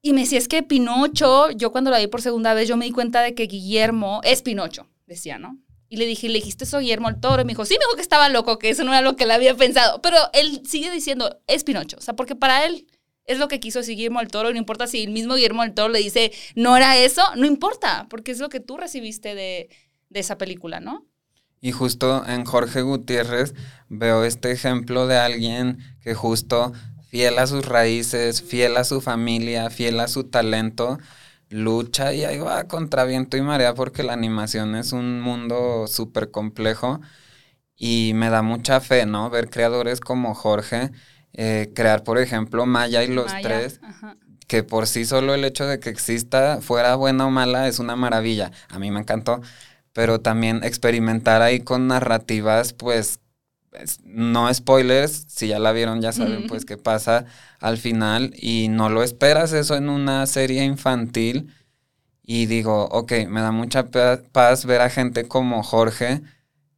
Y 0.00 0.12
me 0.12 0.22
decía, 0.22 0.38
es 0.38 0.48
que 0.48 0.62
Pinocho, 0.62 1.50
yo 1.50 1.72
cuando 1.72 1.90
la 1.90 1.98
vi 1.98 2.06
por 2.06 2.22
segunda 2.22 2.54
vez, 2.54 2.68
yo 2.68 2.76
me 2.76 2.84
di 2.84 2.92
cuenta 2.92 3.20
de 3.20 3.34
que 3.34 3.44
Guillermo 3.44 4.20
es 4.22 4.42
Pinocho, 4.42 4.88
decía, 5.06 5.38
¿no? 5.38 5.58
Y 5.88 5.96
le 5.96 6.06
dije, 6.06 6.28
¿le 6.28 6.34
dijiste 6.34 6.64
eso 6.64 6.78
Guillermo 6.78 7.10
del 7.10 7.20
Toro? 7.20 7.42
Y 7.42 7.44
me 7.44 7.52
dijo, 7.52 7.64
sí, 7.64 7.74
me 7.74 7.84
dijo 7.84 7.96
que 7.96 8.02
estaba 8.02 8.28
loco, 8.28 8.58
que 8.58 8.68
eso 8.70 8.84
no 8.84 8.92
era 8.92 9.00
lo 9.00 9.16
que 9.16 9.26
le 9.26 9.32
había 9.32 9.56
pensado. 9.56 10.02
Pero 10.02 10.16
él 10.34 10.62
sigue 10.66 10.90
diciendo, 10.90 11.40
es 11.46 11.64
Pinocho. 11.64 11.96
O 11.96 12.02
sea, 12.02 12.14
porque 12.14 12.36
para 12.36 12.66
él 12.66 12.86
es 13.24 13.38
lo 13.38 13.48
que 13.48 13.58
quiso 13.58 13.78
decir 13.78 13.96
Guillermo 13.96 14.20
del 14.20 14.28
Toro. 14.28 14.50
No 14.50 14.58
importa 14.58 14.86
si 14.86 15.04
el 15.04 15.10
mismo 15.10 15.34
Guillermo 15.34 15.62
del 15.62 15.72
Toro 15.72 15.88
le 15.88 16.00
dice, 16.00 16.32
no 16.54 16.76
era 16.76 16.96
eso, 16.96 17.22
no 17.36 17.46
importa, 17.46 18.06
porque 18.10 18.32
es 18.32 18.38
lo 18.38 18.50
que 18.50 18.60
tú 18.60 18.76
recibiste 18.76 19.34
de, 19.34 19.70
de 20.10 20.20
esa 20.20 20.36
película, 20.36 20.80
¿no? 20.80 21.06
Y 21.60 21.72
justo 21.72 22.24
en 22.26 22.44
Jorge 22.44 22.82
Gutiérrez 22.82 23.54
veo 23.88 24.24
este 24.24 24.52
ejemplo 24.52 25.06
de 25.06 25.16
alguien 25.16 25.78
que 26.02 26.14
justo 26.14 26.72
fiel 27.08 27.38
a 27.38 27.46
sus 27.46 27.64
raíces, 27.66 28.42
fiel 28.42 28.76
a 28.76 28.84
su 28.84 29.00
familia, 29.00 29.70
fiel 29.70 30.00
a 30.00 30.08
su 30.08 30.24
talento, 30.24 30.98
lucha 31.50 32.12
y 32.14 32.24
ahí 32.24 32.38
va 32.38 32.64
contra 32.64 33.04
viento 33.04 33.36
y 33.36 33.42
marea 33.42 33.74
porque 33.74 34.02
la 34.02 34.12
animación 34.12 34.74
es 34.76 34.92
un 34.92 35.20
mundo 35.20 35.86
súper 35.88 36.30
complejo 36.30 37.00
y 37.76 38.12
me 38.14 38.30
da 38.30 38.42
mucha 38.42 38.80
fe, 38.80 39.06
¿no? 39.06 39.30
Ver 39.30 39.50
creadores 39.50 40.00
como 40.00 40.34
Jorge, 40.34 40.90
eh, 41.32 41.72
crear 41.74 42.04
por 42.04 42.18
ejemplo 42.18 42.66
Maya 42.66 43.02
y 43.04 43.08
los 43.08 43.26
Maya, 43.32 43.42
tres, 43.42 43.80
ajá. 43.82 44.16
que 44.46 44.62
por 44.62 44.86
sí 44.86 45.04
solo 45.04 45.34
el 45.34 45.44
hecho 45.44 45.66
de 45.66 45.78
que 45.80 45.90
exista, 45.90 46.60
fuera 46.60 46.94
buena 46.96 47.26
o 47.26 47.30
mala, 47.30 47.68
es 47.68 47.78
una 47.78 47.96
maravilla. 47.96 48.50
A 48.68 48.78
mí 48.78 48.90
me 48.90 49.00
encantó. 49.00 49.40
Pero 49.92 50.20
también 50.20 50.62
experimentar 50.64 51.42
ahí 51.42 51.60
con 51.60 51.88
narrativas, 51.88 52.72
pues, 52.72 52.98
es- 53.00 53.20
no 54.04 54.52
spoilers, 54.52 55.24
si 55.28 55.48
ya 55.48 55.58
la 55.58 55.72
vieron 55.72 56.00
ya 56.02 56.12
saben 56.12 56.44
pues 56.46 56.64
qué 56.64 56.76
pasa 56.76 57.26
al 57.60 57.78
final 57.78 58.32
y 58.36 58.68
no 58.68 58.88
lo 58.88 59.02
esperas 59.02 59.52
eso 59.52 59.76
en 59.76 59.88
una 59.88 60.26
serie 60.26 60.64
infantil. 60.64 61.52
Y 62.22 62.46
digo, 62.46 62.84
ok, 62.90 63.12
me 63.28 63.40
da 63.40 63.52
mucha 63.52 63.90
pa- 63.90 64.20
paz 64.32 64.66
ver 64.66 64.80
a 64.82 64.90
gente 64.90 65.26
como 65.28 65.62
Jorge 65.62 66.22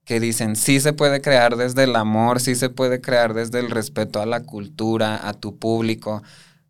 que 0.05 0.21
dicen, 0.21 0.57
sí 0.57 0.81
se 0.81 0.93
puede 0.93 1.21
crear 1.21 1.57
desde 1.57 1.85
el 1.85 1.97
amor, 1.97 2.41
sí 2.41 2.55
se 2.57 2.71
puede 2.71 3.01
crear 3.01 3.35
desde 3.35 3.61
el 3.61 3.71
respeto 3.71 4.21
a 4.21 4.27
la 4.27 4.43
cultura, 4.45 5.29
a 5.29 5.35
tu 5.35 5.59
público, 5.59 6.23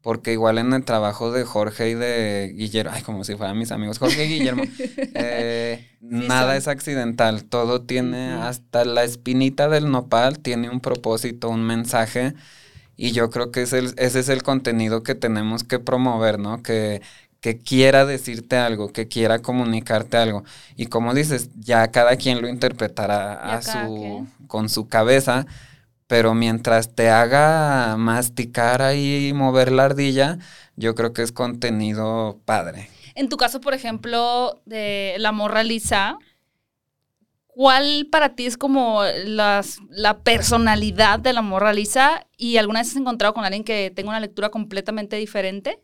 porque 0.02 0.32
igual 0.32 0.58
en 0.58 0.72
el 0.72 0.84
trabajo 0.84 1.30
de 1.30 1.44
Jorge 1.44 1.90
y 1.90 1.94
de 1.94 2.52
Guillermo, 2.54 2.92
ay, 2.94 3.02
como 3.02 3.24
si 3.24 3.36
fueran 3.36 3.58
mis 3.58 3.70
amigos, 3.70 3.98
Jorge 3.98 4.24
y 4.26 4.38
Guillermo, 4.38 4.62
eh, 5.14 5.86
nada 6.00 6.56
es 6.56 6.68
accidental, 6.68 7.44
todo 7.44 7.82
tiene, 7.82 8.32
hasta 8.32 8.84
la 8.84 9.04
espinita 9.04 9.68
del 9.68 9.90
nopal 9.90 10.38
tiene 10.38 10.70
un 10.70 10.80
propósito, 10.80 11.50
un 11.50 11.62
mensaje, 11.64 12.34
y 12.96 13.12
yo 13.12 13.30
creo 13.30 13.50
que 13.50 13.62
es 13.62 13.72
el, 13.72 13.94
ese 13.96 14.20
es 14.20 14.28
el 14.28 14.42
contenido 14.42 15.02
que 15.02 15.14
tenemos 15.14 15.64
que 15.64 15.78
promover, 15.78 16.38
¿no? 16.38 16.62
Que, 16.62 17.02
que 17.40 17.58
quiera 17.58 18.04
decirte 18.04 18.56
algo, 18.56 18.92
que 18.92 19.08
quiera 19.08 19.40
comunicarte 19.40 20.16
algo. 20.18 20.44
Y 20.76 20.86
como 20.86 21.14
dices, 21.14 21.50
ya 21.58 21.90
cada 21.90 22.16
quien 22.16 22.42
lo 22.42 22.48
interpretará 22.48 23.56
a 23.56 23.62
su, 23.62 24.26
con 24.46 24.68
su 24.68 24.88
cabeza, 24.88 25.46
pero 26.10 26.34
mientras 26.34 26.92
te 26.96 27.08
haga 27.08 27.96
masticar 27.96 28.82
ahí 28.82 29.28
y 29.28 29.32
mover 29.32 29.70
la 29.70 29.84
ardilla, 29.84 30.38
yo 30.74 30.96
creo 30.96 31.12
que 31.12 31.22
es 31.22 31.30
contenido 31.30 32.40
padre. 32.44 32.90
En 33.14 33.28
tu 33.28 33.36
caso, 33.36 33.60
por 33.60 33.74
ejemplo, 33.74 34.60
de 34.66 35.14
la 35.18 35.30
morra 35.30 35.62
lisa, 35.62 36.18
¿cuál 37.46 38.08
para 38.10 38.34
ti 38.34 38.46
es 38.46 38.56
como 38.56 39.04
las, 39.24 39.78
la 39.88 40.18
personalidad 40.18 41.20
de 41.20 41.32
la 41.32 41.42
morra 41.42 41.72
lisa? 41.72 42.26
¿Y 42.36 42.56
alguna 42.56 42.80
vez 42.80 42.90
has 42.90 42.96
encontrado 42.96 43.32
con 43.32 43.44
alguien 43.44 43.62
que 43.62 43.92
tenga 43.94 44.08
una 44.08 44.18
lectura 44.18 44.48
completamente 44.48 45.14
diferente? 45.14 45.78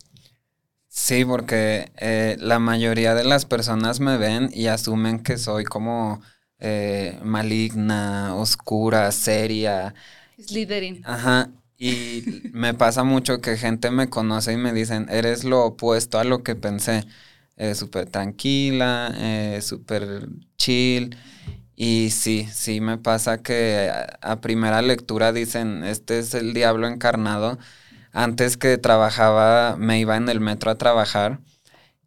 Sí, 0.88 1.24
porque 1.24 1.92
eh, 1.98 2.36
la 2.40 2.58
mayoría 2.58 3.14
de 3.14 3.22
las 3.22 3.44
personas 3.44 4.00
me 4.00 4.16
ven 4.16 4.50
y 4.52 4.66
asumen 4.66 5.20
que 5.20 5.38
soy 5.38 5.62
como 5.62 6.20
eh, 6.58 7.18
maligna, 7.22 8.34
oscura, 8.34 9.10
seria. 9.12 9.94
Slytherin. 10.38 11.02
Ajá. 11.04 11.50
Y 11.78 12.42
me 12.52 12.74
pasa 12.74 13.04
mucho 13.04 13.40
que 13.40 13.56
gente 13.56 13.90
me 13.90 14.08
conoce 14.08 14.52
y 14.52 14.56
me 14.56 14.72
dicen, 14.72 15.06
eres 15.10 15.44
lo 15.44 15.64
opuesto 15.64 16.18
a 16.18 16.24
lo 16.24 16.42
que 16.42 16.54
pensé. 16.54 17.04
súper 17.74 18.06
tranquila, 18.10 19.12
eh, 19.16 19.60
súper 19.62 20.28
chill. 20.56 21.16
Y 21.76 22.10
sí, 22.10 22.48
sí 22.52 22.80
me 22.80 22.96
pasa 22.98 23.42
que 23.42 23.92
a, 24.22 24.40
primera 24.40 24.80
lectura 24.80 25.32
dicen, 25.32 25.84
este 25.84 26.18
es 26.18 26.34
el 26.34 26.54
diablo 26.54 26.88
encarnado. 26.88 27.58
Antes 28.12 28.56
que 28.56 28.78
trabajaba, 28.78 29.76
me 29.76 30.00
iba 30.00 30.16
en 30.16 30.30
el 30.30 30.40
metro 30.40 30.70
a 30.70 30.78
trabajar 30.78 31.40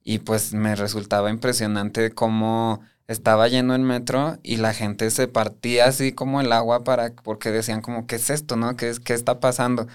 y 0.03 0.19
pues 0.19 0.53
me 0.53 0.75
resultaba 0.75 1.29
impresionante 1.29 2.11
cómo 2.11 2.81
estaba 3.09 3.47
lleno 3.47 3.73
el 3.73 3.81
metro 3.81 4.37
y 4.43 4.57
la 4.57 4.71
gente 4.71 5.09
se 5.09 5.27
partía 5.27 5.85
así 5.85 6.11
como 6.11 6.41
el 6.41 6.51
agua 6.51 6.83
para, 6.83 7.11
porque 7.23 7.49
decían 7.49 7.81
como, 7.81 8.05
¿qué 8.05 8.17
es 8.17 8.29
esto, 8.29 8.55
no? 8.55 8.77
¿Qué, 8.77 8.89
es, 8.89 8.99
qué 8.99 9.15
está 9.15 9.39
pasando? 9.39 9.87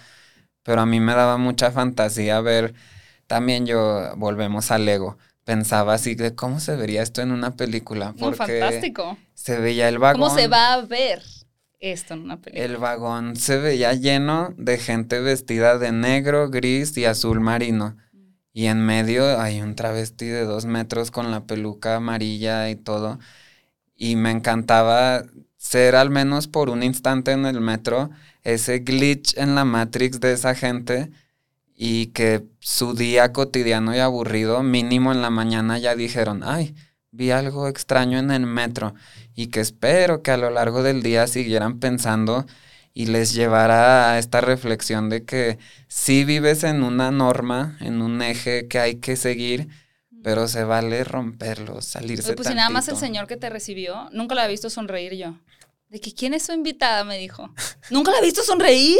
Pero 0.64 0.80
a 0.80 0.86
mí 0.86 0.98
me 0.98 1.14
daba 1.14 1.36
mucha 1.36 1.70
fantasía 1.70 2.40
ver, 2.40 2.74
también 3.28 3.66
yo, 3.66 4.16
volvemos 4.16 4.72
al 4.72 4.88
ego, 4.88 5.16
pensaba 5.44 5.94
así 5.94 6.16
de 6.16 6.34
cómo 6.34 6.58
se 6.58 6.74
vería 6.74 7.02
esto 7.02 7.22
en 7.22 7.30
una 7.30 7.52
película. 7.52 8.14
Porque 8.18 8.58
fantástico. 8.58 9.16
Se 9.32 9.60
veía 9.60 9.88
el 9.88 10.00
vagón. 10.00 10.20
¿Cómo 10.20 10.34
se 10.34 10.48
va 10.48 10.72
a 10.72 10.82
ver 10.82 11.22
esto 11.78 12.14
en 12.14 12.22
una 12.22 12.40
película? 12.40 12.64
El 12.64 12.78
vagón 12.78 13.36
se 13.36 13.58
veía 13.58 13.92
lleno 13.92 14.52
de 14.58 14.76
gente 14.76 15.20
vestida 15.20 15.78
de 15.78 15.92
negro, 15.92 16.50
gris 16.50 16.96
y 16.98 17.04
azul 17.04 17.38
marino. 17.38 17.96
Y 18.54 18.66
en 18.66 18.80
medio 18.86 19.40
hay 19.40 19.60
un 19.60 19.74
travesti 19.74 20.26
de 20.26 20.44
dos 20.44 20.64
metros 20.64 21.10
con 21.10 21.30
la 21.30 21.44
peluca 21.44 21.96
amarilla 21.96 22.70
y 22.70 22.76
todo. 22.76 23.18
Y 23.96 24.16
me 24.16 24.30
encantaba 24.30 25.24
ser 25.58 25.96
al 25.96 26.10
menos 26.10 26.46
por 26.48 26.70
un 26.70 26.82
instante 26.82 27.32
en 27.32 27.46
el 27.46 27.60
metro 27.60 28.10
ese 28.44 28.78
glitch 28.80 29.36
en 29.38 29.54
la 29.54 29.64
Matrix 29.64 30.20
de 30.20 30.32
esa 30.32 30.54
gente 30.54 31.10
y 31.74 32.06
que 32.08 32.44
su 32.60 32.94
día 32.94 33.32
cotidiano 33.32 33.94
y 33.94 33.98
aburrido, 33.98 34.62
mínimo 34.62 35.10
en 35.12 35.22
la 35.22 35.30
mañana 35.30 35.78
ya 35.78 35.96
dijeron, 35.96 36.42
ay, 36.44 36.76
vi 37.10 37.30
algo 37.30 37.68
extraño 37.68 38.18
en 38.18 38.30
el 38.30 38.46
metro 38.46 38.94
y 39.34 39.48
que 39.48 39.60
espero 39.60 40.22
que 40.22 40.30
a 40.30 40.36
lo 40.36 40.50
largo 40.50 40.82
del 40.82 41.02
día 41.02 41.26
siguieran 41.26 41.80
pensando 41.80 42.46
y 42.94 43.06
les 43.06 43.34
llevará 43.34 44.12
a 44.12 44.18
esta 44.20 44.40
reflexión 44.40 45.10
de 45.10 45.24
que 45.24 45.58
sí 45.88 46.24
vives 46.24 46.62
en 46.62 46.84
una 46.84 47.10
norma, 47.10 47.76
en 47.80 48.00
un 48.00 48.22
eje 48.22 48.68
que 48.68 48.78
hay 48.78 48.94
que 48.96 49.16
seguir, 49.16 49.68
pero 50.22 50.46
se 50.46 50.62
vale 50.62 51.02
romperlo, 51.02 51.82
salirse 51.82 52.34
Pues 52.34 52.48
si 52.48 52.54
nada 52.54 52.70
más 52.70 52.88
el 52.88 52.96
señor 52.96 53.26
que 53.26 53.36
te 53.36 53.50
recibió, 53.50 54.08
nunca 54.12 54.36
la 54.36 54.46
he 54.46 54.48
visto 54.48 54.70
sonreír 54.70 55.14
yo. 55.14 55.36
De 55.88 56.00
que 56.00 56.12
quién 56.12 56.34
es 56.34 56.44
su 56.44 56.52
invitada, 56.52 57.04
me 57.04 57.18
dijo. 57.18 57.52
Nunca 57.90 58.10
la 58.10 58.18
he 58.18 58.22
visto 58.22 58.42
sonreír. 58.42 58.98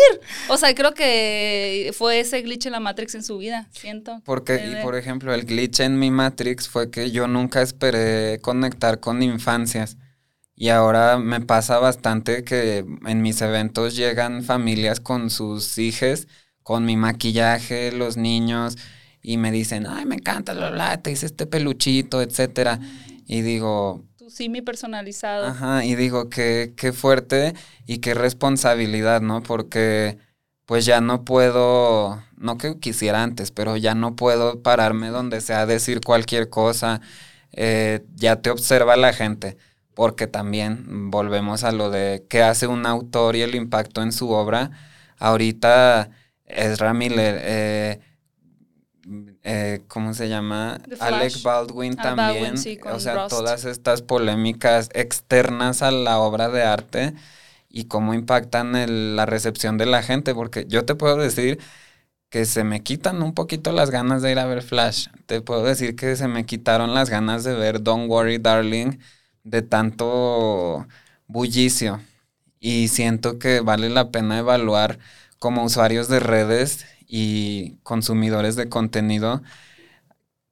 O 0.49 0.57
sea, 0.57 0.72
creo 0.76 0.95
que 0.95 1.92
fue 1.97 2.20
ese 2.20 2.40
glitch 2.42 2.66
en 2.66 2.72
la 2.72 2.78
Matrix 2.78 3.16
en 3.16 3.24
su 3.24 3.38
vida, 3.38 3.68
siento. 3.72 4.22
Porque, 4.24 4.64
y 4.64 4.80
por 4.80 4.95
ejemplo, 4.95 5.34
el 5.34 5.45
glitch 5.45 5.80
en 5.80 5.99
mi 5.99 6.12
Matrix 6.12 6.68
fue 6.68 6.92
que 6.92 7.11
yo 7.11 7.26
nunca 7.26 7.62
esperé 7.62 8.38
conectar 8.40 9.01
con 9.01 9.24
infancias. 9.24 9.97
Y 10.57 10.68
ahora 10.68 11.18
me 11.18 11.40
pasa 11.40 11.78
bastante 11.78 12.44
que 12.44 12.84
en 13.07 13.22
mis 13.22 13.40
eventos 13.42 13.96
llegan 13.96 14.44
familias 14.44 15.00
con 15.00 15.30
sus 15.30 15.78
hijos, 15.78 16.28
con 16.62 16.84
mi 16.84 16.96
maquillaje, 16.96 17.90
los 17.90 18.16
niños, 18.16 18.76
y 19.20 19.36
me 19.36 19.50
dicen, 19.50 19.86
ay, 19.88 20.07
me 20.07 20.16
encanta, 20.16 20.55
la 20.55 20.70
la, 20.70 21.02
te 21.02 21.11
hice 21.11 21.26
este 21.26 21.46
peluchito, 21.46 22.22
etcétera. 22.22 22.78
Y 23.26 23.42
digo... 23.42 24.05
Tu 24.16 24.48
mi 24.48 24.62
personalizado. 24.62 25.46
Ajá, 25.46 25.84
y 25.84 25.96
digo, 25.96 26.30
qué, 26.30 26.72
qué 26.76 26.92
fuerte 26.92 27.55
y 27.86 27.98
qué 27.98 28.14
responsabilidad, 28.14 29.22
¿no? 29.22 29.42
Porque 29.42 30.18
pues 30.66 30.86
ya 30.86 31.00
no 31.00 31.24
puedo, 31.24 32.22
no 32.36 32.59
que 32.59 32.78
quisiera 32.78 33.22
antes, 33.22 33.50
pero 33.50 33.76
ya 33.76 33.94
no 33.94 34.16
puedo 34.16 34.62
pararme 34.62 35.09
donde 35.09 35.40
sea 35.40 35.62
a 35.62 35.66
decir 35.66 36.00
cualquier 36.00 36.48
cosa. 36.48 37.00
Eh, 37.52 38.05
ya 38.14 38.36
te 38.36 38.50
observa 38.50 38.96
la 38.96 39.12
gente 39.12 39.59
porque 39.95 40.26
también 40.26 41.11
volvemos 41.11 41.64
a 41.64 41.72
lo 41.72 41.90
de 41.90 42.24
qué 42.28 42.42
hace 42.42 42.66
un 42.66 42.86
autor 42.86 43.36
y 43.36 43.42
el 43.42 43.55
impacto 43.55 44.03
en 44.03 44.12
su 44.12 44.30
obra. 44.30 44.70
Ahorita 45.18 46.11
Ezra 46.47 46.92
Miller, 46.95 47.38
eh, 47.40 48.01
eh, 49.42 49.82
¿cómo 49.88 50.14
se 50.14 50.28
llama? 50.28 50.80
Alec 51.01 51.42
Baldwin 51.42 51.97
también. 51.97 52.55
o 52.92 53.01
sea, 53.01 53.28
todas 53.28 53.64
estas 53.64 54.03
polémicas 54.03 54.90
externas 54.95 55.82
a 55.82 55.90
la 55.90 56.18
obra 56.18 56.49
de 56.49 56.62
arte 56.62 57.14
y 57.68 57.84
cómo 57.84 58.14
impactan 58.14 59.16
la 59.16 59.26
recepción 59.26 59.78
de 59.78 59.86
la 59.86 60.03
gente, 60.03 60.34
porque 60.34 60.66
yo 60.68 60.84
te 60.84 60.95
puedo 60.95 61.16
decir 61.16 61.59
que 62.30 62.47
se 62.47 62.64
me 62.64 62.82
quitan 62.82 63.22
un 63.22 63.34
poquito 63.34 63.70
las 63.72 63.90
ganas 63.90 64.22
de 64.22 64.32
ir 64.32 64.38
a 64.38 64.47
ver 64.47 64.62
Flash. 64.62 65.09
Te 65.26 65.40
puedo 65.40 65.64
decir 65.64 65.95
que 65.95 66.16
se 66.16 66.26
me 66.26 66.47
quitaron 66.47 66.95
las 66.95 67.11
ganas 67.11 67.45
de 67.45 67.55
ver 67.55 67.82
Don't 67.82 68.11
Worry 68.11 68.38
Darling 68.38 68.99
de 69.45 69.62
tanto 69.62 70.86
bullicio. 71.26 72.01
Y 72.61 72.88
siento 72.88 73.38
que 73.38 73.61
vale 73.61 73.90
la 73.90 74.11
pena 74.11 74.38
evaluar 74.38 74.99
como 75.38 75.64
usuarios 75.64 76.09
de 76.09 76.20
redes 76.20 76.86
y 77.07 77.76
consumidores 77.82 78.57
de 78.57 78.68
contenido 78.68 79.42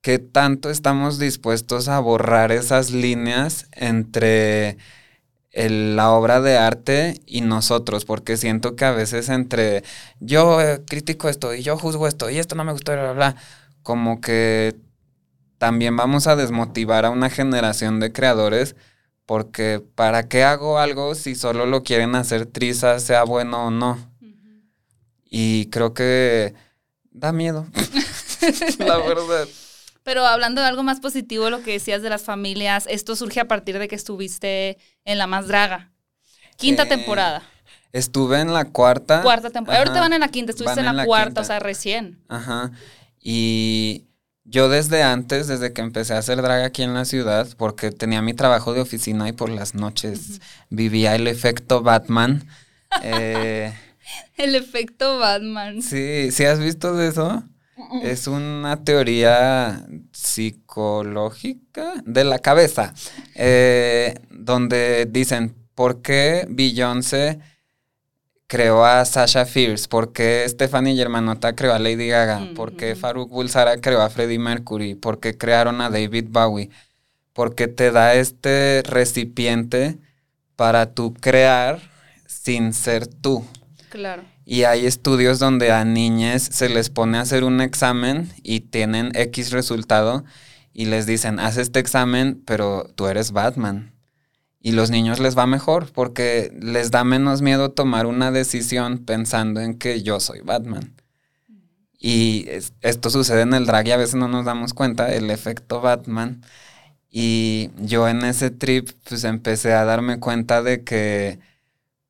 qué 0.02 0.18
tanto 0.18 0.68
estamos 0.70 1.18
dispuestos 1.18 1.88
a 1.88 2.00
borrar 2.00 2.52
esas 2.52 2.90
líneas 2.90 3.68
entre 3.72 4.76
la 5.52 6.10
obra 6.12 6.40
de 6.40 6.56
arte 6.58 7.20
y 7.26 7.42
nosotros, 7.42 8.04
porque 8.04 8.36
siento 8.36 8.74
que 8.76 8.84
a 8.84 8.90
veces 8.92 9.28
entre 9.28 9.84
yo 10.20 10.60
eh, 10.60 10.82
critico 10.86 11.28
esto 11.28 11.54
y 11.54 11.62
yo 11.62 11.78
juzgo 11.78 12.08
esto 12.08 12.30
y 12.30 12.38
esto 12.38 12.54
no 12.54 12.64
me 12.64 12.72
gustó, 12.72 12.92
bla, 12.92 13.12
bla, 13.12 13.36
como 13.82 14.20
que 14.20 14.76
también 15.62 15.96
vamos 15.96 16.26
a 16.26 16.34
desmotivar 16.34 17.04
a 17.04 17.10
una 17.10 17.30
generación 17.30 18.00
de 18.00 18.12
creadores 18.12 18.74
porque 19.26 19.80
¿para 19.94 20.28
qué 20.28 20.42
hago 20.42 20.80
algo 20.80 21.14
si 21.14 21.36
solo 21.36 21.66
lo 21.66 21.84
quieren 21.84 22.16
hacer 22.16 22.46
trizas, 22.46 23.04
sea 23.04 23.22
bueno 23.22 23.68
o 23.68 23.70
no? 23.70 23.96
Y 25.24 25.66
creo 25.66 25.94
que 25.94 26.56
da 27.12 27.30
miedo, 27.30 27.68
la 28.80 28.98
verdad. 28.98 29.46
Pero 30.02 30.26
hablando 30.26 30.60
de 30.60 30.66
algo 30.66 30.82
más 30.82 30.98
positivo, 30.98 31.48
lo 31.48 31.62
que 31.62 31.70
decías 31.70 32.02
de 32.02 32.10
las 32.10 32.22
familias, 32.22 32.86
esto 32.90 33.14
surge 33.14 33.38
a 33.38 33.46
partir 33.46 33.78
de 33.78 33.86
que 33.86 33.94
estuviste 33.94 34.78
en 35.04 35.16
La 35.16 35.28
Más 35.28 35.46
Draga. 35.46 35.92
Quinta 36.56 36.82
eh, 36.82 36.86
temporada. 36.86 37.44
Estuve 37.92 38.40
en 38.40 38.52
la 38.52 38.64
cuarta. 38.64 39.22
Cuarta 39.22 39.48
temporada. 39.50 39.84
Ahorita 39.84 40.00
van 40.00 40.12
en 40.12 40.20
la 40.22 40.28
quinta, 40.28 40.50
estuviste 40.50 40.80
en 40.80 40.96
la, 40.96 41.04
cuarta, 41.04 41.42
o 41.42 41.44
sea, 41.44 41.60
recién. 41.60 42.18
Ajá. 42.28 42.72
Y 43.20 44.06
yo 44.44 44.68
desde 44.68 45.02
antes, 45.02 45.46
desde 45.46 45.72
que 45.72 45.82
empecé 45.82 46.14
a 46.14 46.18
hacer 46.18 46.42
drag 46.42 46.64
aquí 46.64 46.82
en 46.82 46.94
la 46.94 47.04
ciudad, 47.04 47.48
porque 47.56 47.90
tenía 47.90 48.22
mi 48.22 48.34
trabajo 48.34 48.72
de 48.72 48.80
oficina 48.80 49.28
y 49.28 49.32
por 49.32 49.50
las 49.50 49.74
noches 49.74 50.40
vivía 50.68 51.14
el 51.14 51.26
efecto 51.26 51.82
Batman. 51.82 52.44
Eh, 53.02 53.72
el 54.36 54.54
efecto 54.54 55.18
Batman. 55.18 55.82
Sí, 55.82 56.30
¿sí 56.32 56.44
has 56.44 56.58
visto 56.58 56.94
de 56.94 57.08
eso? 57.08 57.44
Es 58.02 58.26
una 58.26 58.84
teoría 58.84 59.86
psicológica 60.12 61.94
de 62.04 62.24
la 62.24 62.38
cabeza, 62.38 62.94
eh, 63.34 64.14
donde 64.30 65.06
dicen, 65.10 65.54
¿por 65.74 66.02
qué 66.02 66.46
Beyoncé 66.48 67.40
creó 68.52 68.84
a 68.84 69.02
Sasha 69.06 69.46
Fierce? 69.46 69.88
¿Por 69.88 70.12
qué 70.12 70.44
Stephanie 70.46 70.94
Germanota 70.94 71.54
creó 71.54 71.72
a 71.72 71.78
Lady 71.78 72.08
Gaga? 72.08 72.50
¿Por 72.54 72.76
qué 72.76 72.94
Farouk 72.94 73.30
Bulsara 73.30 73.78
creó 73.78 74.02
a 74.02 74.10
Freddie 74.10 74.38
Mercury? 74.38 74.94
¿Por 74.94 75.20
qué 75.20 75.38
crearon 75.38 75.80
a 75.80 75.88
David 75.88 76.26
Bowie? 76.28 76.68
Porque 77.32 77.66
te 77.66 77.90
da 77.90 78.12
este 78.12 78.82
recipiente 78.84 79.96
para 80.54 80.92
tú 80.92 81.14
crear 81.14 81.80
sin 82.26 82.74
ser 82.74 83.06
tú. 83.06 83.42
Claro. 83.88 84.22
Y 84.44 84.64
hay 84.64 84.84
estudios 84.84 85.38
donde 85.38 85.72
a 85.72 85.86
niñas 85.86 86.42
se 86.42 86.68
les 86.68 86.90
pone 86.90 87.16
a 87.16 87.22
hacer 87.22 87.44
un 87.44 87.62
examen 87.62 88.30
y 88.42 88.60
tienen 88.60 89.12
X 89.14 89.50
resultado 89.52 90.24
y 90.74 90.84
les 90.84 91.06
dicen, 91.06 91.40
haz 91.40 91.56
este 91.56 91.78
examen, 91.78 92.42
pero 92.44 92.84
tú 92.96 93.06
eres 93.06 93.32
Batman. 93.32 93.91
Y 94.62 94.72
los 94.72 94.90
niños 94.90 95.18
les 95.18 95.36
va 95.36 95.46
mejor 95.46 95.90
porque 95.92 96.56
les 96.60 96.92
da 96.92 97.02
menos 97.02 97.42
miedo 97.42 97.72
tomar 97.72 98.06
una 98.06 98.30
decisión 98.30 98.98
pensando 98.98 99.60
en 99.60 99.76
que 99.76 100.02
yo 100.02 100.20
soy 100.20 100.40
Batman. 100.40 100.94
Y 101.98 102.46
esto 102.80 103.10
sucede 103.10 103.42
en 103.42 103.54
el 103.54 103.66
drag 103.66 103.88
y 103.88 103.90
a 103.92 103.96
veces 103.96 104.14
no 104.14 104.28
nos 104.28 104.44
damos 104.44 104.72
cuenta, 104.74 105.12
el 105.12 105.30
efecto 105.30 105.80
Batman. 105.80 106.42
Y 107.10 107.70
yo 107.78 108.08
en 108.08 108.24
ese 108.24 108.50
trip 108.50 108.90
pues 109.08 109.24
empecé 109.24 109.72
a 109.72 109.84
darme 109.84 110.18
cuenta 110.18 110.62
de 110.62 110.84
que 110.84 111.40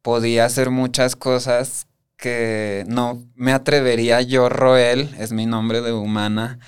podía 0.02 0.44
hacer 0.44 0.70
muchas 0.70 1.16
cosas 1.16 1.86
que 2.16 2.84
no 2.86 3.22
me 3.34 3.52
atrevería 3.52 4.22
yo, 4.22 4.48
Roel, 4.48 5.14
es 5.18 5.32
mi 5.32 5.46
nombre 5.46 5.80
de 5.80 5.92
humana, 5.92 6.58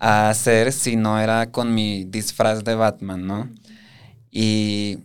a 0.00 0.28
hacer 0.30 0.72
si 0.72 0.96
no 0.96 1.20
era 1.20 1.50
con 1.52 1.74
mi 1.74 2.04
disfraz 2.04 2.64
de 2.64 2.74
Batman, 2.74 3.26
¿no? 3.26 3.48
Y 4.30 4.98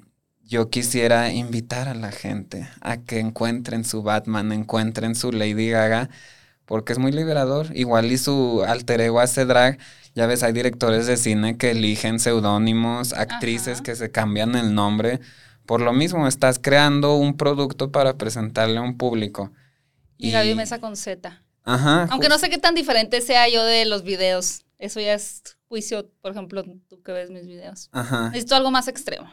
yo 0.52 0.70
quisiera 0.70 1.32
invitar 1.32 1.88
a 1.88 1.94
la 1.94 2.12
gente 2.12 2.68
a 2.82 2.98
que 2.98 3.20
encuentren 3.20 3.86
su 3.86 4.04
Batman, 4.04 4.52
encuentren 4.52 5.16
su 5.16 5.32
Lady 5.32 5.70
Gaga, 5.70 6.10
porque 6.66 6.92
es 6.92 7.00
muy 7.00 7.14
liberador. 7.14 7.68
Igual 7.74 8.12
y 8.12 8.18
su 8.18 8.62
alter 8.68 9.00
ego 9.00 9.22
hace 9.22 9.46
drag. 9.46 9.80
Ya 10.14 10.26
ves, 10.28 10.44
hay 10.44 10.52
directores 10.52 11.08
de 11.08 11.16
cine 11.16 11.58
que 11.58 11.72
eligen 11.72 12.20
seudónimos, 12.20 13.14
actrices 13.14 13.82
que 13.82 13.96
se 13.96 14.12
cambian 14.12 14.56
el 14.56 14.76
nombre. 14.76 15.22
Por 15.66 15.80
lo 15.80 15.94
mismo, 15.94 16.28
estás 16.28 16.60
creando 16.60 17.16
un 17.16 17.38
producto 17.38 17.94
para 17.94 18.18
presentarle 18.18 18.80
a 18.80 18.82
un 18.82 18.98
público. 18.98 19.54
Y, 20.18 20.32
Gaby 20.32 20.54
Mesa 20.56 20.80
con 20.82 20.98
Z. 20.98 21.42
Ajá. 21.64 22.10
Aunque 22.12 22.28
no 22.28 22.38
sé 22.38 22.50
qué 22.50 22.58
tan 22.58 22.76
diferente 22.76 23.22
sea 23.22 23.48
yo 23.48 23.64
de 23.64 23.86
los 23.86 24.04
videos. 24.04 24.66
Eso 24.80 25.00
ya 25.00 25.14
es 25.14 25.44
juicio, 25.70 26.10
por 26.22 26.34
ejemplo, 26.34 26.66
tú 26.90 27.02
que 27.02 27.14
ves 27.14 27.30
mis 27.30 27.48
videos. 27.48 27.88
Ajá. 27.94 28.26
Necesito 28.32 28.56
algo 28.56 28.70
más 28.70 28.90
extremo. 28.90 29.32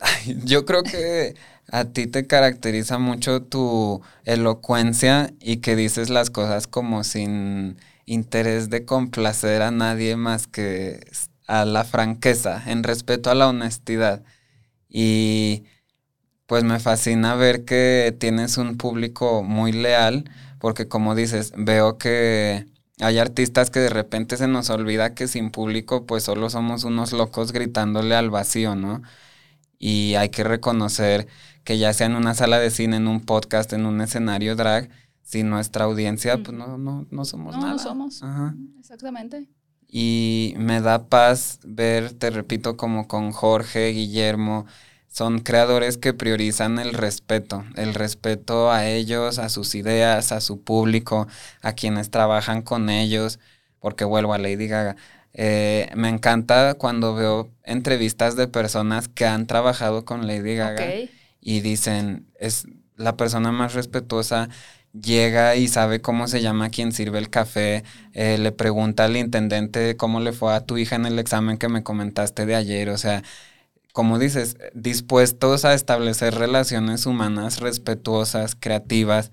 yo 0.44 0.64
creo 0.64 0.82
que 0.82 1.34
a 1.70 1.84
ti 1.86 2.06
te 2.06 2.26
caracteriza 2.26 2.98
mucho 2.98 3.42
tu 3.42 4.02
elocuencia 4.24 5.32
y 5.40 5.58
que 5.58 5.76
dices 5.76 6.10
las 6.10 6.30
cosas 6.30 6.66
como 6.66 7.04
sin 7.04 7.76
interés 8.06 8.70
de 8.70 8.84
complacer 8.84 9.62
a 9.62 9.70
nadie 9.70 10.16
más 10.16 10.46
que 10.46 11.00
a 11.46 11.64
la 11.64 11.84
franqueza, 11.84 12.62
en 12.70 12.82
respeto 12.82 13.30
a 13.30 13.34
la 13.34 13.48
honestidad. 13.48 14.22
Y 14.88 15.64
pues 16.46 16.64
me 16.64 16.80
fascina 16.80 17.34
ver 17.36 17.64
que 17.64 18.16
tienes 18.18 18.58
un 18.58 18.76
público 18.78 19.42
muy 19.42 19.72
leal, 19.72 20.30
porque 20.60 20.88
como 20.88 21.14
dices, 21.14 21.52
veo 21.56 21.98
que 21.98 22.66
hay 23.00 23.18
artistas 23.18 23.70
que 23.70 23.80
de 23.80 23.90
repente 23.90 24.36
se 24.36 24.48
nos 24.48 24.70
olvida 24.70 25.14
que 25.14 25.28
sin 25.28 25.50
público 25.50 26.06
pues 26.06 26.24
solo 26.24 26.50
somos 26.50 26.84
unos 26.84 27.12
locos 27.12 27.52
gritándole 27.52 28.14
al 28.16 28.30
vacío, 28.30 28.74
¿no? 28.76 29.02
Y 29.82 30.14
hay 30.14 30.28
que 30.28 30.44
reconocer 30.44 31.26
que 31.64 31.78
ya 31.78 31.92
sea 31.94 32.06
en 32.06 32.14
una 32.14 32.34
sala 32.34 32.58
de 32.58 32.70
cine, 32.70 32.96
en 32.96 33.08
un 33.08 33.20
podcast, 33.20 33.72
en 33.72 33.86
un 33.86 34.00
escenario 34.02 34.54
drag, 34.54 34.90
sin 35.22 35.48
nuestra 35.48 35.86
audiencia, 35.86 36.36
pues 36.36 36.52
no, 36.52 36.76
no, 36.76 37.06
no 37.10 37.24
somos 37.24 37.56
nada. 37.56 37.72
No, 37.72 37.78
somos. 37.78 38.22
Exactamente. 38.78 39.48
Y 39.88 40.54
me 40.58 40.80
da 40.80 41.08
paz 41.08 41.60
ver, 41.64 42.12
te 42.12 42.30
repito, 42.30 42.76
como 42.76 43.08
con 43.08 43.32
Jorge, 43.32 43.88
Guillermo, 43.88 44.66
son 45.08 45.40
creadores 45.40 45.96
que 45.98 46.12
priorizan 46.14 46.78
el 46.78 46.92
respeto, 46.92 47.64
el 47.74 47.94
respeto 47.94 48.70
a 48.70 48.86
ellos, 48.86 49.38
a 49.38 49.48
sus 49.48 49.74
ideas, 49.74 50.30
a 50.30 50.40
su 50.40 50.62
público, 50.62 51.26
a 51.62 51.72
quienes 51.72 52.10
trabajan 52.10 52.62
con 52.62 52.90
ellos, 52.90 53.40
porque 53.80 54.04
vuelvo 54.04 54.34
a 54.34 54.38
Lady 54.38 54.68
Gaga. 54.68 54.96
Eh, 55.32 55.90
me 55.94 56.08
encanta 56.08 56.74
cuando 56.74 57.14
veo 57.14 57.50
entrevistas 57.64 58.36
de 58.36 58.48
personas 58.48 59.08
que 59.08 59.26
han 59.26 59.46
trabajado 59.46 60.04
con 60.04 60.26
Lady 60.26 60.56
Gaga 60.56 60.86
y 61.40 61.60
dicen, 61.60 62.26
es 62.38 62.66
la 62.96 63.16
persona 63.16 63.52
más 63.52 63.74
respetuosa, 63.74 64.48
llega 64.92 65.54
y 65.56 65.68
sabe 65.68 66.00
cómo 66.00 66.26
se 66.26 66.42
llama 66.42 66.70
quien 66.70 66.92
sirve 66.92 67.18
el 67.18 67.30
café, 67.30 67.84
eh, 68.12 68.38
le 68.38 68.52
pregunta 68.52 69.04
al 69.04 69.16
intendente 69.16 69.96
cómo 69.96 70.20
le 70.20 70.32
fue 70.32 70.54
a 70.54 70.64
tu 70.66 70.78
hija 70.78 70.96
en 70.96 71.06
el 71.06 71.18
examen 71.18 71.58
que 71.58 71.68
me 71.68 71.82
comentaste 71.82 72.44
de 72.44 72.56
ayer, 72.56 72.90
o 72.90 72.98
sea, 72.98 73.22
como 73.92 74.18
dices, 74.18 74.56
dispuestos 74.74 75.64
a 75.64 75.74
establecer 75.74 76.34
relaciones 76.34 77.06
humanas 77.06 77.60
respetuosas, 77.60 78.54
creativas. 78.58 79.32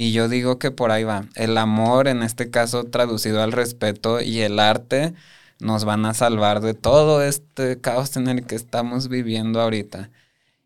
Y 0.00 0.12
yo 0.12 0.30
digo 0.30 0.58
que 0.58 0.70
por 0.70 0.92
ahí 0.92 1.04
va. 1.04 1.26
El 1.34 1.58
amor, 1.58 2.08
en 2.08 2.22
este 2.22 2.50
caso 2.50 2.84
traducido 2.84 3.42
al 3.42 3.52
respeto, 3.52 4.22
y 4.22 4.40
el 4.40 4.58
arte 4.58 5.12
nos 5.58 5.84
van 5.84 6.06
a 6.06 6.14
salvar 6.14 6.62
de 6.62 6.72
todo 6.72 7.22
este 7.22 7.82
caos 7.82 8.16
en 8.16 8.26
el 8.26 8.46
que 8.46 8.54
estamos 8.54 9.08
viviendo 9.08 9.60
ahorita. 9.60 10.08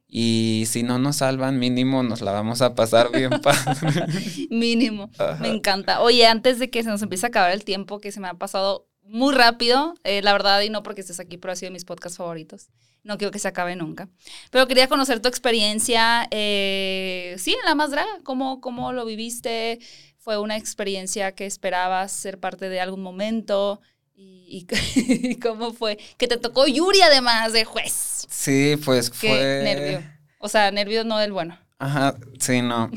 Y 0.07 0.67
si 0.69 0.85
no 0.85 1.01
nos 1.01 1.17
salvan, 1.17 1.59
mínimo 1.59 2.05
nos 2.05 2.21
la 2.21 2.31
vamos 2.31 2.63
a 2.63 2.77
pasar 2.77 3.11
bien 3.11 3.31
padre. 3.43 4.07
mínimo. 4.51 5.11
Me 5.41 5.49
encanta. 5.49 6.01
Oye, 6.01 6.29
antes 6.29 6.61
de 6.61 6.71
que 6.71 6.85
se 6.85 6.89
nos 6.89 7.03
empiece 7.03 7.27
a 7.27 7.31
acabar 7.31 7.51
el 7.51 7.65
tiempo, 7.65 7.99
que 7.99 8.13
se 8.13 8.21
me 8.21 8.29
ha 8.29 8.35
pasado 8.35 8.87
muy 9.03 9.35
rápido, 9.35 9.95
eh, 10.05 10.23
la 10.23 10.33
verdad, 10.33 10.61
y 10.61 10.71
no 10.71 10.85
porque 10.85 11.01
estés 11.01 11.19
aquí, 11.19 11.39
pero 11.39 11.53
ha 11.55 11.57
sido 11.57 11.71
de 11.71 11.73
mis 11.73 11.85
podcasts 11.85 12.19
favoritos 12.19 12.69
no 13.05 13.19
quiero 13.19 13.31
que 13.31 13.39
se 13.39 13.49
acabe 13.49 13.77
nunca. 13.77 14.09
Pero 14.51 14.67
quería 14.67 14.89
conocer 14.89 15.21
tu 15.21 15.29
experiencia, 15.29 16.27
eh, 16.31 17.37
sí, 17.39 17.53
en 17.53 17.65
La 17.65 17.75
Más 17.75 17.91
Draga, 17.91 18.19
¿Cómo, 18.25 18.61
¿cómo 18.61 18.93
lo 18.93 19.05
viviste? 19.05 19.79
¿Fue 20.19 20.39
una 20.39 20.57
experiencia 20.57 21.33
que 21.33 21.47
esperabas 21.47 22.11
ser 22.11 22.41
parte 22.41 22.69
de 22.69 22.81
algún 22.81 23.03
momento? 23.03 23.81
¿Y, 24.17 24.67
cómo 25.43 25.73
fue? 25.73 25.99
Que 26.17 26.29
te 26.29 26.37
tocó 26.37 26.67
Yuri 26.67 27.03
además 27.03 27.53
de 27.53 27.65
juez. 27.65 28.27
Sí, 28.29 28.77
pues 28.85 29.11
Qué 29.11 29.29
fue... 29.29 29.61
nervio. 29.63 30.03
O 30.39 30.49
sea, 30.49 30.71
nervio 30.71 31.05
no 31.05 31.19
del 31.19 31.33
bueno. 31.33 31.59
Ajá, 31.79 32.15
sí, 32.39 32.63
no. 32.63 32.91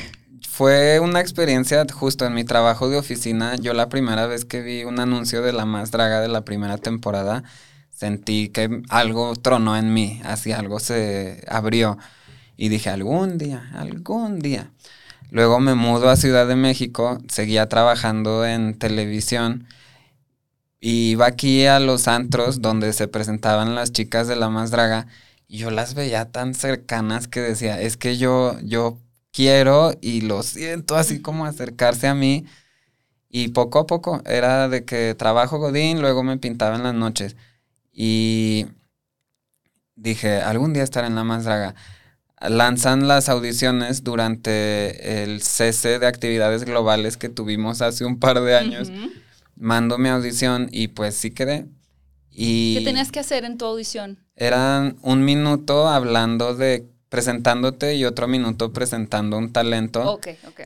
Fue 0.50 1.00
una 1.00 1.20
experiencia 1.20 1.86
justo 1.92 2.26
en 2.26 2.34
mi 2.34 2.44
trabajo 2.44 2.90
de 2.90 2.98
oficina. 2.98 3.56
Yo 3.56 3.74
la 3.74 3.90
primera 3.90 4.28
vez 4.28 4.46
que 4.46 4.62
vi 4.62 4.84
un 4.84 5.00
anuncio 5.00 5.42
de 5.42 5.54
La 5.54 5.66
Más 5.66 5.92
Draga 5.92 6.22
de 6.22 6.28
la 6.28 6.42
primera 6.46 6.78
temporada, 6.78 7.44
sentí 7.98 8.50
que 8.50 8.84
algo 8.90 9.36
tronó 9.36 9.76
en 9.76 9.92
mí, 9.92 10.22
así 10.24 10.52
algo 10.52 10.80
se 10.80 11.44
abrió. 11.48 11.98
Y 12.56 12.70
dije, 12.70 12.92
algún 12.92 13.40
día, 13.40 13.72
algún 13.74 14.40
día. 14.40 14.72
Luego 15.32 15.60
me 15.60 15.74
mudo 15.74 16.10
a 16.10 16.16
Ciudad 16.16 16.48
de 16.48 16.56
México, 16.56 17.18
seguía 17.28 17.68
trabajando 17.70 18.46
en 18.46 18.78
televisión. 18.78 19.66
Y 20.80 21.12
iba 21.12 21.26
aquí 21.26 21.66
a 21.66 21.80
los 21.80 22.08
antros 22.08 22.62
donde 22.62 22.94
se 22.94 23.08
presentaban 23.08 23.74
las 23.74 23.92
chicas 23.92 24.28
de 24.28 24.36
la 24.36 24.50
más 24.50 24.70
draga. 24.70 25.08
Y 25.48 25.58
yo 25.58 25.72
las 25.72 25.96
veía 25.96 26.32
tan 26.32 26.54
cercanas 26.54 27.28
que 27.28 27.42
decía, 27.42 27.82
es 27.82 27.98
que 27.98 28.18
yo, 28.18 28.60
yo 28.64 29.00
quiero 29.34 29.94
y 30.02 30.22
lo 30.22 30.44
siento 30.44 30.96
así 30.98 31.20
como 31.22 31.48
acercarse 31.48 32.08
a 32.08 32.14
mí. 32.14 32.46
Y 33.30 33.50
poco 33.50 33.80
a 33.80 33.88
poco 33.88 34.22
era 34.26 34.70
de 34.70 34.86
que 34.86 35.16
trabajo 35.16 35.58
Godín, 35.58 36.02
luego 36.02 36.24
me 36.24 36.38
pintaba 36.38 36.76
en 36.76 36.84
las 36.84 36.94
noches. 36.94 37.36
Y 38.00 38.68
dije, 39.96 40.40
algún 40.40 40.72
día 40.72 40.84
estaré 40.84 41.08
en 41.08 41.16
la 41.16 41.24
más 41.24 41.46
draga. 41.46 41.74
Lanzan 42.40 43.08
las 43.08 43.28
audiciones 43.28 44.04
durante 44.04 45.24
el 45.24 45.42
cese 45.42 45.98
de 45.98 46.06
actividades 46.06 46.64
globales 46.64 47.18
que 47.18 47.30
tuvimos 47.30 47.82
hace 47.82 48.06
un 48.06 48.20
par 48.20 48.40
de 48.42 48.56
años. 48.56 48.92
Mando 49.56 49.98
mi 49.98 50.10
audición 50.10 50.70
y 50.72 50.90
pues 50.90 51.16
sí 51.16 51.32
quedé. 51.32 51.66
Y 52.30 52.76
¿Qué 52.78 52.86
tenías 52.86 53.12
que 53.12 53.20
hacer 53.20 53.44
en 53.46 53.58
tu 53.58 53.66
audición? 53.66 54.20
Eran 54.36 54.98
un 55.02 55.26
minuto 55.26 55.88
hablando 55.88 56.54
de 56.54 56.86
presentándote 57.10 57.96
y 57.96 58.06
otro 58.06 58.28
minuto 58.28 58.74
presentando 58.74 59.40
un 59.40 59.52
talento. 59.52 60.20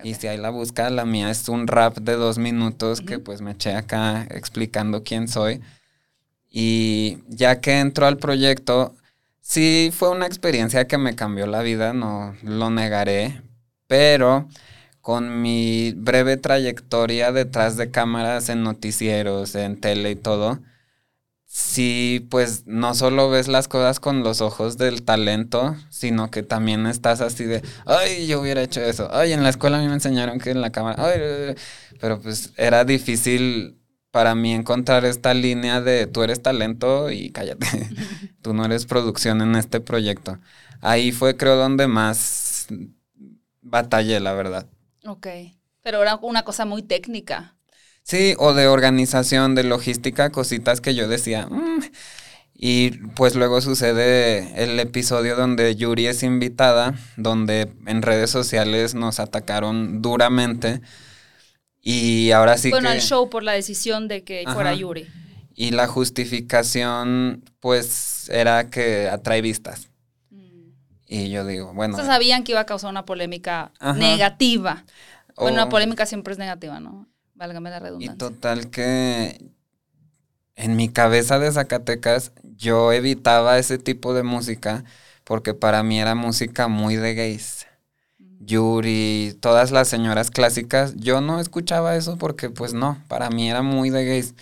Y 0.03 0.15
si 0.15 0.27
hay 0.27 0.37
la 0.37 0.49
busca, 0.49 0.89
la 0.89 1.05
mía 1.05 1.31
es 1.31 1.47
un 1.47 1.67
rap 1.67 1.97
de 1.99 2.15
dos 2.15 2.37
minutos 2.37 2.99
que 2.99 3.19
pues 3.19 3.39
me 3.39 3.51
eché 3.51 3.73
acá 3.73 4.27
explicando 4.31 5.03
quién 5.03 5.29
soy. 5.29 5.61
Y 6.51 7.19
ya 7.29 7.61
que 7.61 7.79
entró 7.79 8.07
al 8.07 8.17
proyecto, 8.17 8.93
sí 9.41 9.91
fue 9.93 10.09
una 10.09 10.27
experiencia 10.27 10.85
que 10.85 10.97
me 10.97 11.15
cambió 11.15 11.47
la 11.47 11.61
vida, 11.61 11.93
no 11.93 12.35
lo 12.43 12.69
negaré, 12.69 13.41
pero 13.87 14.47
con 15.01 15.41
mi 15.41 15.93
breve 15.93 16.37
trayectoria 16.37 17.31
detrás 17.31 17.77
de 17.77 17.89
cámaras 17.89 18.49
en 18.49 18.63
noticieros, 18.63 19.55
en 19.55 19.79
tele 19.79 20.11
y 20.11 20.15
todo, 20.15 20.59
sí, 21.45 22.27
pues 22.29 22.67
no 22.67 22.95
solo 22.95 23.29
ves 23.29 23.47
las 23.47 23.67
cosas 23.67 23.99
con 23.99 24.23
los 24.23 24.41
ojos 24.41 24.77
del 24.77 25.03
talento, 25.03 25.75
sino 25.89 26.31
que 26.31 26.43
también 26.43 26.85
estás 26.85 27.21
así 27.21 27.45
de, 27.45 27.63
ay, 27.85 28.27
yo 28.27 28.41
hubiera 28.41 28.61
hecho 28.61 28.81
eso, 28.81 29.09
ay, 29.11 29.33
en 29.33 29.43
la 29.43 29.49
escuela 29.49 29.79
a 29.79 29.81
mí 29.81 29.87
me 29.87 29.95
enseñaron 29.95 30.39
que 30.39 30.51
en 30.51 30.61
la 30.61 30.71
cámara, 30.71 31.03
ay, 31.03 31.55
pero 31.99 32.21
pues 32.21 32.53
era 32.57 32.85
difícil 32.85 33.80
para 34.11 34.35
mí 34.35 34.53
encontrar 34.53 35.05
esta 35.05 35.33
línea 35.33 35.81
de 35.81 36.05
tú 36.05 36.23
eres 36.23 36.41
talento 36.41 37.09
y 37.09 37.31
cállate, 37.31 37.65
tú 38.41 38.53
no 38.53 38.65
eres 38.65 38.85
producción 38.85 39.41
en 39.41 39.55
este 39.55 39.79
proyecto. 39.79 40.37
Ahí 40.81 41.11
fue 41.11 41.37
creo 41.37 41.55
donde 41.55 41.87
más 41.87 42.67
batallé, 43.61 44.19
la 44.19 44.33
verdad. 44.33 44.67
Ok, 45.05 45.27
pero 45.81 46.01
era 46.01 46.15
una 46.17 46.43
cosa 46.43 46.65
muy 46.65 46.83
técnica. 46.83 47.55
Sí, 48.03 48.35
o 48.39 48.53
de 48.53 48.67
organización, 48.67 49.55
de 49.55 49.63
logística, 49.63 50.31
cositas 50.31 50.81
que 50.81 50.95
yo 50.95 51.07
decía. 51.07 51.47
Mm". 51.47 51.81
Y 52.53 52.91
pues 53.15 53.35
luego 53.35 53.59
sucede 53.61 54.63
el 54.63 54.79
episodio 54.79 55.35
donde 55.35 55.75
Yuri 55.75 56.07
es 56.07 56.21
invitada, 56.21 56.93
donde 57.17 57.73
en 57.87 58.01
redes 58.03 58.29
sociales 58.29 58.93
nos 58.93 59.19
atacaron 59.19 60.01
duramente. 60.01 60.81
Y 61.81 62.31
ahora 62.31 62.57
sí 62.57 62.69
bueno, 62.69 62.89
que... 62.89 62.95
el 62.95 63.01
show 63.01 63.29
por 63.29 63.43
la 63.43 63.53
decisión 63.53 64.07
de 64.07 64.23
que 64.23 64.43
fuera 64.51 64.73
Yuri. 64.73 65.07
Y 65.55 65.71
la 65.71 65.87
justificación, 65.87 67.43
pues, 67.59 68.29
era 68.29 68.69
que 68.69 69.09
atrae 69.09 69.41
vistas. 69.41 69.89
Mm. 70.29 70.69
Y 71.07 71.29
yo 71.29 71.45
digo, 71.45 71.73
bueno... 71.73 71.97
O 71.97 72.05
sabían 72.05 72.43
que 72.43 72.53
iba 72.53 72.61
a 72.61 72.65
causar 72.65 72.89
una 72.89 73.05
polémica 73.05 73.71
negativa. 73.95 74.85
Bueno, 75.35 75.55
una 75.55 75.69
polémica 75.69 76.05
siempre 76.05 76.33
es 76.33 76.39
negativa, 76.39 76.79
¿no? 76.79 77.07
Válgame 77.33 77.69
la 77.69 77.79
redundancia. 77.79 78.13
Y 78.13 78.17
total 78.17 78.69
que 78.69 79.41
en 80.55 80.75
mi 80.75 80.89
cabeza 80.89 81.39
de 81.39 81.51
Zacatecas 81.51 82.31
yo 82.43 82.91
evitaba 82.91 83.57
ese 83.57 83.79
tipo 83.79 84.13
de 84.13 84.21
música 84.21 84.83
porque 85.23 85.53
para 85.53 85.81
mí 85.81 85.99
era 85.99 86.13
música 86.13 86.67
muy 86.67 86.95
de 86.95 87.15
gays. 87.15 87.65
Yuri, 88.39 89.37
todas 89.39 89.71
las 89.71 89.87
señoras 89.87 90.31
clásicas, 90.31 90.95
yo 90.95 91.21
no 91.21 91.39
escuchaba 91.39 91.95
eso 91.95 92.17
porque 92.17 92.49
pues 92.49 92.73
no, 92.73 92.97
para 93.07 93.29
mí 93.29 93.49
era 93.49 93.61
muy 93.61 93.89
de 93.89 94.05
gays. 94.05 94.35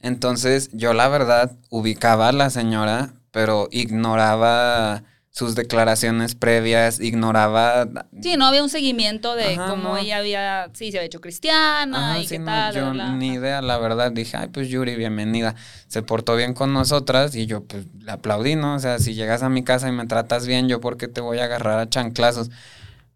Entonces 0.00 0.70
yo 0.72 0.92
la 0.94 1.08
verdad 1.08 1.56
ubicaba 1.70 2.28
a 2.28 2.32
la 2.32 2.50
señora, 2.50 3.14
pero 3.32 3.68
ignoraba 3.70 5.02
sus 5.30 5.54
declaraciones 5.54 6.34
previas, 6.34 6.98
ignoraba... 6.98 7.86
Sí, 8.20 8.36
no 8.36 8.46
había 8.46 8.60
un 8.62 8.68
seguimiento 8.68 9.36
de 9.36 9.56
cómo 9.56 9.96
ella 9.96 10.18
había, 10.18 10.68
sí, 10.72 10.90
se 10.90 10.98
había 10.98 11.06
hecho 11.06 11.20
cristiana 11.20 12.18
y 12.20 12.26
qué 12.26 12.40
tal. 12.40 12.74
Yo 12.74 12.92
ni 12.92 13.34
idea, 13.34 13.62
la 13.62 13.78
verdad, 13.78 14.10
dije, 14.10 14.36
ay, 14.36 14.48
pues 14.48 14.68
Yuri, 14.68 14.96
bienvenida. 14.96 15.54
Se 15.86 16.02
portó 16.02 16.34
bien 16.34 16.54
con 16.54 16.72
nosotras 16.72 17.36
y 17.36 17.46
yo 17.46 17.62
pues 17.62 17.86
le 18.00 18.10
aplaudí, 18.10 18.56
¿no? 18.56 18.74
O 18.74 18.78
sea, 18.80 18.98
si 18.98 19.14
llegas 19.14 19.44
a 19.44 19.48
mi 19.48 19.62
casa 19.62 19.88
y 19.88 19.92
me 19.92 20.06
tratas 20.06 20.44
bien, 20.44 20.68
yo 20.68 20.80
porque 20.80 21.06
te 21.06 21.20
voy 21.20 21.38
a 21.38 21.44
agarrar 21.44 21.78
a 21.78 21.88
chanclazos. 21.88 22.50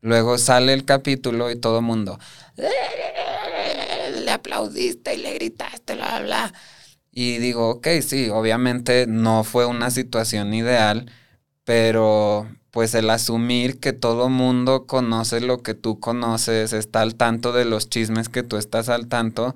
Luego 0.02 0.36
sale 0.36 0.74
el 0.74 0.84
capítulo 0.84 1.50
y 1.50 1.56
todo 1.56 1.78
el 1.78 1.84
mundo, 1.84 2.18
le 2.56 4.30
aplaudiste 4.30 5.14
y 5.14 5.18
le 5.18 5.32
gritaste, 5.34 5.94
bla, 5.94 6.20
bla. 6.20 6.52
Y 7.10 7.38
digo, 7.38 7.70
ok, 7.70 7.88
sí, 8.02 8.28
obviamente 8.28 9.06
no 9.06 9.44
fue 9.44 9.64
una 9.64 9.90
situación 9.90 10.52
ideal 10.52 11.10
pero 11.64 12.48
pues 12.70 12.94
el 12.94 13.10
asumir 13.10 13.80
que 13.80 13.92
todo 13.92 14.28
mundo 14.28 14.86
conoce 14.86 15.40
lo 15.40 15.62
que 15.62 15.74
tú 15.74 16.00
conoces, 16.00 16.72
está 16.72 17.02
al 17.02 17.16
tanto 17.16 17.52
de 17.52 17.64
los 17.64 17.88
chismes 17.88 18.28
que 18.28 18.42
tú 18.42 18.56
estás 18.56 18.88
al 18.88 19.08
tanto, 19.08 19.54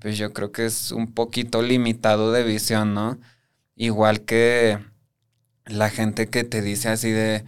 pues 0.00 0.18
yo 0.18 0.32
creo 0.32 0.52
que 0.52 0.66
es 0.66 0.92
un 0.92 1.12
poquito 1.12 1.62
limitado 1.62 2.32
de 2.32 2.44
visión, 2.44 2.94
¿no? 2.94 3.18
Igual 3.76 4.22
que 4.22 4.78
la 5.66 5.90
gente 5.90 6.28
que 6.28 6.44
te 6.44 6.62
dice 6.62 6.88
así 6.88 7.10
de, 7.10 7.44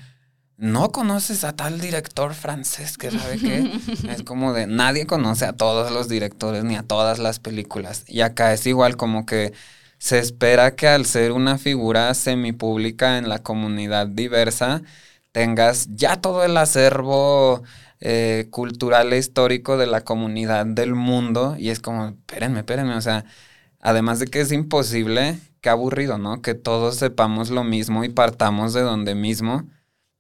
no 0.59 0.91
conoces 0.91 1.45
a 1.45 1.55
tal 1.55 1.81
director 1.81 2.35
francés 2.35 2.99
que 2.99 3.13
sabe 3.13 3.39
qué. 3.39 3.73
es 4.11 4.25
como 4.25 4.53
de, 4.53 4.67
nadie 4.67 5.07
conoce 5.07 5.47
a 5.47 5.53
todos 5.53 5.93
los 5.93 6.09
directores 6.09 6.65
ni 6.65 6.75
a 6.75 6.83
todas 6.83 7.21
las 7.21 7.39
películas. 7.39 8.05
Y 8.09 8.21
acá 8.23 8.53
es 8.53 8.67
igual 8.67 8.97
como 8.97 9.25
que 9.25 9.53
se 9.99 10.19
espera 10.19 10.75
que 10.75 10.89
al 10.89 11.07
ser 11.07 11.33
una 11.33 11.59
figura 11.59 12.13
semipública 12.15 13.19
en 13.19 13.29
la 13.29 13.39
comunidad 13.39 14.09
diversa, 14.09 14.83
tengas 15.31 15.89
ya 15.95 16.21
todo 16.21 16.45
el 16.45 16.57
acervo 16.57 17.63
eh, 18.01 18.49
cultural 18.51 19.13
e 19.13 19.19
histórico 19.19 19.77
de 19.77 19.87
la 19.87 20.03
comunidad 20.03 20.67
del 20.67 20.95
mundo. 20.97 21.55
Y 21.57 21.71
es 21.71 21.79
como, 21.79 22.09
espérenme, 22.09 22.61
espérenme, 22.61 22.97
o 22.97 23.01
sea, 23.01 23.25
además 23.81 24.19
de 24.19 24.27
que 24.27 24.41
es 24.41 24.51
imposible, 24.51 25.39
qué 25.61 25.69
aburrido, 25.69 26.19
¿no? 26.19 26.43
Que 26.43 26.55
todos 26.55 26.97
sepamos 26.97 27.51
lo 27.51 27.63
mismo 27.63 28.03
y 28.03 28.09
partamos 28.09 28.73
de 28.75 28.83
donde 28.83 29.15
mismo. 29.15 29.69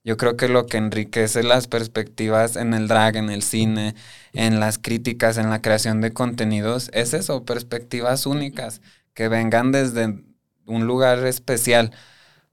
Yo 0.08 0.16
creo 0.16 0.38
que 0.38 0.48
lo 0.48 0.64
que 0.64 0.78
enriquece 0.78 1.42
las 1.42 1.68
perspectivas 1.68 2.56
en 2.56 2.72
el 2.72 2.88
drag, 2.88 3.16
en 3.16 3.28
el 3.28 3.42
cine, 3.42 3.94
en 4.32 4.58
las 4.58 4.78
críticas, 4.78 5.36
en 5.36 5.50
la 5.50 5.60
creación 5.60 6.00
de 6.00 6.14
contenidos, 6.14 6.90
es 6.94 7.12
eso, 7.12 7.44
perspectivas 7.44 8.24
únicas 8.24 8.80
que 9.12 9.28
vengan 9.28 9.70
desde 9.70 10.24
un 10.64 10.86
lugar 10.86 11.26
especial, 11.26 11.92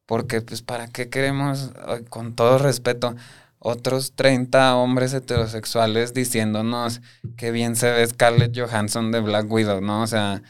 porque 0.05 0.41
pues 0.41 0.63
para 0.63 0.87
qué 0.89 1.07
queremos, 1.07 1.71
con 2.09 2.35
todo 2.35 2.57
respeto, 2.57 3.15
otros 3.59 4.15
30 4.15 4.75
hombres 4.75 5.13
heterosexuales 5.13 6.13
diciéndonos 6.13 6.99
que 7.37 7.51
bien 7.51 7.77
se 7.77 7.89
ve 7.89 8.05
Scarlett 8.05 8.53
Johansson 8.53 9.13
de 9.13 9.21
Black 9.21 9.49
Widow, 9.49 9.79
¿no? 9.79 10.01
O 10.01 10.07
sea, 10.07 10.41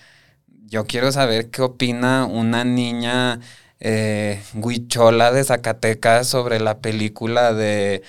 yo 0.47 0.86
quiero 0.86 1.12
saber 1.12 1.51
qué 1.51 1.62
opina 1.62 2.26
una 2.26 2.64
niña 2.64 3.41
eh, 3.88 4.42
huichola 4.56 5.32
de 5.32 5.44
Zacatecas 5.44 6.28
sobre 6.28 6.60
la 6.60 6.80
película 6.80 7.54
de, 7.54 8.02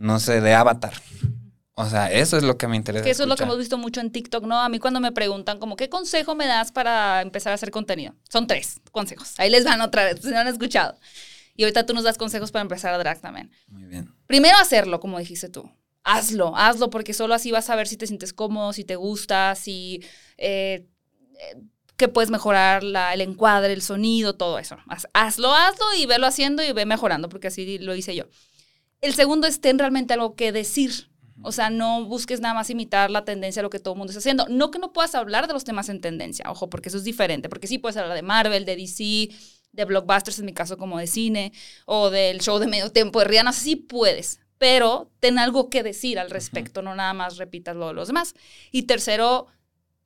no 0.00 0.18
sé, 0.18 0.40
de 0.40 0.54
Avatar. 0.54 0.92
O 1.74 1.88
sea, 1.88 2.10
eso 2.10 2.36
es 2.36 2.42
lo 2.42 2.58
que 2.58 2.66
me 2.66 2.74
interesa. 2.74 3.04
Que 3.04 3.10
eso 3.10 3.22
es 3.22 3.28
lo 3.28 3.36
que 3.36 3.44
hemos 3.44 3.56
visto 3.56 3.78
mucho 3.78 4.00
en 4.00 4.10
TikTok, 4.10 4.44
¿no? 4.44 4.60
A 4.60 4.68
mí 4.68 4.80
cuando 4.80 4.98
me 4.98 5.12
preguntan 5.12 5.60
como, 5.60 5.76
¿qué 5.76 5.88
consejo 5.88 6.34
me 6.34 6.48
das 6.48 6.72
para 6.72 7.22
empezar 7.22 7.52
a 7.52 7.54
hacer 7.54 7.70
contenido? 7.70 8.16
Son 8.28 8.48
tres 8.48 8.80
consejos. 8.90 9.34
Ahí 9.38 9.50
les 9.50 9.62
van 9.62 9.80
otra 9.80 10.04
vez, 10.04 10.20
si 10.20 10.30
no 10.30 10.38
han 10.38 10.48
escuchado. 10.48 10.98
Y 11.54 11.62
ahorita 11.62 11.86
tú 11.86 11.94
nos 11.94 12.02
das 12.02 12.18
consejos 12.18 12.50
para 12.50 12.62
empezar 12.62 12.92
a 12.92 12.98
drag 12.98 13.20
también. 13.20 13.52
Muy 13.68 13.84
bien. 13.84 14.12
Primero 14.26 14.58
hacerlo, 14.58 14.98
como 14.98 15.20
dijiste 15.20 15.48
tú. 15.48 15.70
Hazlo, 16.02 16.56
hazlo, 16.56 16.90
porque 16.90 17.14
solo 17.14 17.34
así 17.34 17.52
vas 17.52 17.70
a 17.70 17.76
ver 17.76 17.86
si 17.86 17.96
te 17.96 18.08
sientes 18.08 18.32
cómodo, 18.32 18.72
si 18.72 18.82
te 18.82 18.96
gusta, 18.96 19.54
si... 19.54 20.04
Eh, 20.38 20.88
eh, 21.38 21.62
que 22.00 22.08
puedes 22.08 22.30
mejorar 22.30 22.82
la, 22.82 23.12
el 23.12 23.20
encuadre, 23.20 23.74
el 23.74 23.82
sonido, 23.82 24.34
todo 24.34 24.58
eso. 24.58 24.78
hazlo, 25.12 25.54
hazlo 25.54 25.84
y 25.98 26.06
velo 26.06 26.26
haciendo 26.26 26.62
y 26.62 26.72
ve 26.72 26.86
mejorando, 26.86 27.28
porque 27.28 27.48
así 27.48 27.78
lo 27.78 27.94
hice 27.94 28.16
yo. 28.16 28.24
El 29.02 29.14
segundo 29.14 29.46
es 29.46 29.60
ten 29.60 29.78
realmente 29.78 30.14
algo 30.14 30.34
que 30.34 30.50
decir 30.50 31.10
o 31.42 31.52
sea, 31.52 31.70
no 31.70 32.04
busques 32.04 32.40
nada 32.40 32.54
más 32.54 32.68
imitar 32.68 33.10
la 33.10 33.24
tendencia 33.24 33.60
a 33.60 33.62
lo 33.62 33.70
que 33.70 33.78
todo 33.78 33.94
el 33.94 33.98
mundo 33.98 34.10
está 34.10 34.18
haciendo. 34.18 34.46
No 34.48 34.70
que 34.70 34.78
no 34.78 34.92
puedas 34.92 35.14
hablar 35.14 35.46
de 35.46 35.54
los 35.54 35.64
temas 35.64 35.88
en 35.88 36.00
tendencia, 36.00 36.50
ojo, 36.50 36.68
porque 36.68 36.90
eso 36.90 36.98
es 36.98 37.04
diferente, 37.04 37.48
porque 37.48 37.66
sí 37.66 37.78
puedes 37.78 37.96
hablar 37.96 38.14
de 38.14 38.22
Marvel, 38.22 38.64
de 38.64 38.76
DC, 38.76 39.30
de 39.72 39.84
blockbusters, 39.86 40.38
en 40.38 40.46
mi 40.46 40.52
caso 40.52 40.76
como 40.76 40.98
de 40.98 41.06
cine, 41.06 41.52
o 41.86 42.10
del 42.10 42.40
show 42.40 42.58
de 42.58 42.66
medio 42.66 42.92
tiempo 42.92 43.20
de 43.20 43.24
Rihanna, 43.26 43.52
sí 43.54 43.76
puedes, 43.76 44.40
pero 44.58 45.10
ten 45.20 45.38
algo 45.38 45.70
que 45.70 45.82
decir 45.82 46.18
al 46.18 46.30
respecto, 46.30 46.82
no 46.82 46.94
nada 46.94 47.14
más 47.14 47.38
repitas 47.38 47.74
lo 47.74 47.88
de 47.88 47.94
los 47.94 48.08
demás. 48.08 48.34
Y 48.70 48.82
tercero, 48.82 49.46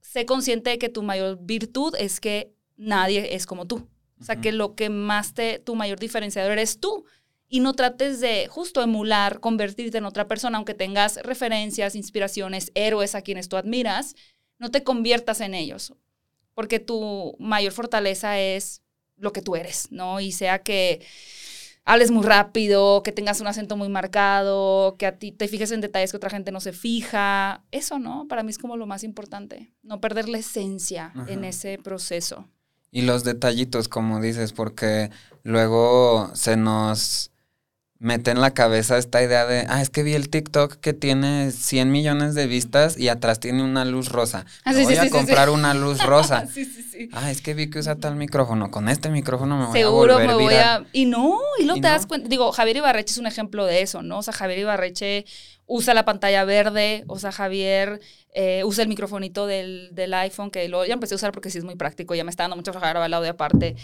sé 0.04 0.26
consciente 0.26 0.70
de 0.70 0.78
que 0.78 0.90
tu 0.90 1.02
mayor 1.02 1.38
virtud 1.40 1.94
es 1.98 2.20
que 2.20 2.52
nadie 2.76 3.34
es 3.34 3.46
como 3.46 3.66
tú. 3.66 3.88
O 4.20 4.24
sea, 4.24 4.40
que 4.40 4.52
lo 4.52 4.74
que 4.74 4.90
más 4.90 5.34
te, 5.34 5.58
tu 5.58 5.74
mayor 5.74 5.98
diferenciador 5.98 6.52
eres 6.52 6.78
tú 6.78 7.04
y 7.48 7.60
no 7.60 7.72
trates 7.74 8.20
de 8.20 8.46
justo 8.48 8.80
emular, 8.82 9.40
convertirte 9.40 9.98
en 9.98 10.04
otra 10.04 10.28
persona, 10.28 10.58
aunque 10.58 10.74
tengas 10.74 11.16
referencias, 11.22 11.94
inspiraciones, 11.96 12.70
héroes 12.74 13.14
a 13.14 13.22
quienes 13.22 13.48
tú 13.48 13.56
admiras, 13.56 14.14
no 14.58 14.70
te 14.70 14.84
conviertas 14.84 15.40
en 15.40 15.54
ellos, 15.54 15.94
porque 16.54 16.78
tu 16.78 17.34
mayor 17.38 17.72
fortaleza 17.72 18.38
es 18.38 18.82
lo 19.16 19.32
que 19.32 19.42
tú 19.42 19.56
eres, 19.56 19.90
¿no? 19.90 20.20
Y 20.20 20.32
sea 20.32 20.62
que 20.62 21.04
hables 21.84 22.10
muy 22.10 22.24
rápido, 22.24 23.02
que 23.02 23.12
tengas 23.12 23.40
un 23.40 23.46
acento 23.46 23.76
muy 23.76 23.88
marcado, 23.88 24.96
que 24.98 25.06
a 25.06 25.18
ti 25.18 25.32
te 25.32 25.48
fijes 25.48 25.70
en 25.70 25.80
detalles 25.80 26.10
que 26.10 26.16
otra 26.16 26.30
gente 26.30 26.52
no 26.52 26.60
se 26.60 26.72
fija, 26.72 27.64
eso, 27.70 27.98
¿no? 27.98 28.26
Para 28.28 28.42
mí 28.42 28.50
es 28.50 28.58
como 28.58 28.76
lo 28.76 28.86
más 28.86 29.04
importante, 29.04 29.72
no 29.82 30.00
perder 30.00 30.28
la 30.28 30.38
esencia 30.38 31.12
en 31.26 31.44
ese 31.44 31.78
proceso. 31.78 32.48
Y 32.90 33.02
los 33.02 33.24
detallitos, 33.24 33.88
como 33.88 34.20
dices, 34.20 34.52
porque 34.52 35.10
luego 35.42 36.30
se 36.34 36.56
nos 36.56 37.32
mete 38.04 38.30
en 38.30 38.40
la 38.40 38.52
cabeza 38.52 38.98
esta 38.98 39.22
idea 39.22 39.46
de, 39.46 39.64
ah, 39.68 39.80
es 39.80 39.88
que 39.88 40.02
vi 40.02 40.12
el 40.12 40.28
TikTok 40.28 40.76
que 40.76 40.92
tiene 40.92 41.50
100 41.50 41.90
millones 41.90 42.34
de 42.34 42.46
vistas 42.46 42.98
y 42.98 43.08
atrás 43.08 43.40
tiene 43.40 43.64
una 43.64 43.86
luz 43.86 44.10
rosa. 44.10 44.44
Ah, 44.64 44.74
sí, 44.74 44.84
voy 44.84 44.94
sí, 44.94 45.00
a 45.00 45.04
sí, 45.04 45.10
comprar 45.10 45.48
una 45.48 45.72
luz 45.72 46.04
rosa. 46.04 46.46
sí, 46.52 46.66
sí, 46.66 46.82
sí. 46.82 47.08
Ah, 47.12 47.30
es 47.30 47.40
que 47.40 47.54
vi 47.54 47.70
que 47.70 47.78
usa 47.78 47.96
tal 47.96 48.16
micrófono. 48.16 48.70
Con 48.70 48.90
este 48.90 49.08
micrófono 49.08 49.56
me 49.56 49.66
voy 49.66 49.78
a 49.78 49.82
Seguro 49.82 50.12
volver 50.14 50.28
me 50.28 50.34
voy 50.34 50.48
viral. 50.48 50.82
a... 50.84 50.86
Y 50.92 51.06
no, 51.06 51.38
y 51.58 51.64
luego 51.64 51.78
Y 51.78 51.80
te 51.80 51.88
das 51.88 52.04
cuenta. 52.06 52.28
Digo, 52.28 52.52
Javier 52.52 52.76
Ibarreche 52.76 53.12
es 53.12 53.18
un 53.18 53.26
ejemplo 53.26 53.64
de 53.64 53.80
eso, 53.80 54.02
¿no? 54.02 54.18
O 54.18 54.22
sea, 54.22 54.34
Javier 54.34 54.58
Ibarreche 54.60 55.24
usa 55.66 55.94
la 55.94 56.04
pantalla 56.04 56.44
verde, 56.44 57.04
o 57.06 57.18
sea, 57.18 57.32
Javier 57.32 58.00
eh, 58.34 58.62
usa 58.64 58.82
el 58.82 58.88
microfonito 58.90 59.46
del, 59.46 59.88
del 59.92 60.12
iPhone, 60.12 60.50
que 60.50 60.68
lo, 60.68 60.84
ya 60.84 60.92
empecé 60.92 61.14
a 61.14 61.16
usar 61.16 61.32
porque 61.32 61.48
sí 61.50 61.56
es 61.56 61.64
muy 61.64 61.76
práctico, 61.76 62.14
ya 62.14 62.22
me 62.22 62.30
está 62.30 62.42
dando 62.42 62.56
mucho 62.56 62.70
trabajo 62.70 62.90
grabar 62.90 63.06
el 63.08 63.14
audio 63.14 63.30
aparte. 63.30 63.76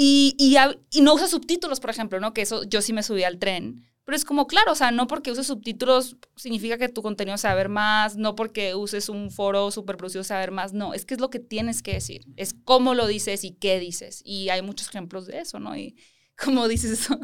Y, 0.00 0.36
y, 0.38 1.00
no 1.00 1.14
usa 1.14 1.26
subtítulos, 1.26 1.80
por 1.80 1.90
ejemplo, 1.90 2.20
¿no? 2.20 2.32
Que 2.32 2.42
eso 2.42 2.62
yo 2.62 2.82
sí 2.82 2.92
me 2.92 3.02
subí 3.02 3.24
al 3.24 3.40
tren. 3.40 3.84
Pero 4.04 4.14
es 4.14 4.24
como, 4.24 4.46
claro, 4.46 4.70
o 4.70 4.74
sea, 4.76 4.92
no 4.92 5.08
porque 5.08 5.32
uses 5.32 5.48
subtítulos 5.48 6.16
significa 6.36 6.78
que 6.78 6.88
tu 6.88 7.02
contenido 7.02 7.36
se 7.36 7.52
ver 7.52 7.68
más, 7.68 8.16
no 8.16 8.36
porque 8.36 8.76
uses 8.76 9.08
un 9.08 9.32
foro 9.32 9.72
superproducido 9.72 10.22
se 10.22 10.34
va 10.34 10.38
a 10.38 10.42
ver 10.42 10.52
más, 10.52 10.72
no, 10.72 10.94
es 10.94 11.04
que 11.04 11.14
es 11.14 11.20
lo 11.20 11.30
que 11.30 11.40
tienes 11.40 11.82
que 11.82 11.94
decir, 11.94 12.24
es 12.36 12.54
cómo 12.64 12.94
lo 12.94 13.08
dices 13.08 13.42
y 13.42 13.50
qué 13.50 13.80
dices. 13.80 14.22
Y 14.24 14.50
hay 14.50 14.62
muchos 14.62 14.88
ejemplos 14.88 15.26
de 15.26 15.40
eso, 15.40 15.58
¿no? 15.58 15.76
Y 15.76 15.96
como 16.42 16.68
dices 16.68 16.92
eso, 16.92 17.18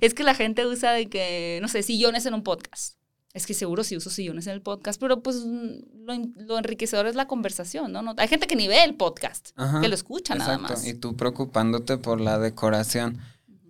es 0.00 0.14
que 0.14 0.22
la 0.22 0.34
gente 0.34 0.66
usa 0.66 0.92
de 0.92 1.10
que, 1.10 1.58
no 1.60 1.68
sé, 1.68 1.82
sillones 1.82 2.24
en 2.24 2.32
un 2.32 2.42
podcast. 2.42 2.96
Es 3.34 3.46
que 3.46 3.54
seguro 3.54 3.82
sí 3.82 3.96
uso 3.96 4.10
sillones 4.10 4.46
en 4.46 4.52
el 4.52 4.62
podcast, 4.62 5.00
pero 5.00 5.20
pues 5.20 5.44
lo, 5.44 6.14
lo 6.36 6.56
enriquecedor 6.58 7.06
es 7.06 7.16
la 7.16 7.26
conversación, 7.26 7.92
¿no? 7.92 8.00
¿no? 8.00 8.14
Hay 8.16 8.28
gente 8.28 8.46
que 8.46 8.54
ni 8.54 8.68
ve 8.68 8.84
el 8.84 8.94
podcast, 8.94 9.50
Ajá, 9.56 9.80
que 9.80 9.88
lo 9.88 9.94
escucha 9.94 10.36
nada 10.36 10.56
más. 10.56 10.86
y 10.86 10.94
tú 10.94 11.16
preocupándote 11.16 11.98
por 11.98 12.20
la 12.20 12.38
decoración. 12.38 13.18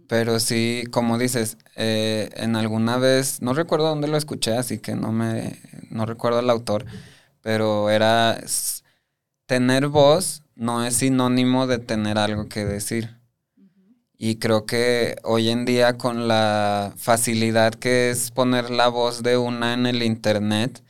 Pero 0.07 0.39
sí, 0.39 0.85
como 0.91 1.17
dices, 1.17 1.57
eh, 1.77 2.29
en 2.35 2.57
alguna 2.57 2.99
vez, 2.99 3.41
no 3.41 3.55
recuerdo 3.55 3.89
dónde 3.89 4.07
lo 4.07 4.19
escuché, 4.19 4.53
así 4.55 4.79
que 4.79 4.95
no 4.95 5.13
me, 5.13 5.59
no 5.91 6.05
recuerdo 6.05 6.41
el 6.41 6.51
autor, 6.51 6.85
pero 7.41 7.89
era, 7.89 8.39
tener 9.47 9.89
voz 9.89 10.43
no 10.57 10.85
es 10.85 10.97
sinónimo 10.97 11.67
de 11.67 11.79
tener 11.79 12.19
algo 12.19 12.49
que 12.49 12.65
decir. 12.65 13.17
Y 14.25 14.37
creo 14.37 14.65
que 14.65 15.17
hoy 15.23 15.51
en 15.51 15.67
día 15.67 15.99
con 15.99 16.29
la 16.29 16.95
facilidad 16.97 17.75
que 17.75 18.09
es 18.09 18.31
poner 18.31 18.71
la 18.71 18.89
voz 18.89 19.23
de 19.23 19.37
una 19.37 19.75
en 19.75 19.85
el 19.85 20.03
internet, 20.03 20.83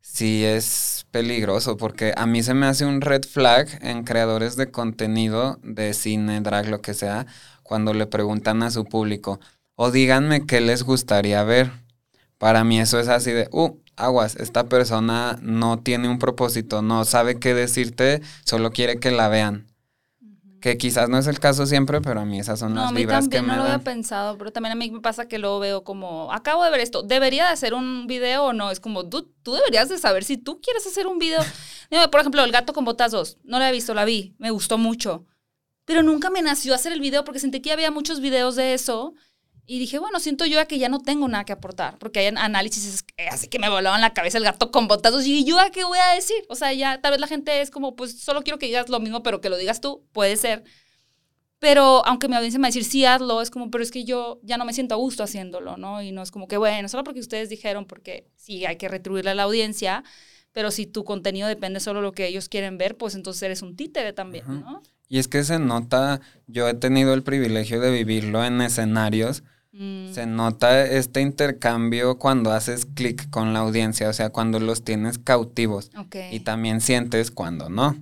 sí 0.00 0.44
es 0.44 1.04
peligroso 1.10 1.76
porque 1.76 2.14
a 2.16 2.26
mí 2.26 2.44
se 2.44 2.54
me 2.54 2.66
hace 2.66 2.86
un 2.86 3.00
red 3.00 3.24
flag 3.24 3.66
en 3.82 4.04
creadores 4.04 4.54
de 4.54 4.70
contenido, 4.70 5.58
de 5.64 5.94
cine, 5.94 6.42
drag, 6.42 6.68
lo 6.68 6.80
que 6.80 6.94
sea, 6.94 7.26
cuando 7.64 7.92
le 7.92 8.06
preguntan 8.06 8.62
a 8.62 8.70
su 8.70 8.84
público, 8.84 9.40
o 9.74 9.90
díganme 9.90 10.46
qué 10.46 10.60
les 10.60 10.84
gustaría 10.84 11.42
ver. 11.42 11.72
Para 12.38 12.62
mí 12.62 12.78
eso 12.78 13.00
es 13.00 13.08
así 13.08 13.32
de, 13.32 13.48
uh, 13.50 13.78
aguas, 13.96 14.36
esta 14.36 14.68
persona 14.68 15.40
no 15.42 15.80
tiene 15.80 16.08
un 16.08 16.20
propósito, 16.20 16.82
no 16.82 17.04
sabe 17.04 17.40
qué 17.40 17.52
decirte, 17.52 18.22
solo 18.44 18.70
quiere 18.70 19.00
que 19.00 19.10
la 19.10 19.26
vean. 19.28 19.69
Que 20.60 20.76
quizás 20.76 21.08
no 21.08 21.18
es 21.18 21.26
el 21.26 21.40
caso 21.40 21.66
siempre, 21.66 22.00
pero 22.00 22.20
a 22.20 22.24
mí 22.24 22.38
esas 22.38 22.58
son 22.58 22.74
No, 22.74 22.82
a 22.82 22.84
las 22.84 22.92
mí 22.92 23.00
vibras 23.00 23.28
que 23.28 23.36
también 23.36 23.46
me 23.46 23.56
no 23.56 23.62
lo 23.62 23.72
había 23.72 23.82
pensado, 23.82 24.36
pero 24.36 24.52
también 24.52 24.72
a 24.72 24.74
mí 24.74 24.90
me 24.90 25.00
pasa 25.00 25.26
que 25.26 25.38
luego 25.38 25.58
veo 25.58 25.84
como, 25.84 26.32
acabo 26.32 26.64
de 26.64 26.70
ver 26.70 26.80
esto, 26.80 27.02
¿debería 27.02 27.46
de 27.46 27.52
hacer 27.52 27.72
un 27.72 28.06
video 28.06 28.44
o 28.44 28.52
no? 28.52 28.70
Es 28.70 28.80
como, 28.80 29.08
tú, 29.08 29.32
tú 29.42 29.54
deberías 29.54 29.88
de 29.88 29.98
saber 29.98 30.24
si 30.24 30.36
tú 30.36 30.60
quieres 30.60 30.86
hacer 30.86 31.06
un 31.06 31.18
video. 31.18 31.40
Por 32.10 32.20
ejemplo, 32.20 32.44
El 32.44 32.52
gato 32.52 32.72
con 32.72 32.84
botas 32.84 33.12
2, 33.12 33.38
no 33.44 33.58
la 33.58 33.68
he 33.68 33.72
visto, 33.72 33.94
la 33.94 34.04
vi, 34.04 34.34
me 34.38 34.50
gustó 34.50 34.78
mucho, 34.78 35.26
pero 35.84 36.02
nunca 36.02 36.30
me 36.30 36.42
nació 36.42 36.74
hacer 36.74 36.92
el 36.92 37.00
video 37.00 37.24
porque 37.24 37.40
sentí 37.40 37.60
que 37.60 37.72
había 37.72 37.90
muchos 37.90 38.20
videos 38.20 38.54
de 38.54 38.74
eso 38.74 39.14
y 39.70 39.78
dije, 39.78 40.00
bueno, 40.00 40.18
siento 40.18 40.46
yo 40.46 40.66
que 40.66 40.80
ya 40.80 40.88
no 40.88 40.98
tengo 40.98 41.28
nada 41.28 41.44
que 41.44 41.52
aportar, 41.52 41.96
porque 41.98 42.18
hay 42.18 42.26
análisis 42.26 43.04
eh, 43.16 43.28
así 43.30 43.46
que 43.46 43.60
me 43.60 43.68
volaban 43.68 44.00
la 44.00 44.12
cabeza 44.12 44.38
el 44.38 44.42
gato 44.42 44.72
con 44.72 44.88
botas 44.88 45.12
2 45.12 45.24
y 45.26 45.44
yo 45.44 45.60
a 45.60 45.70
qué 45.70 45.84
voy 45.84 45.98
a 46.00 46.12
decir? 46.12 46.38
O 46.48 46.56
sea, 46.56 46.72
ya 46.72 47.00
tal 47.00 47.12
vez 47.12 47.20
la 47.20 47.28
gente 47.28 47.60
es 47.60 47.70
como, 47.70 47.94
pues 47.94 48.18
solo 48.18 48.42
quiero 48.42 48.58
que 48.58 48.66
digas 48.66 48.88
lo 48.88 48.98
mismo, 48.98 49.22
pero 49.22 49.40
que 49.40 49.48
lo 49.48 49.56
digas 49.56 49.80
tú, 49.80 50.04
puede 50.10 50.36
ser. 50.36 50.64
Pero 51.60 52.04
aunque 52.04 52.26
mi 52.26 52.34
audiencia 52.34 52.58
me 52.58 52.62
va 52.62 52.66
a 52.66 52.70
decir, 52.70 52.82
sí, 52.82 53.04
hazlo, 53.04 53.40
es 53.40 53.52
como, 53.52 53.70
pero 53.70 53.84
es 53.84 53.92
que 53.92 54.02
yo 54.02 54.40
ya 54.42 54.56
no 54.56 54.64
me 54.64 54.72
siento 54.72 54.96
a 54.96 54.98
gusto 54.98 55.22
haciéndolo, 55.22 55.76
¿no? 55.76 56.02
Y 56.02 56.10
no 56.10 56.22
es 56.22 56.32
como 56.32 56.48
que, 56.48 56.56
bueno, 56.56 56.88
solo 56.88 57.04
porque 57.04 57.20
ustedes 57.20 57.48
dijeron, 57.48 57.84
porque 57.84 58.26
sí, 58.34 58.66
hay 58.66 58.74
que 58.74 58.88
retribuirle 58.88 59.30
a 59.30 59.34
la 59.36 59.44
audiencia, 59.44 60.02
pero 60.50 60.72
si 60.72 60.86
tu 60.86 61.04
contenido 61.04 61.46
depende 61.46 61.78
solo 61.78 62.00
de 62.00 62.06
lo 62.06 62.12
que 62.12 62.26
ellos 62.26 62.48
quieren 62.48 62.76
ver, 62.76 62.96
pues 62.96 63.14
entonces 63.14 63.44
eres 63.44 63.62
un 63.62 63.76
títere 63.76 64.12
también. 64.12 64.46
¿no? 64.48 64.82
Y 65.08 65.20
es 65.20 65.28
que 65.28 65.44
se 65.44 65.60
nota, 65.60 66.20
yo 66.48 66.68
he 66.68 66.74
tenido 66.74 67.14
el 67.14 67.22
privilegio 67.22 67.80
de 67.80 67.92
vivirlo 67.92 68.44
en 68.44 68.60
escenarios, 68.60 69.44
Mm, 69.72 70.12
se 70.12 70.26
nota 70.26 70.84
este 70.84 71.20
intercambio 71.20 72.18
cuando 72.18 72.52
haces 72.52 72.86
clic 72.86 73.30
con 73.30 73.52
la 73.52 73.60
audiencia, 73.60 74.08
o 74.08 74.12
sea, 74.12 74.30
cuando 74.30 74.58
los 74.58 74.82
tienes 74.82 75.18
cautivos 75.18 75.90
y 76.30 76.40
también 76.40 76.80
sientes 76.80 77.30
cuando 77.30 77.68
no. 77.68 77.96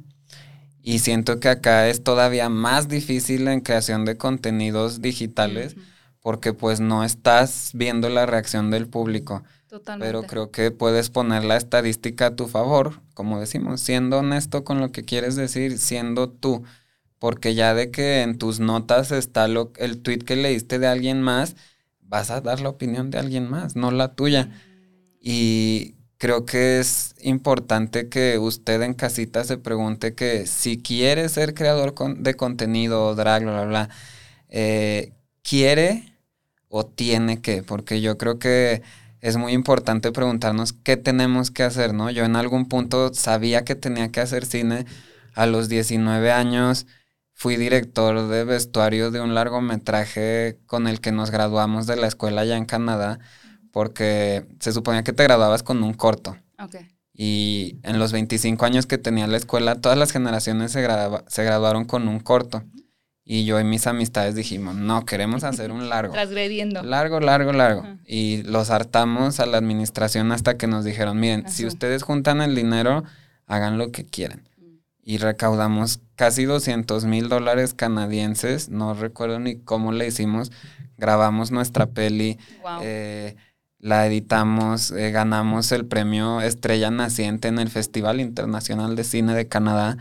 Y 0.82 1.00
siento 1.00 1.40
que 1.40 1.50
acá 1.50 1.88
es 1.88 2.02
todavía 2.02 2.48
más 2.48 2.88
difícil 2.88 3.46
en 3.48 3.60
creación 3.60 4.06
de 4.06 4.16
contenidos 4.16 5.02
digitales 5.02 5.76
porque 6.20 6.52
pues 6.52 6.80
no 6.80 7.04
estás 7.04 7.70
viendo 7.74 8.08
la 8.08 8.26
reacción 8.26 8.70
del 8.70 8.88
público. 8.88 9.42
Totalmente. 9.68 10.06
Pero 10.06 10.22
creo 10.22 10.50
que 10.50 10.70
puedes 10.70 11.10
poner 11.10 11.44
la 11.44 11.56
estadística 11.56 12.26
a 12.26 12.36
tu 12.36 12.46
favor, 12.46 13.02
como 13.14 13.38
decimos, 13.38 13.82
siendo 13.82 14.18
honesto 14.18 14.64
con 14.64 14.80
lo 14.80 14.90
que 14.92 15.04
quieres 15.04 15.36
decir, 15.36 15.78
siendo 15.78 16.30
tú. 16.30 16.64
Porque 17.18 17.54
ya 17.54 17.74
de 17.74 17.90
que 17.90 18.22
en 18.22 18.38
tus 18.38 18.60
notas 18.60 19.12
está 19.12 19.48
lo, 19.48 19.72
el 19.76 20.02
tweet 20.02 20.18
que 20.18 20.36
leíste 20.36 20.78
de 20.78 20.86
alguien 20.86 21.22
más, 21.22 21.56
vas 22.00 22.30
a 22.30 22.40
dar 22.40 22.60
la 22.60 22.70
opinión 22.70 23.10
de 23.10 23.18
alguien 23.18 23.48
más, 23.48 23.76
no 23.76 23.90
la 23.90 24.14
tuya. 24.14 24.50
Y 25.20 25.96
creo 26.18 26.46
que 26.46 26.80
es 26.80 27.14
importante 27.22 28.08
que 28.08 28.38
usted 28.38 28.82
en 28.82 28.94
casita 28.94 29.44
se 29.44 29.58
pregunte 29.58 30.14
que 30.14 30.46
si 30.46 30.80
quiere 30.82 31.28
ser 31.28 31.54
creador 31.54 31.94
de 32.18 32.34
contenido, 32.34 33.14
drag, 33.14 33.42
bla, 33.42 33.52
bla, 33.52 33.64
bla, 33.64 33.88
eh, 34.48 35.12
¿quiere 35.42 36.14
o 36.68 36.86
tiene 36.86 37.40
que? 37.40 37.62
Porque 37.62 38.00
yo 38.00 38.18
creo 38.18 38.38
que 38.38 38.82
es 39.20 39.36
muy 39.36 39.52
importante 39.52 40.12
preguntarnos 40.12 40.72
qué 40.72 40.96
tenemos 40.96 41.50
que 41.50 41.64
hacer, 41.64 41.94
¿no? 41.94 42.10
Yo 42.10 42.24
en 42.24 42.36
algún 42.36 42.68
punto 42.68 43.12
sabía 43.14 43.64
que 43.64 43.74
tenía 43.74 44.10
que 44.10 44.20
hacer 44.20 44.46
cine. 44.46 44.86
A 45.34 45.46
los 45.46 45.68
19 45.68 46.32
años 46.32 46.86
fui 47.38 47.54
director 47.56 48.26
de 48.26 48.42
vestuario 48.42 49.12
de 49.12 49.20
un 49.20 49.32
largometraje 49.32 50.58
con 50.66 50.88
el 50.88 51.00
que 51.00 51.12
nos 51.12 51.30
graduamos 51.30 51.86
de 51.86 51.94
la 51.94 52.08
escuela 52.08 52.40
allá 52.40 52.56
en 52.56 52.64
Canadá, 52.64 53.20
porque 53.70 54.48
se 54.58 54.72
suponía 54.72 55.04
que 55.04 55.12
te 55.12 55.22
graduabas 55.22 55.62
con 55.62 55.84
un 55.84 55.94
corto. 55.94 56.36
Ok. 56.58 56.78
Y 57.14 57.78
en 57.84 58.00
los 58.00 58.10
25 58.10 58.64
años 58.64 58.86
que 58.86 58.98
tenía 58.98 59.28
la 59.28 59.36
escuela, 59.36 59.76
todas 59.76 59.96
las 59.96 60.10
generaciones 60.10 60.72
se, 60.72 60.84
se 61.28 61.44
graduaron 61.44 61.84
con 61.84 62.08
un 62.08 62.18
corto. 62.18 62.64
Y 63.24 63.44
yo 63.44 63.60
y 63.60 63.64
mis 63.64 63.86
amistades 63.86 64.34
dijimos, 64.34 64.74
no, 64.74 65.04
queremos 65.04 65.44
hacer 65.44 65.70
un 65.70 65.88
largo. 65.88 66.12
Transgrediendo. 66.14 66.82
Largo, 66.82 67.20
largo, 67.20 67.52
largo. 67.52 67.82
Ajá. 67.82 67.98
Y 68.04 68.42
los 68.42 68.70
hartamos 68.70 69.38
a 69.38 69.46
la 69.46 69.58
administración 69.58 70.32
hasta 70.32 70.56
que 70.56 70.66
nos 70.66 70.84
dijeron, 70.84 71.20
miren, 71.20 71.48
si 71.48 71.66
ustedes 71.66 72.02
juntan 72.02 72.40
el 72.40 72.56
dinero, 72.56 73.04
hagan 73.46 73.78
lo 73.78 73.92
que 73.92 74.04
quieran. 74.04 74.48
Y 75.08 75.16
recaudamos 75.16 76.00
casi 76.16 76.44
200 76.44 77.06
mil 77.06 77.30
dólares 77.30 77.72
canadienses, 77.72 78.68
no 78.68 78.92
recuerdo 78.92 79.38
ni 79.38 79.56
cómo 79.56 79.90
le 79.90 80.06
hicimos, 80.06 80.52
grabamos 80.98 81.50
nuestra 81.50 81.86
peli, 81.86 82.36
Wow. 82.62 82.80
eh, 82.82 83.34
la 83.78 84.06
editamos, 84.06 84.90
eh, 84.90 85.10
ganamos 85.10 85.72
el 85.72 85.86
premio 85.86 86.42
Estrella 86.42 86.90
Naciente 86.90 87.48
en 87.48 87.58
el 87.58 87.70
Festival 87.70 88.20
Internacional 88.20 88.96
de 88.96 89.04
Cine 89.04 89.32
de 89.32 89.48
Canadá. 89.48 89.96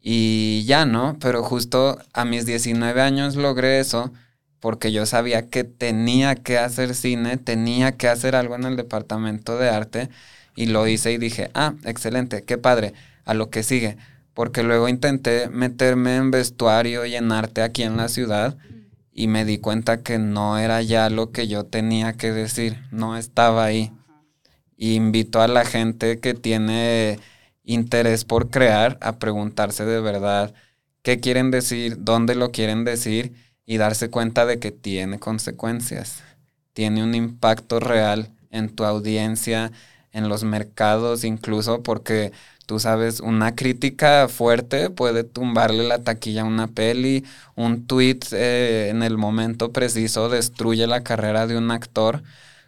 Y 0.00 0.64
ya, 0.66 0.84
¿no? 0.84 1.16
Pero 1.20 1.44
justo 1.44 1.96
a 2.12 2.24
mis 2.24 2.44
19 2.44 3.02
años 3.02 3.36
logré 3.36 3.78
eso 3.78 4.10
porque 4.58 4.90
yo 4.90 5.06
sabía 5.06 5.48
que 5.48 5.62
tenía 5.62 6.34
que 6.34 6.58
hacer 6.58 6.96
cine, 6.96 7.36
tenía 7.36 7.92
que 7.92 8.08
hacer 8.08 8.34
algo 8.34 8.56
en 8.56 8.64
el 8.64 8.74
departamento 8.74 9.58
de 9.58 9.68
arte 9.68 10.08
y 10.56 10.66
lo 10.66 10.88
hice 10.88 11.12
y 11.12 11.18
dije, 11.18 11.52
ah, 11.54 11.74
excelente, 11.84 12.42
qué 12.42 12.58
padre, 12.58 12.94
a 13.24 13.34
lo 13.34 13.48
que 13.48 13.62
sigue. 13.62 13.96
Porque 14.34 14.62
luego 14.62 14.88
intenté 14.88 15.48
meterme 15.48 16.16
en 16.16 16.30
vestuario 16.30 17.06
y 17.06 17.14
en 17.14 17.32
arte 17.32 17.62
aquí 17.62 17.82
en 17.84 17.96
la 17.96 18.08
ciudad 18.08 18.56
y 19.12 19.28
me 19.28 19.44
di 19.44 19.58
cuenta 19.58 20.02
que 20.02 20.18
no 20.18 20.58
era 20.58 20.82
ya 20.82 21.08
lo 21.08 21.30
que 21.30 21.46
yo 21.46 21.64
tenía 21.64 22.14
que 22.14 22.32
decir, 22.32 22.82
no 22.90 23.16
estaba 23.16 23.64
ahí. 23.64 23.92
Y 24.76 24.94
invito 24.94 25.40
a 25.40 25.46
la 25.46 25.64
gente 25.64 26.18
que 26.18 26.34
tiene 26.34 27.20
interés 27.62 28.24
por 28.24 28.50
crear 28.50 28.98
a 29.00 29.18
preguntarse 29.18 29.84
de 29.84 30.00
verdad 30.00 30.52
qué 31.02 31.20
quieren 31.20 31.52
decir, 31.52 31.98
dónde 32.00 32.34
lo 32.34 32.50
quieren 32.50 32.84
decir 32.84 33.32
y 33.64 33.76
darse 33.76 34.10
cuenta 34.10 34.46
de 34.46 34.58
que 34.58 34.72
tiene 34.72 35.20
consecuencias, 35.20 36.22
tiene 36.72 37.04
un 37.04 37.14
impacto 37.14 37.78
real 37.78 38.30
en 38.50 38.68
tu 38.68 38.84
audiencia, 38.84 39.70
en 40.12 40.28
los 40.28 40.44
mercados 40.44 41.24
incluso, 41.24 41.82
porque 41.82 42.32
Tú 42.66 42.78
sabes, 42.80 43.20
una 43.20 43.54
crítica 43.54 44.26
fuerte 44.28 44.88
puede 44.88 45.22
tumbarle 45.24 45.86
la 45.86 46.02
taquilla 46.02 46.42
a 46.42 46.44
una 46.46 46.66
peli, 46.68 47.24
un 47.56 47.86
tweet 47.86 48.20
eh, 48.32 48.88
en 48.90 49.02
el 49.02 49.18
momento 49.18 49.70
preciso 49.72 50.30
destruye 50.30 50.86
la 50.86 51.02
carrera 51.02 51.46
de 51.46 51.58
un 51.58 51.70
actor 51.70 52.22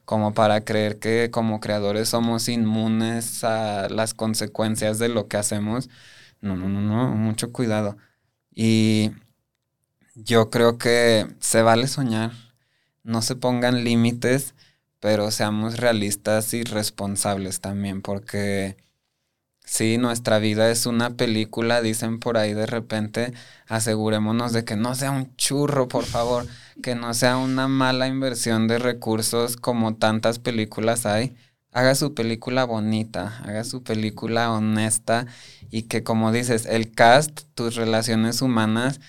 como 0.04 0.34
para 0.34 0.62
creer 0.64 0.98
que 0.98 1.30
como 1.30 1.60
creadores 1.60 2.10
somos 2.10 2.48
inmunes 2.48 3.42
a 3.44 3.88
las 3.88 4.14
consecuencias 4.14 4.98
de 4.98 5.08
lo 5.08 5.28
que 5.28 5.38
hacemos. 5.38 5.88
No, 6.40 6.56
no, 6.56 6.68
no, 6.68 6.80
no, 6.82 7.14
mucho 7.16 7.52
cuidado. 7.52 7.96
Y 8.54 9.12
yo 10.14 10.50
creo 10.50 10.78
que 10.78 11.26
se 11.40 11.62
vale 11.62 11.88
soñar, 11.88 12.32
no 13.04 13.22
se 13.22 13.36
pongan 13.36 13.84
límites, 13.84 14.54
pero 15.00 15.30
seamos 15.30 15.76
realistas 15.78 16.54
y 16.54 16.64
responsables 16.64 17.60
también, 17.60 18.02
porque 18.02 18.76
Sí, 19.68 19.98
nuestra 19.98 20.38
vida 20.38 20.70
es 20.70 20.86
una 20.86 21.16
película, 21.16 21.82
dicen 21.82 22.20
por 22.20 22.38
ahí 22.38 22.54
de 22.54 22.66
repente, 22.66 23.32
asegurémonos 23.66 24.52
de 24.52 24.64
que 24.64 24.76
no 24.76 24.94
sea 24.94 25.10
un 25.10 25.34
churro, 25.36 25.88
por 25.88 26.04
favor, 26.04 26.46
que 26.82 26.94
no 26.94 27.12
sea 27.14 27.36
una 27.36 27.66
mala 27.68 28.06
inversión 28.06 28.68
de 28.68 28.78
recursos 28.78 29.56
como 29.56 29.96
tantas 29.96 30.38
películas 30.38 31.04
hay. 31.04 31.34
Haga 31.72 31.94
su 31.96 32.14
película 32.14 32.64
bonita, 32.64 33.38
haga 33.44 33.64
su 33.64 33.82
película 33.82 34.52
honesta 34.52 35.26
y 35.70 35.82
que 35.82 36.02
como 36.04 36.32
dices, 36.32 36.64
el 36.66 36.92
cast, 36.92 37.42
tus 37.54 37.74
relaciones 37.74 38.40
humanas 38.42 39.00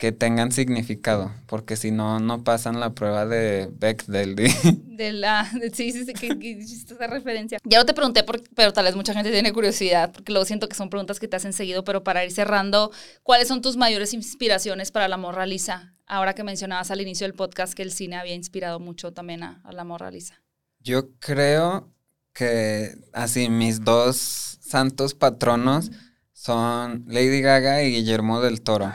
que 0.00 0.12
tengan 0.12 0.50
significado, 0.50 1.30
porque 1.46 1.76
si 1.76 1.90
no, 1.90 2.20
no 2.20 2.42
pasan 2.42 2.80
la 2.80 2.94
prueba 2.94 3.26
de 3.26 3.68
Bechdel. 3.70 4.34
De 4.86 5.12
la, 5.12 5.46
sí, 5.74 5.92
sí, 5.92 6.06
sí, 6.06 6.14
que, 6.14 6.58
esa 6.58 7.06
referencia. 7.06 7.58
Ya 7.64 7.78
no 7.78 7.84
te 7.84 7.92
pregunté, 7.92 8.24
pero 8.54 8.72
tal 8.72 8.86
vez 8.86 8.96
mucha 8.96 9.12
gente 9.12 9.30
tiene 9.30 9.52
curiosidad, 9.52 10.10
porque 10.10 10.32
luego 10.32 10.46
siento 10.46 10.70
que 10.70 10.74
son 10.74 10.88
preguntas 10.88 11.20
que 11.20 11.28
te 11.28 11.36
hacen 11.36 11.52
seguido, 11.52 11.84
pero 11.84 12.02
para 12.02 12.24
ir 12.24 12.32
cerrando, 12.32 12.90
¿cuáles 13.22 13.46
son 13.46 13.60
tus 13.60 13.76
mayores 13.76 14.14
inspiraciones 14.14 14.90
para 14.90 15.06
la 15.06 15.18
morraliza? 15.18 15.92
Ahora 16.06 16.34
que 16.34 16.44
mencionabas 16.44 16.90
al 16.90 17.02
inicio 17.02 17.26
del 17.26 17.34
podcast 17.34 17.74
que 17.74 17.82
el 17.82 17.92
cine 17.92 18.16
había 18.16 18.34
inspirado 18.34 18.80
mucho 18.80 19.12
también 19.12 19.42
a, 19.42 19.62
la 19.70 19.84
morraliza. 19.84 20.40
Yo 20.80 21.10
creo 21.18 21.92
que 22.32 22.94
así 23.12 23.50
mis 23.50 23.84
dos 23.84 24.16
santos 24.62 25.14
patronos 25.14 25.90
son 26.32 27.04
Lady 27.06 27.42
Gaga 27.42 27.82
y 27.82 27.92
Guillermo 27.92 28.40
del 28.40 28.62
Toro 28.62 28.90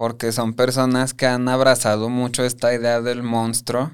porque 0.00 0.32
son 0.32 0.54
personas 0.54 1.12
que 1.12 1.26
han 1.26 1.46
abrazado 1.46 2.08
mucho 2.08 2.42
esta 2.42 2.72
idea 2.72 3.02
del 3.02 3.22
monstruo, 3.22 3.90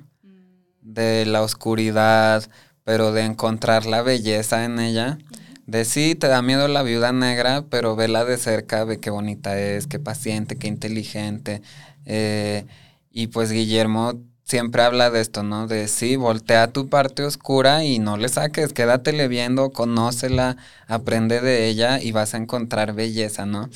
de 0.81 1.27
la 1.27 1.43
oscuridad, 1.43 2.49
pero 2.85 3.11
de 3.11 3.23
encontrar 3.23 3.87
la 3.87 4.03
belleza 4.03 4.65
en 4.65 4.79
ella. 4.79 5.19
De 5.67 5.85
sí, 5.85 6.15
te 6.15 6.29
da 6.29 6.43
miedo 6.43 6.69
la 6.69 6.85
viuda 6.85 7.11
negra, 7.11 7.65
pero 7.71 7.97
vela 7.97 8.25
de 8.25 8.37
cerca, 8.37 8.85
ve 8.85 9.01
qué 9.01 9.11
bonita 9.11 9.59
es, 9.59 9.89
qué 9.89 9.99
paciente, 9.99 10.55
qué 10.55 10.69
inteligente. 10.69 11.61
Eh, 12.05 12.67
y 13.11 13.27
pues 13.27 13.51
Guillermo 13.51 14.13
siempre 14.45 14.83
habla 14.83 15.11
de 15.11 15.21
esto, 15.21 15.43
¿no? 15.43 15.67
De 15.67 15.89
sí, 15.89 16.15
voltea 16.15 16.73
tu 16.73 16.89
parte 16.89 17.25
oscura 17.25 17.83
y 17.83 17.99
no 17.99 18.17
le 18.17 18.29
saques, 18.29 18.73
quédatele 18.73 19.27
viendo, 19.27 19.71
conócela, 19.73 20.57
aprende 20.87 21.41
de 21.41 21.67
ella 21.67 22.01
y 22.01 22.13
vas 22.13 22.35
a 22.35 22.37
encontrar 22.37 22.93
belleza, 22.93 23.45
¿no? 23.45 23.71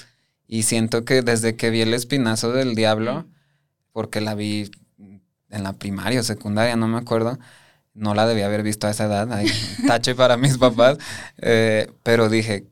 Y 0.53 0.65
siento 0.65 1.05
que 1.05 1.23
desde 1.23 1.55
que 1.55 1.71
vi 1.71 1.81
el 1.81 1.95
espinazo 1.95 2.51
del 2.51 2.75
diablo, 2.75 3.25
porque 3.93 4.21
la 4.21 4.35
vi 4.35 4.69
en 4.99 5.63
la 5.63 5.75
primaria 5.75 6.19
o 6.19 6.23
secundaria, 6.25 6.75
no 6.75 6.89
me 6.89 6.99
acuerdo, 6.99 7.39
no 7.95 8.15
la 8.15 8.27
debía 8.27 8.47
haber 8.47 8.65
visto 8.65 8.89
a 8.89 8.91
esa 8.91 9.05
edad, 9.05 9.33
hay 9.33 9.47
tache 9.87 10.17
para 10.17 10.37
mis 10.37 10.59
papás, 10.59 10.99
eh, 11.39 11.93
pero 12.03 12.29
dije, 12.29 12.67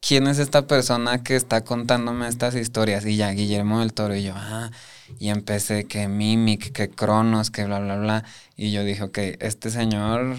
¿quién 0.00 0.26
es 0.26 0.40
esta 0.40 0.66
persona 0.66 1.22
que 1.22 1.36
está 1.36 1.62
contándome 1.62 2.26
estas 2.26 2.56
historias? 2.56 3.06
Y 3.06 3.14
ya, 3.14 3.30
Guillermo 3.30 3.78
del 3.78 3.92
Toro, 3.92 4.16
y 4.16 4.24
yo, 4.24 4.32
ah, 4.34 4.72
y 5.20 5.28
empecé 5.28 5.84
que 5.84 6.08
Mimic, 6.08 6.72
que 6.72 6.90
Cronos, 6.90 7.52
que 7.52 7.66
bla, 7.66 7.78
bla, 7.78 7.98
bla, 7.98 8.24
y 8.56 8.72
yo 8.72 8.82
dije, 8.82 9.04
ok, 9.04 9.18
este 9.38 9.70
señor 9.70 10.38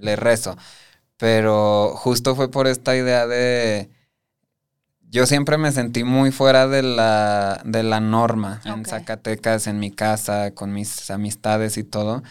le 0.00 0.16
rezo, 0.16 0.56
pero 1.18 1.92
justo 1.94 2.34
fue 2.34 2.50
por 2.50 2.66
esta 2.66 2.96
idea 2.96 3.26
de 3.26 3.90
yo 5.12 5.26
siempre 5.26 5.58
me 5.58 5.70
sentí 5.72 6.04
muy 6.04 6.32
fuera 6.32 6.66
de 6.66 6.82
la, 6.82 7.60
de 7.66 7.82
la 7.82 8.00
norma 8.00 8.62
en 8.64 8.86
Zacatecas, 8.86 9.66
en 9.66 9.78
mi 9.78 9.90
casa, 9.90 10.52
con 10.52 10.72
mis 10.72 11.10
amistades 11.10 11.76
y 11.76 11.84
todo. 11.84 12.22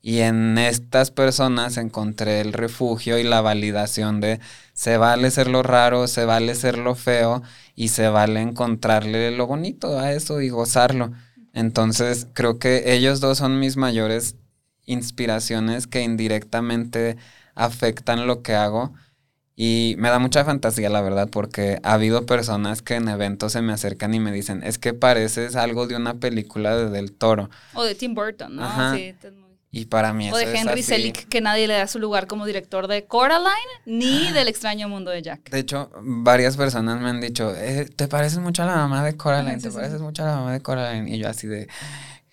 Y 0.00 0.20
en 0.20 0.56
estas 0.56 1.10
personas 1.10 1.76
encontré 1.76 2.40
el 2.40 2.54
refugio 2.54 3.18
y 3.18 3.22
la 3.22 3.42
validación 3.42 4.20
de 4.22 4.40
se 4.72 4.96
vale 4.96 5.30
ser 5.30 5.46
lo 5.46 5.62
raro, 5.62 6.08
se 6.08 6.24
vale 6.24 6.54
ser 6.54 6.78
lo 6.78 6.94
feo 6.94 7.42
y 7.74 7.88
se 7.88 8.08
vale 8.08 8.40
encontrarle 8.40 9.30
lo 9.30 9.46
bonito 9.46 10.00
a 10.00 10.12
eso 10.12 10.40
y 10.40 10.48
gozarlo. 10.48 11.12
Entonces 11.52 12.28
creo 12.32 12.58
que 12.58 12.94
ellos 12.94 13.20
dos 13.20 13.38
son 13.38 13.60
mis 13.60 13.76
mayores 13.76 14.36
inspiraciones 14.86 15.86
que 15.86 16.00
indirectamente 16.00 17.18
afectan 17.54 18.26
lo 18.26 18.40
que 18.40 18.54
hago 18.54 18.94
y 19.64 19.94
me 19.96 20.08
da 20.08 20.18
mucha 20.18 20.44
fantasía, 20.44 20.90
la 20.90 21.00
verdad, 21.02 21.28
porque 21.30 21.78
ha 21.84 21.92
habido 21.92 22.26
personas 22.26 22.82
que 22.82 22.96
en 22.96 23.06
eventos 23.06 23.52
se 23.52 23.62
me 23.62 23.72
acercan 23.72 24.12
y 24.12 24.18
me 24.18 24.32
dicen, 24.32 24.60
es 24.64 24.76
que 24.76 24.92
pareces 24.92 25.54
algo 25.54 25.86
de 25.86 25.94
una 25.94 26.14
película 26.14 26.76
de 26.76 26.90
Del 26.90 27.12
Toro. 27.12 27.48
O 27.74 27.84
de 27.84 27.94
Tim 27.94 28.12
Burton, 28.12 28.56
¿no? 28.56 28.92
Sí, 28.92 29.14
Y 29.70 29.84
para 29.84 30.12
mí 30.14 30.32
O 30.32 30.36
de 30.36 30.52
Henry 30.52 30.82
Selick, 30.82 31.28
que 31.28 31.40
nadie 31.40 31.68
le 31.68 31.74
da 31.74 31.86
su 31.86 32.00
lugar 32.00 32.26
como 32.26 32.44
director 32.44 32.88
de 32.88 33.04
Coraline 33.06 33.52
ni 33.86 34.32
del 34.32 34.48
extraño 34.48 34.88
mundo 34.88 35.12
de 35.12 35.22
Jack. 35.22 35.48
De 35.50 35.60
hecho, 35.60 35.92
varias 36.02 36.56
personas 36.56 37.00
me 37.00 37.10
han 37.10 37.20
dicho, 37.20 37.54
eh, 37.56 37.88
te 37.94 38.08
pareces 38.08 38.40
mucho 38.40 38.64
a 38.64 38.66
la 38.66 38.74
mamá 38.74 39.04
de 39.04 39.16
Coraline, 39.16 39.60
te 39.60 39.70
pareces 39.70 40.00
mucho 40.00 40.24
a 40.24 40.26
la 40.26 40.36
mamá 40.38 40.52
de 40.54 40.60
Coraline. 40.60 41.08
Y 41.08 41.20
yo 41.20 41.28
así 41.28 41.46
de, 41.46 41.68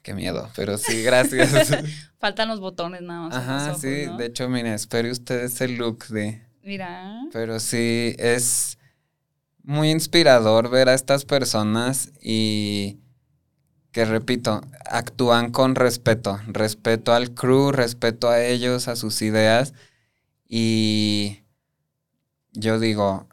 qué 0.02 0.16
miedo, 0.16 0.50
pero 0.56 0.80
sí, 0.80 1.04
gracias. 1.04 1.52
Faltan 2.20 2.48
los 2.48 2.60
botones 2.60 3.04
nada 3.04 3.28
más. 3.28 3.36
Ajá, 3.36 3.76
sí, 3.76 4.08
de 4.18 4.26
hecho, 4.26 4.50
mire, 4.50 4.74
espere 4.74 5.12
usted 5.12 5.44
ese 5.44 5.68
look 5.68 6.08
de 6.08 6.49
Pero 7.32 7.60
sí, 7.60 8.16
es 8.18 8.78
muy 9.64 9.92
inspirador 9.92 10.70
ver 10.70 10.90
a 10.90 10.94
estas 10.94 11.26
personas 11.26 12.12
y 12.22 13.00
que 13.92 14.06
repito, 14.06 14.62
actúan 14.86 15.52
con 15.52 15.76
respeto, 15.76 16.40
respeto 16.48 17.14
al 17.14 17.34
crew, 17.34 17.72
respeto 17.72 18.30
a 18.30 18.44
ellos, 18.44 18.88
a 18.88 18.96
sus 18.96 19.22
ideas. 19.22 19.74
Y 20.48 21.40
yo 22.54 22.80
digo, 22.80 23.28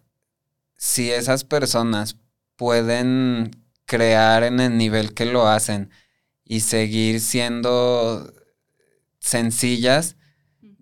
si 0.77 1.11
esas 1.11 1.45
personas 1.45 2.17
pueden 2.57 3.51
crear 3.85 4.45
en 4.45 4.61
el 4.61 4.77
nivel 4.77 5.15
que 5.15 5.27
lo 5.27 5.47
hacen 5.47 5.91
y 6.45 6.61
seguir 6.61 7.21
siendo 7.21 8.33
sencillas, 9.19 10.17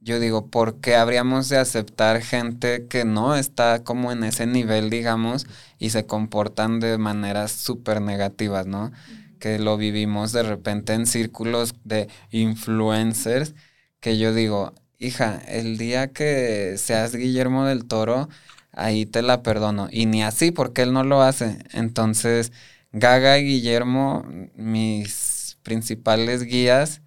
yo 0.05 0.21
digo, 0.21 0.49
¿por 0.51 0.81
qué 0.81 0.97
habríamos 0.97 1.49
de 1.49 1.57
aceptar 1.57 2.21
gente 2.21 2.87
que 2.89 3.07
no 3.07 3.35
está 3.35 3.83
como 3.85 4.13
en 4.13 4.23
ese 4.23 4.47
nivel, 4.47 4.91
digamos, 4.91 5.47
y 5.79 5.91
se 5.91 6.07
comportan 6.07 6.79
de 6.79 6.99
maneras 6.99 7.53
súper 7.53 8.03
negativas, 8.03 8.67
¿no? 8.67 8.93
Que 9.41 9.59
lo 9.59 9.79
vivimos 9.79 10.33
de 10.33 10.43
repente 10.43 10.93
en 10.93 11.07
círculos 11.07 11.75
de 11.85 12.09
influencers, 12.31 13.55
que 14.01 14.19
yo 14.19 14.35
digo, 14.35 14.75
hija, 14.99 15.41
el 15.49 15.79
día 15.79 16.09
que 16.09 16.77
seas 16.77 17.15
Guillermo 17.17 17.65
del 17.65 17.87
Toro, 17.87 18.29
ahí 18.73 19.07
te 19.07 19.23
la 19.23 19.43
perdono. 19.43 19.89
Y 19.91 20.05
ni 20.05 20.23
así, 20.23 20.51
porque 20.51 20.83
él 20.83 20.93
no 20.93 21.05
lo 21.05 21.23
hace. 21.23 21.59
Entonces, 21.73 22.53
Gaga 22.93 23.39
y 23.39 23.45
Guillermo, 23.45 24.25
mis 24.55 25.57
principales 25.63 26.43
guías, 26.43 27.01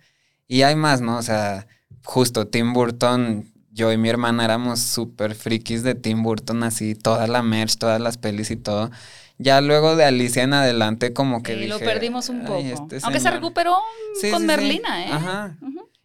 y 0.48 0.64
hay 0.64 0.76
más, 0.76 1.02
¿no? 1.02 1.18
O 1.18 1.22
sea, 1.22 1.68
justo 2.08 2.48
Tim 2.48 2.72
Burton, 2.72 3.52
yo 3.72 3.92
y 3.92 3.98
mi 3.98 4.08
hermana 4.08 4.46
éramos 4.46 4.80
súper 4.80 5.36
frikis 5.36 5.84
de 5.84 5.94
Tim 5.94 6.24
Burton, 6.24 6.64
así 6.64 6.96
toda 6.96 7.28
la 7.28 7.44
merch, 7.44 7.78
todas 7.78 8.00
las 8.00 8.18
pelis 8.18 8.50
y 8.50 8.56
todo. 8.56 8.90
Ya 9.38 9.60
luego 9.60 9.98
de 9.98 10.06
Alicia 10.06 10.44
en 10.44 10.54
adelante 10.54 11.12
como 11.12 11.44
que... 11.44 11.54
Y 11.54 11.68
lo 11.68 11.78
perdimos 11.78 12.30
un 12.30 12.46
poco. 12.46 12.60
Este 12.60 13.00
Aunque 13.04 13.20
se 13.20 13.30
recuperó 13.30 13.76
con 14.32 14.46
Merlina, 14.46 15.06
¿eh? 15.06 15.10
Ajá. 15.12 15.58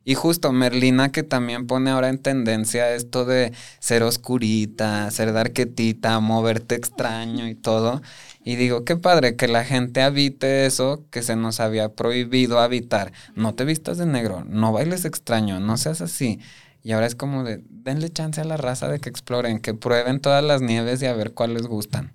Y 0.04 0.14
justo 0.16 0.50
Merlina 0.50 1.12
que 1.12 1.22
también 1.22 1.68
pone 1.68 1.90
ahora 1.90 2.08
en 2.08 2.18
tendencia 2.18 2.92
esto 2.92 3.24
de 3.24 3.52
ser 3.78 4.02
oscurita, 4.02 5.08
ser 5.12 5.32
darquetita, 5.32 6.18
moverte 6.18 6.74
extraño 6.74 7.46
y 7.46 7.54
todo. 7.54 8.02
Y 8.44 8.56
digo, 8.56 8.84
qué 8.84 8.96
padre 8.96 9.36
que 9.36 9.46
la 9.48 9.64
gente 9.64 10.02
habite 10.02 10.66
eso 10.66 11.04
que 11.10 11.22
se 11.22 11.36
nos 11.36 11.60
había 11.60 11.90
prohibido 11.90 12.58
habitar. 12.58 13.12
No 13.34 13.54
te 13.54 13.64
vistas 13.64 13.98
de 13.98 14.06
negro, 14.06 14.44
no 14.44 14.72
bailes 14.72 15.04
extraño, 15.04 15.60
no 15.60 15.76
seas 15.76 16.00
así. 16.00 16.40
Y 16.82 16.92
ahora 16.92 17.06
es 17.06 17.14
como 17.14 17.44
de, 17.44 17.62
denle 17.68 18.10
chance 18.10 18.40
a 18.40 18.44
la 18.44 18.56
raza 18.56 18.88
de 18.88 18.98
que 18.98 19.08
exploren, 19.08 19.60
que 19.60 19.74
prueben 19.74 20.20
todas 20.20 20.42
las 20.42 20.60
nieves 20.60 21.00
y 21.02 21.06
a 21.06 21.14
ver 21.14 21.32
cuáles 21.32 21.62
gustan. 21.66 22.12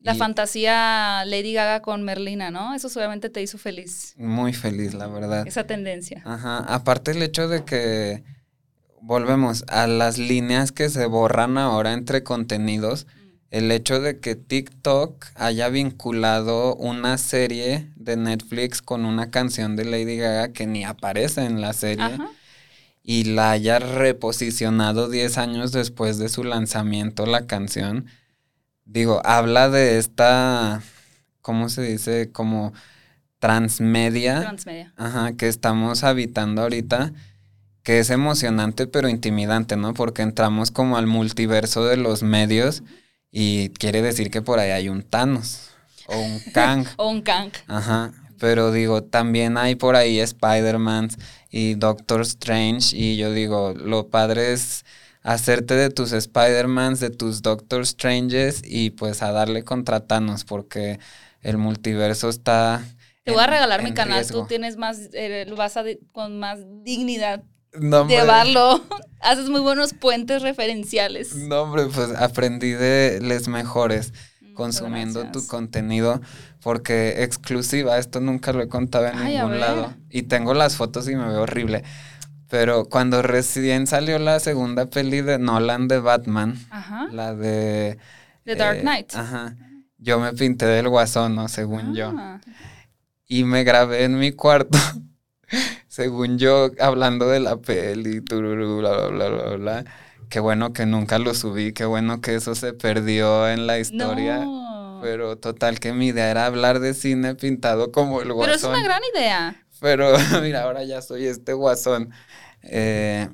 La 0.00 0.14
fantasía 0.14 1.24
Lady 1.24 1.52
Gaga 1.52 1.82
con 1.82 2.04
Merlina, 2.04 2.52
¿no? 2.52 2.74
Eso 2.74 2.86
obviamente 2.96 3.28
te 3.28 3.42
hizo 3.42 3.58
feliz. 3.58 4.14
Muy 4.16 4.52
feliz, 4.52 4.94
la 4.94 5.08
verdad. 5.08 5.46
Esa 5.48 5.64
tendencia. 5.64 6.22
Ajá. 6.24 6.58
Aparte 6.58 7.10
el 7.10 7.22
hecho 7.22 7.48
de 7.48 7.64
que 7.64 8.22
volvemos 9.00 9.64
a 9.66 9.88
las 9.88 10.18
líneas 10.18 10.70
que 10.70 10.90
se 10.90 11.06
borran 11.06 11.58
ahora 11.58 11.92
entre 11.92 12.22
contenidos. 12.22 13.08
El 13.50 13.70
hecho 13.70 14.00
de 14.00 14.18
que 14.18 14.34
TikTok 14.34 15.24
haya 15.34 15.68
vinculado 15.68 16.74
una 16.74 17.16
serie 17.16 17.90
de 17.94 18.16
Netflix 18.16 18.82
con 18.82 19.04
una 19.04 19.30
canción 19.30 19.76
de 19.76 19.84
Lady 19.84 20.16
Gaga 20.16 20.52
que 20.52 20.66
ni 20.66 20.84
aparece 20.84 21.44
en 21.44 21.60
la 21.60 21.72
serie 21.72 22.18
y 23.02 23.22
la 23.24 23.52
haya 23.52 23.78
reposicionado 23.78 25.08
10 25.08 25.38
años 25.38 25.70
después 25.70 26.18
de 26.18 26.28
su 26.28 26.42
lanzamiento 26.42 27.24
la 27.24 27.46
canción, 27.46 28.06
digo, 28.84 29.22
habla 29.24 29.70
de 29.70 29.98
esta, 29.98 30.82
¿cómo 31.40 31.68
se 31.68 31.82
dice? 31.82 32.32
Como 32.32 32.72
transmedia. 33.38 34.40
Transmedia. 34.40 34.92
Ajá, 34.96 35.36
que 35.36 35.46
estamos 35.46 36.02
habitando 36.02 36.62
ahorita, 36.62 37.12
que 37.84 38.00
es 38.00 38.10
emocionante 38.10 38.88
pero 38.88 39.08
intimidante, 39.08 39.76
¿no? 39.76 39.94
Porque 39.94 40.22
entramos 40.22 40.72
como 40.72 40.96
al 40.96 41.06
multiverso 41.06 41.84
de 41.84 41.96
los 41.96 42.24
medios 42.24 42.82
y 43.38 43.68
quiere 43.68 44.00
decir 44.00 44.30
que 44.30 44.40
por 44.40 44.58
ahí 44.58 44.70
hay 44.70 44.88
un 44.88 45.02
Thanos 45.02 45.68
o 46.06 46.18
un 46.18 46.40
Kang. 46.54 46.86
o 46.96 47.10
un 47.10 47.20
Kang. 47.20 47.50
Ajá, 47.66 48.14
pero 48.38 48.72
digo, 48.72 49.02
también 49.02 49.58
hay 49.58 49.74
por 49.74 49.94
ahí 49.94 50.20
Spider-Man 50.20 51.10
y 51.50 51.74
Doctor 51.74 52.22
Strange 52.22 52.96
y 52.96 53.18
yo 53.18 53.32
digo, 53.32 53.74
lo 53.74 54.08
padre 54.08 54.54
es 54.54 54.86
hacerte 55.22 55.74
de 55.74 55.90
tus 55.90 56.12
Spider-Mans, 56.12 57.00
de 57.00 57.10
tus 57.10 57.42
Doctor 57.42 57.86
Stranges 57.86 58.62
y 58.64 58.88
pues 58.88 59.22
a 59.22 59.32
darle 59.32 59.64
contra 59.64 60.00
Thanos 60.00 60.44
porque 60.44 60.98
el 61.42 61.58
multiverso 61.58 62.30
está... 62.30 62.82
Te 63.22 63.32
voy 63.32 63.42
a 63.42 63.48
regalar 63.48 63.82
mi 63.82 63.92
canal, 63.92 64.26
tú 64.26 64.46
tienes 64.46 64.78
más, 64.78 65.10
eh, 65.12 65.46
vas 65.54 65.76
a 65.76 65.84
con 66.12 66.38
más 66.38 66.60
dignidad 66.82 67.42
no, 67.80 68.06
llevarlo. 68.06 68.82
Haces 69.20 69.48
muy 69.48 69.60
buenos 69.60 69.94
puentes 69.94 70.42
referenciales. 70.42 71.34
No, 71.34 71.62
hombre, 71.62 71.86
pues 71.86 72.10
aprendí 72.16 72.72
de 72.72 73.18
les 73.20 73.48
mejores 73.48 74.12
mm, 74.40 74.54
consumiendo 74.54 75.30
tu 75.32 75.46
contenido 75.46 76.20
porque 76.66 77.22
exclusiva, 77.22 77.96
esto 77.98 78.20
nunca 78.20 78.52
lo 78.52 78.60
he 78.60 78.68
contado 78.68 79.06
en 79.06 79.24
ningún 79.24 79.60
lado. 79.60 79.94
Y 80.10 80.22
tengo 80.22 80.52
las 80.52 80.76
fotos 80.76 81.08
y 81.08 81.14
me 81.14 81.26
veo 81.28 81.42
horrible. 81.42 81.84
Pero 82.48 82.86
cuando 82.86 83.22
recién 83.22 83.86
salió 83.86 84.18
la 84.18 84.40
segunda 84.40 84.86
peli 84.86 85.20
de 85.20 85.38
Nolan 85.38 85.88
de 85.88 86.00
Batman, 86.00 86.58
la 87.12 87.34
de... 87.34 87.98
The 88.44 88.54
Dark 88.56 88.78
eh, 88.78 88.80
Knight. 88.80 89.14
Ajá. 89.14 89.56
Yo 89.98 90.20
me 90.20 90.32
pinté 90.32 90.66
del 90.66 90.88
guasón, 90.88 91.34
¿no? 91.34 91.48
Según 91.48 91.94
yo. 91.94 92.12
Ah. 92.16 92.40
Y 93.26 93.44
me 93.44 93.64
grabé 93.64 94.04
en 94.04 94.18
mi 94.18 94.32
cuarto, 94.32 94.78
según 95.96 96.36
yo, 96.36 96.72
hablando 96.78 97.26
de 97.26 97.40
la 97.40 97.56
peli, 97.56 98.20
tururú, 98.20 98.80
bla, 98.80 99.06
bla, 99.06 99.28
bla, 99.30 99.56
bla, 99.56 99.84
Qué 100.28 100.40
bueno 100.40 100.74
que 100.74 100.84
nunca 100.84 101.18
lo 101.18 101.32
subí, 101.32 101.72
qué 101.72 101.86
bueno 101.86 102.20
que 102.20 102.34
eso 102.34 102.54
se 102.54 102.74
perdió 102.74 103.48
en 103.48 103.66
la 103.66 103.78
historia. 103.78 104.46
Pero 105.00 105.38
total 105.38 105.80
que 105.80 105.94
mi 105.94 106.08
idea 106.08 106.30
era 106.30 106.44
hablar 106.44 106.80
de 106.80 106.92
cine 106.92 107.34
pintado 107.34 107.92
como 107.92 108.20
el 108.20 108.30
guasón. 108.30 108.44
Pero 108.44 108.56
es 108.56 108.64
una 108.64 108.82
gran 108.82 109.00
idea. 109.14 109.64
Pero 109.80 110.12
mira, 110.42 110.64
ahora 110.64 110.84
ya 110.84 111.00
soy 111.00 111.24
este 111.24 111.54
guasón. 111.54 112.10
Eh, 112.62 113.30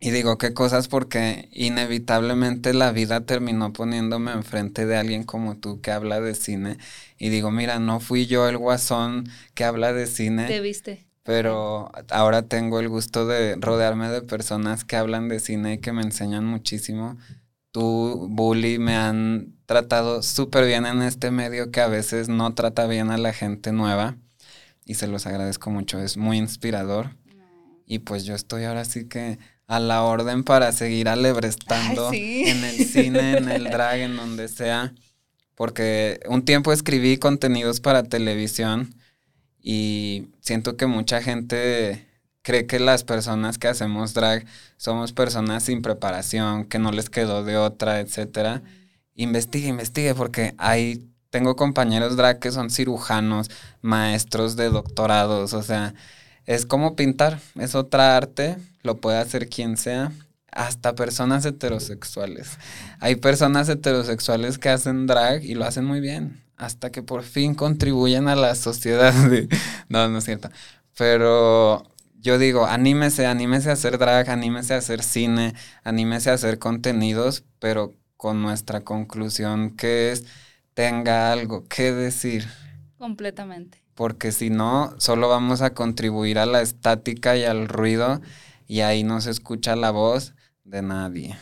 y 0.00 0.10
digo 0.10 0.36
qué 0.36 0.54
cosas 0.54 0.88
porque 0.88 1.48
inevitablemente 1.52 2.74
la 2.74 2.90
vida 2.90 3.20
terminó 3.20 3.72
poniéndome 3.72 4.32
enfrente 4.32 4.84
de 4.84 4.96
alguien 4.96 5.22
como 5.22 5.56
tú 5.56 5.80
que 5.80 5.92
habla 5.92 6.20
de 6.20 6.34
cine. 6.34 6.76
Y 7.18 7.28
digo, 7.28 7.52
mira, 7.52 7.78
no 7.78 8.00
fui 8.00 8.26
yo 8.26 8.48
el 8.48 8.58
guasón 8.58 9.30
que 9.54 9.62
habla 9.62 9.92
de 9.92 10.08
cine. 10.08 10.48
Te 10.48 10.60
viste. 10.60 11.07
Pero 11.28 11.92
ahora 12.08 12.40
tengo 12.40 12.80
el 12.80 12.88
gusto 12.88 13.26
de 13.26 13.56
rodearme 13.56 14.08
de 14.08 14.22
personas 14.22 14.86
que 14.86 14.96
hablan 14.96 15.28
de 15.28 15.40
cine 15.40 15.74
y 15.74 15.78
que 15.78 15.92
me 15.92 16.00
enseñan 16.00 16.46
muchísimo. 16.46 17.18
Tú, 17.70 18.28
Bully, 18.30 18.78
me 18.78 18.96
han 18.96 19.52
tratado 19.66 20.22
súper 20.22 20.64
bien 20.64 20.86
en 20.86 21.02
este 21.02 21.30
medio 21.30 21.70
que 21.70 21.82
a 21.82 21.86
veces 21.86 22.30
no 22.30 22.54
trata 22.54 22.86
bien 22.86 23.10
a 23.10 23.18
la 23.18 23.34
gente 23.34 23.72
nueva. 23.72 24.16
Y 24.86 24.94
se 24.94 25.06
los 25.06 25.26
agradezco 25.26 25.70
mucho, 25.70 25.98
es 25.98 26.16
muy 26.16 26.38
inspirador. 26.38 27.14
Y 27.84 27.98
pues 27.98 28.24
yo 28.24 28.34
estoy 28.34 28.64
ahora 28.64 28.86
sí 28.86 29.06
que 29.06 29.38
a 29.66 29.80
la 29.80 30.04
orden 30.04 30.44
para 30.44 30.72
seguir 30.72 31.10
alebrestando 31.10 32.10
en 32.14 32.64
el 32.64 32.86
cine, 32.86 33.36
en 33.36 33.50
el 33.50 33.64
drag, 33.64 33.98
en 33.98 34.16
donde 34.16 34.48
sea. 34.48 34.94
Porque 35.54 36.20
un 36.26 36.46
tiempo 36.46 36.72
escribí 36.72 37.18
contenidos 37.18 37.80
para 37.80 38.02
televisión 38.02 38.94
y 39.60 40.28
siento 40.40 40.76
que 40.76 40.86
mucha 40.86 41.22
gente 41.22 42.06
cree 42.42 42.66
que 42.66 42.80
las 42.80 43.04
personas 43.04 43.58
que 43.58 43.68
hacemos 43.68 44.14
drag 44.14 44.46
somos 44.78 45.12
personas 45.12 45.64
sin 45.64 45.82
preparación, 45.82 46.64
que 46.64 46.78
no 46.78 46.92
les 46.92 47.10
quedó 47.10 47.44
de 47.44 47.58
otra, 47.58 48.00
etcétera. 48.00 48.62
Investigue, 49.14 49.68
investigue, 49.68 50.14
porque 50.14 50.54
hay, 50.58 51.10
tengo 51.30 51.56
compañeros 51.56 52.16
drag 52.16 52.38
que 52.38 52.52
son 52.52 52.70
cirujanos, 52.70 53.50
maestros 53.82 54.56
de 54.56 54.70
doctorados, 54.70 55.52
o 55.52 55.62
sea, 55.62 55.94
es 56.46 56.64
como 56.64 56.96
pintar, 56.96 57.38
es 57.56 57.74
otra 57.74 58.16
arte, 58.16 58.56
lo 58.82 58.96
puede 58.96 59.18
hacer 59.18 59.48
quien 59.50 59.76
sea, 59.76 60.12
hasta 60.50 60.94
personas 60.94 61.44
heterosexuales. 61.44 62.58
Hay 63.00 63.16
personas 63.16 63.68
heterosexuales 63.68 64.56
que 64.56 64.70
hacen 64.70 65.06
drag 65.06 65.44
y 65.44 65.54
lo 65.54 65.66
hacen 65.66 65.84
muy 65.84 66.00
bien, 66.00 66.40
hasta 66.58 66.90
que 66.90 67.02
por 67.02 67.22
fin 67.22 67.54
contribuyen 67.54 68.28
a 68.28 68.36
la 68.36 68.54
sociedad. 68.54 69.14
No, 69.88 70.06
no 70.08 70.18
es 70.18 70.24
cierto. 70.24 70.50
Pero 70.98 71.90
yo 72.20 72.38
digo, 72.38 72.66
anímese, 72.66 73.26
anímese 73.26 73.70
a 73.70 73.72
hacer 73.72 73.96
drag, 73.96 74.28
anímese 74.28 74.74
a 74.74 74.78
hacer 74.78 75.02
cine, 75.02 75.54
anímese 75.82 76.30
a 76.30 76.34
hacer 76.34 76.58
contenidos, 76.58 77.44
pero 77.58 77.94
con 78.18 78.42
nuestra 78.42 78.82
conclusión 78.82 79.76
que 79.76 80.12
es, 80.12 80.26
tenga 80.74 81.32
algo 81.32 81.64
que 81.68 81.92
decir. 81.92 82.46
Completamente 82.98 83.82
porque 83.98 84.30
si 84.30 84.48
no, 84.48 84.94
solo 84.98 85.28
vamos 85.28 85.60
a 85.60 85.74
contribuir 85.74 86.38
a 86.38 86.46
la 86.46 86.62
estática 86.62 87.36
y 87.36 87.42
al 87.42 87.66
ruido 87.66 88.20
y 88.68 88.82
ahí 88.82 89.02
no 89.02 89.20
se 89.20 89.32
escucha 89.32 89.74
la 89.74 89.90
voz 89.90 90.34
de 90.62 90.82
nadie. 90.82 91.36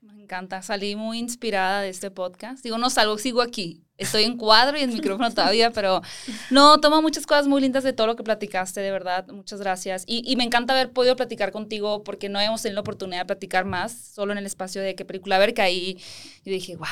Me 0.00 0.20
encanta, 0.20 0.62
salí 0.62 0.96
muy 0.96 1.20
inspirada 1.20 1.80
de 1.80 1.90
este 1.90 2.10
podcast. 2.10 2.64
Digo, 2.64 2.76
no 2.76 2.90
salgo, 2.90 3.18
sigo 3.18 3.40
aquí 3.40 3.84
estoy 4.02 4.24
en 4.24 4.36
cuadro 4.36 4.78
y 4.78 4.82
en 4.82 4.92
micrófono 4.92 5.30
todavía, 5.32 5.70
pero 5.70 6.02
no, 6.50 6.80
toma 6.80 7.00
muchas 7.00 7.26
cosas 7.26 7.46
muy 7.46 7.60
lindas 7.60 7.84
de 7.84 7.92
todo 7.92 8.06
lo 8.06 8.16
que 8.16 8.22
platicaste, 8.22 8.80
de 8.80 8.90
verdad, 8.90 9.26
muchas 9.28 9.60
gracias. 9.60 10.04
Y, 10.06 10.22
y 10.30 10.36
me 10.36 10.44
encanta 10.44 10.72
haber 10.72 10.92
podido 10.92 11.16
platicar 11.16 11.52
contigo 11.52 12.04
porque 12.04 12.28
no 12.28 12.40
hemos 12.40 12.62
tenido 12.62 12.76
la 12.76 12.80
oportunidad 12.80 13.20
de 13.20 13.26
platicar 13.26 13.64
más, 13.64 13.92
solo 13.92 14.32
en 14.32 14.38
el 14.38 14.46
espacio 14.46 14.82
de 14.82 14.94
qué 14.94 15.04
película 15.04 15.38
ver, 15.38 15.54
que 15.54 15.62
ahí 15.62 15.98
yo 16.44 16.52
dije, 16.52 16.76
wow, 16.76 16.86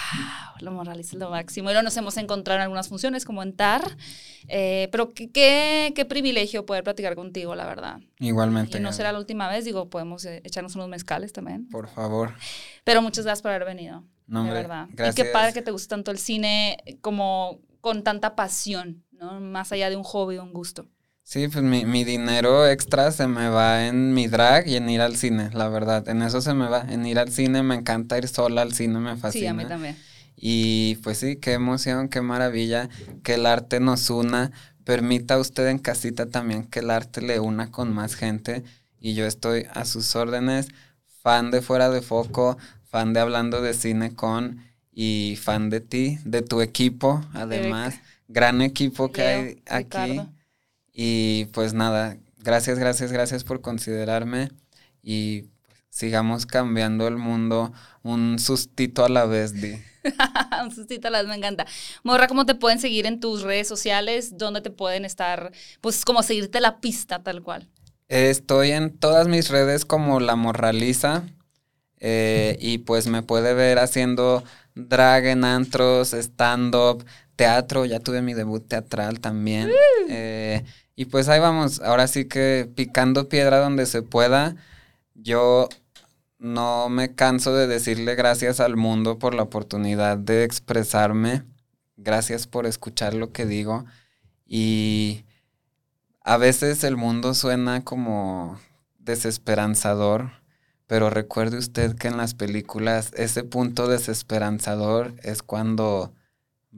lo 0.60 0.72
moral 0.72 1.00
es 1.00 1.12
lo 1.14 1.30
máximo. 1.30 1.70
Y 1.70 1.72
luego 1.72 1.82
nos 1.82 1.96
hemos 1.96 2.16
encontrado 2.16 2.58
en 2.58 2.62
algunas 2.62 2.88
funciones, 2.88 3.24
como 3.24 3.42
en 3.42 3.54
TAR, 3.54 3.82
eh, 4.48 4.88
pero 4.92 5.12
qué, 5.12 5.30
qué, 5.30 5.92
qué, 5.94 6.04
privilegio 6.04 6.66
poder 6.66 6.84
platicar 6.84 7.16
contigo, 7.16 7.54
la 7.54 7.66
verdad. 7.66 8.00
Igualmente. 8.18 8.78
Y 8.78 8.80
no 8.80 8.92
será 8.92 9.12
la 9.12 9.18
última 9.18 9.48
vez, 9.48 9.64
digo, 9.64 9.88
podemos 9.90 10.24
eh, 10.24 10.40
echarnos 10.44 10.74
unos 10.76 10.88
mezcales 10.88 11.32
también. 11.32 11.68
Por 11.68 11.88
favor. 11.88 12.34
Pero 12.84 13.02
muchas 13.02 13.24
gracias 13.24 13.42
por 13.42 13.50
haber 13.50 13.66
venido. 13.66 14.04
No, 14.30 14.44
de 14.44 14.52
verdad. 14.52 14.88
Y 14.92 15.14
qué 15.14 15.24
padre 15.26 15.52
que 15.52 15.60
te 15.60 15.72
guste 15.72 15.88
tanto 15.88 16.12
el 16.12 16.18
cine 16.18 16.78
como 17.00 17.58
con 17.80 18.04
tanta 18.04 18.36
pasión, 18.36 19.04
¿no? 19.10 19.40
Más 19.40 19.72
allá 19.72 19.90
de 19.90 19.96
un 19.96 20.04
hobby 20.04 20.38
o 20.38 20.44
un 20.44 20.52
gusto. 20.52 20.86
Sí, 21.24 21.48
pues 21.48 21.64
mi, 21.64 21.84
mi, 21.84 22.04
dinero 22.04 22.66
extra 22.66 23.10
se 23.12 23.26
me 23.26 23.48
va 23.48 23.86
en 23.86 24.14
mi 24.14 24.28
drag 24.28 24.66
y 24.68 24.76
en 24.76 24.88
ir 24.88 25.00
al 25.00 25.16
cine, 25.16 25.50
la 25.52 25.68
verdad. 25.68 26.08
En 26.08 26.22
eso 26.22 26.40
se 26.40 26.54
me 26.54 26.68
va. 26.68 26.86
En 26.88 27.04
ir 27.06 27.18
al 27.18 27.30
cine 27.30 27.62
me 27.62 27.74
encanta 27.74 28.18
ir 28.18 28.28
sola 28.28 28.62
al 28.62 28.72
cine, 28.72 28.98
me 29.00 29.16
fascina. 29.16 29.42
Sí, 29.42 29.46
a 29.46 29.54
mí 29.54 29.64
también. 29.66 29.96
Y 30.36 30.94
pues 31.02 31.18
sí, 31.18 31.36
qué 31.36 31.52
emoción, 31.52 32.08
qué 32.08 32.20
maravilla 32.20 32.88
que 33.22 33.34
el 33.34 33.46
arte 33.46 33.80
nos 33.80 34.10
una. 34.10 34.52
Permita 34.84 35.34
a 35.34 35.38
usted 35.38 35.68
en 35.68 35.78
casita 35.78 36.26
también 36.26 36.64
que 36.64 36.80
el 36.80 36.90
arte 36.90 37.20
le 37.20 37.40
una 37.40 37.70
con 37.70 37.92
más 37.92 38.14
gente. 38.14 38.62
Y 38.98 39.14
yo 39.14 39.26
estoy 39.26 39.66
a 39.72 39.84
sus 39.84 40.14
órdenes, 40.16 40.68
fan 41.22 41.50
de 41.50 41.62
Fuera 41.62 41.90
de 41.90 42.00
Foco, 42.00 42.58
fan 42.90 43.12
de 43.12 43.20
Hablando 43.20 43.62
de 43.62 43.72
Cine 43.72 44.14
con 44.14 44.64
y 44.92 45.38
fan 45.40 45.70
de 45.70 45.80
ti, 45.80 46.18
de 46.24 46.42
tu 46.42 46.60
equipo, 46.60 47.24
además, 47.32 48.00
gran 48.28 48.60
equipo 48.60 49.12
que 49.12 49.22
hay 49.22 49.62
aquí. 49.66 50.20
Y 50.92 51.46
pues 51.46 51.72
nada, 51.72 52.18
gracias, 52.38 52.78
gracias, 52.78 53.12
gracias 53.12 53.44
por 53.44 53.60
considerarme 53.60 54.50
y 55.02 55.42
pues, 55.42 55.78
sigamos 55.88 56.46
cambiando 56.46 57.06
el 57.06 57.16
mundo 57.16 57.72
un 58.02 58.38
sustito 58.38 59.04
a 59.04 59.08
la 59.08 59.24
vez, 59.24 59.54
Di. 59.60 59.80
un 60.62 60.74
sustito 60.74 61.08
a 61.08 61.10
la 61.12 61.22
vez, 61.22 61.28
me 61.28 61.36
encanta. 61.36 61.66
Morra, 62.02 62.26
¿cómo 62.26 62.44
te 62.44 62.56
pueden 62.56 62.80
seguir 62.80 63.06
en 63.06 63.20
tus 63.20 63.42
redes 63.42 63.68
sociales? 63.68 64.36
¿Dónde 64.36 64.60
te 64.60 64.70
pueden 64.70 65.04
estar? 65.04 65.52
Pues 65.80 66.04
como 66.04 66.22
seguirte 66.24 66.60
la 66.60 66.80
pista 66.80 67.22
tal 67.22 67.42
cual. 67.42 67.68
Estoy 68.08 68.72
en 68.72 68.98
todas 68.98 69.28
mis 69.28 69.48
redes 69.48 69.84
como 69.84 70.18
La 70.18 70.34
Morraliza. 70.34 71.22
Eh, 72.00 72.56
y 72.60 72.78
pues 72.78 73.06
me 73.06 73.22
puede 73.22 73.54
ver 73.54 73.78
haciendo 73.78 74.42
drag 74.74 75.26
en 75.26 75.44
antros, 75.44 76.12
stand-up, 76.14 77.04
teatro, 77.36 77.84
ya 77.84 78.00
tuve 78.00 78.22
mi 78.22 78.34
debut 78.34 78.66
teatral 78.66 79.20
también. 79.20 79.70
Eh, 80.08 80.64
y 80.96 81.06
pues 81.06 81.28
ahí 81.28 81.40
vamos, 81.40 81.80
ahora 81.80 82.06
sí 82.08 82.26
que 82.26 82.68
picando 82.74 83.28
piedra 83.28 83.58
donde 83.58 83.86
se 83.86 84.02
pueda. 84.02 84.56
Yo 85.14 85.68
no 86.38 86.88
me 86.88 87.14
canso 87.14 87.54
de 87.54 87.66
decirle 87.66 88.14
gracias 88.14 88.60
al 88.60 88.76
mundo 88.76 89.18
por 89.18 89.34
la 89.34 89.42
oportunidad 89.42 90.16
de 90.16 90.44
expresarme. 90.44 91.44
Gracias 91.96 92.46
por 92.46 92.66
escuchar 92.66 93.14
lo 93.14 93.32
que 93.32 93.44
digo. 93.44 93.84
Y 94.46 95.24
a 96.22 96.38
veces 96.38 96.82
el 96.84 96.96
mundo 96.96 97.34
suena 97.34 97.84
como 97.84 98.58
desesperanzador, 98.98 100.32
pero 100.90 101.08
recuerde 101.08 101.56
usted 101.56 101.94
que 101.94 102.08
en 102.08 102.16
las 102.16 102.34
películas 102.34 103.12
ese 103.14 103.44
punto 103.44 103.86
desesperanzador 103.86 105.14
es 105.22 105.40
cuando 105.40 106.12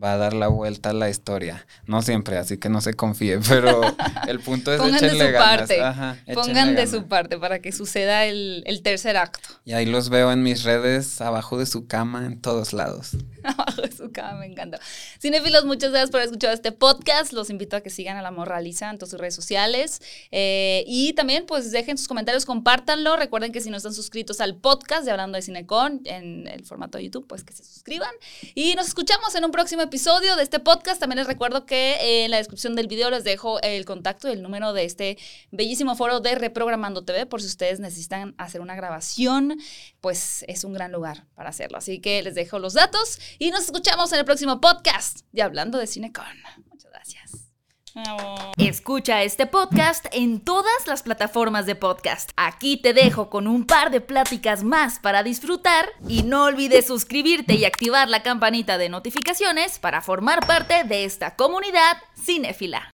va 0.01 0.15
a 0.15 0.17
dar 0.17 0.33
la 0.33 0.49
vuelta 0.49 0.91
a 0.91 0.93
la 0.93 1.11
historia. 1.11 1.67
No 1.87 2.01
siempre, 2.03 2.39
así 2.39 2.57
que 2.59 2.69
no 2.69 2.81
se 2.81 2.95
confíe, 2.95 3.39
pero 3.49 3.81
el 4.27 4.41
punto 4.41 4.73
es 4.73 4.81
Pongan 4.81 5.01
de 5.01 5.11
su 5.11 5.19
ganas. 5.19 5.35
parte. 5.43 5.81
Ajá, 5.81 6.17
Pongan 6.33 6.69
de 6.69 6.75
ganas. 6.75 6.91
su 6.91 7.07
parte 7.09 7.39
para 7.39 7.61
que 7.61 7.73
suceda 7.73 8.25
el, 8.25 8.63
el 8.67 8.83
tercer 8.83 9.17
acto. 9.17 9.49
Y 9.65 9.73
ahí 9.75 9.87
los 9.87 10.09
veo 10.09 10.33
en 10.33 10.43
mis 10.43 10.63
redes, 10.65 11.21
abajo 11.21 11.59
de 11.59 11.67
su 11.67 11.87
cama, 11.87 12.27
en 12.27 12.41
todos 12.41 12.73
lados. 12.73 13.11
Abajo 13.45 13.83
de 13.83 13.91
su 13.91 14.13
cama, 14.13 14.39
me 14.39 14.47
encanta. 14.47 14.79
Cinefilos, 15.21 15.65
muchas 15.65 15.91
gracias 15.91 16.11
por 16.11 16.21
haber 16.21 16.29
escuchado 16.29 16.55
este 16.55 16.71
podcast. 16.71 17.33
Los 17.33 17.51
invito 17.51 17.75
a 17.77 17.81
que 17.81 17.91
sigan 17.91 18.17
a 18.17 18.23
La 18.23 18.31
Morraliza 18.31 18.89
en 18.89 18.99
todas 18.99 19.11
sus 19.11 19.19
redes 19.19 19.35
sociales. 19.35 20.01
Eh, 20.31 20.85
y 20.87 21.13
también, 21.15 21.45
pues, 21.47 21.73
dejen 21.73 21.99
sus 21.99 22.07
comentarios, 22.07 22.47
compártanlo. 22.47 23.17
Recuerden 23.17 23.51
que 23.51 23.61
si 23.61 23.69
no 23.69 23.77
están 23.79 23.95
suscritos 23.95 24.41
al 24.41 24.55
podcast 24.55 25.05
de 25.05 25.11
Hablando 25.11 25.35
de 25.35 25.43
Cinecon 25.43 26.03
en 26.05 26.47
el 26.47 26.65
formato 26.65 26.99
de 26.99 27.05
YouTube, 27.05 27.27
pues 27.27 27.43
que 27.43 27.53
se 27.53 27.65
suscriban. 27.65 28.13
Y 28.55 28.75
nos 28.77 28.87
escuchamos 28.87 29.35
en 29.35 29.45
un 29.45 29.51
próximo 29.51 29.82
episodio 29.83 30.37
de 30.37 30.43
este 30.43 30.61
podcast. 30.61 31.01
También 31.01 31.19
les 31.19 31.27
recuerdo 31.27 31.67
que 31.67 32.25
en 32.25 32.31
la 32.31 32.37
descripción 32.39 32.75
del 32.75 32.87
video 32.87 33.11
les 33.11 33.25
dejo 33.25 33.61
el 33.63 33.85
contacto 33.85 34.29
y 34.29 34.33
el 34.33 34.43
número 34.43 34.73
de 34.73 34.85
este 34.85 35.19
bellísimo 35.51 35.97
foro 35.97 36.21
de 36.21 36.35
Reprogramando 36.35 37.05
TV 37.05 37.27
por 37.27 37.41
si 37.41 37.49
ustedes 37.49 37.81
necesitan 37.81 38.35
hacer 38.39 38.61
una 38.61 38.75
grabación, 38.75 39.59
pues 40.01 40.45
es 40.49 40.65
un 40.65 40.73
gran 40.73 40.93
lugar 40.93 41.27
para 41.35 41.51
hacerlo. 41.51 41.79
Así 41.79 42.01
que 42.01 42.23
les 42.23 42.35
dejo 42.35 42.59
los 42.59 42.75
datos 42.75 43.19
y 43.39 43.51
nos 43.51 43.65
escuchamos 43.65 44.13
en 44.13 44.21
el 44.21 44.25
próximo 44.25 44.61
podcast 44.61 45.21
de 45.33 45.43
Hablando 45.43 45.79
de 45.79 45.87
Cinecon. 45.87 46.72
Gracias. 47.95 48.53
Escucha 48.57 49.23
este 49.23 49.47
podcast 49.47 50.07
en 50.13 50.41
todas 50.41 50.87
las 50.87 51.03
plataformas 51.03 51.67
de 51.67 51.75
podcast. 51.75 52.31
Aquí 52.37 52.77
te 52.77 52.95
dejo 52.95 53.29
con 53.29 53.47
un 53.47 53.67
par 53.67 53.91
de 53.91 54.01
pláticas 54.01 54.65
más 54.65 54.99
para 54.99 55.23
disfrutar 55.23 55.89
y 56.09 56.23
no 56.23 56.45
olvides 56.45 56.87
suscribirte 56.87 57.55
y 57.55 57.65
activar 57.65 58.09
la 58.09 58.23
campanita 58.23 58.79
de 58.79 58.89
notificaciones 58.89 59.79
para 59.79 60.01
formar 60.01 60.47
parte 60.47 60.85
de 60.85 61.05
esta 61.05 61.37
comunidad 61.37 61.97
cinéfila. 62.17 62.91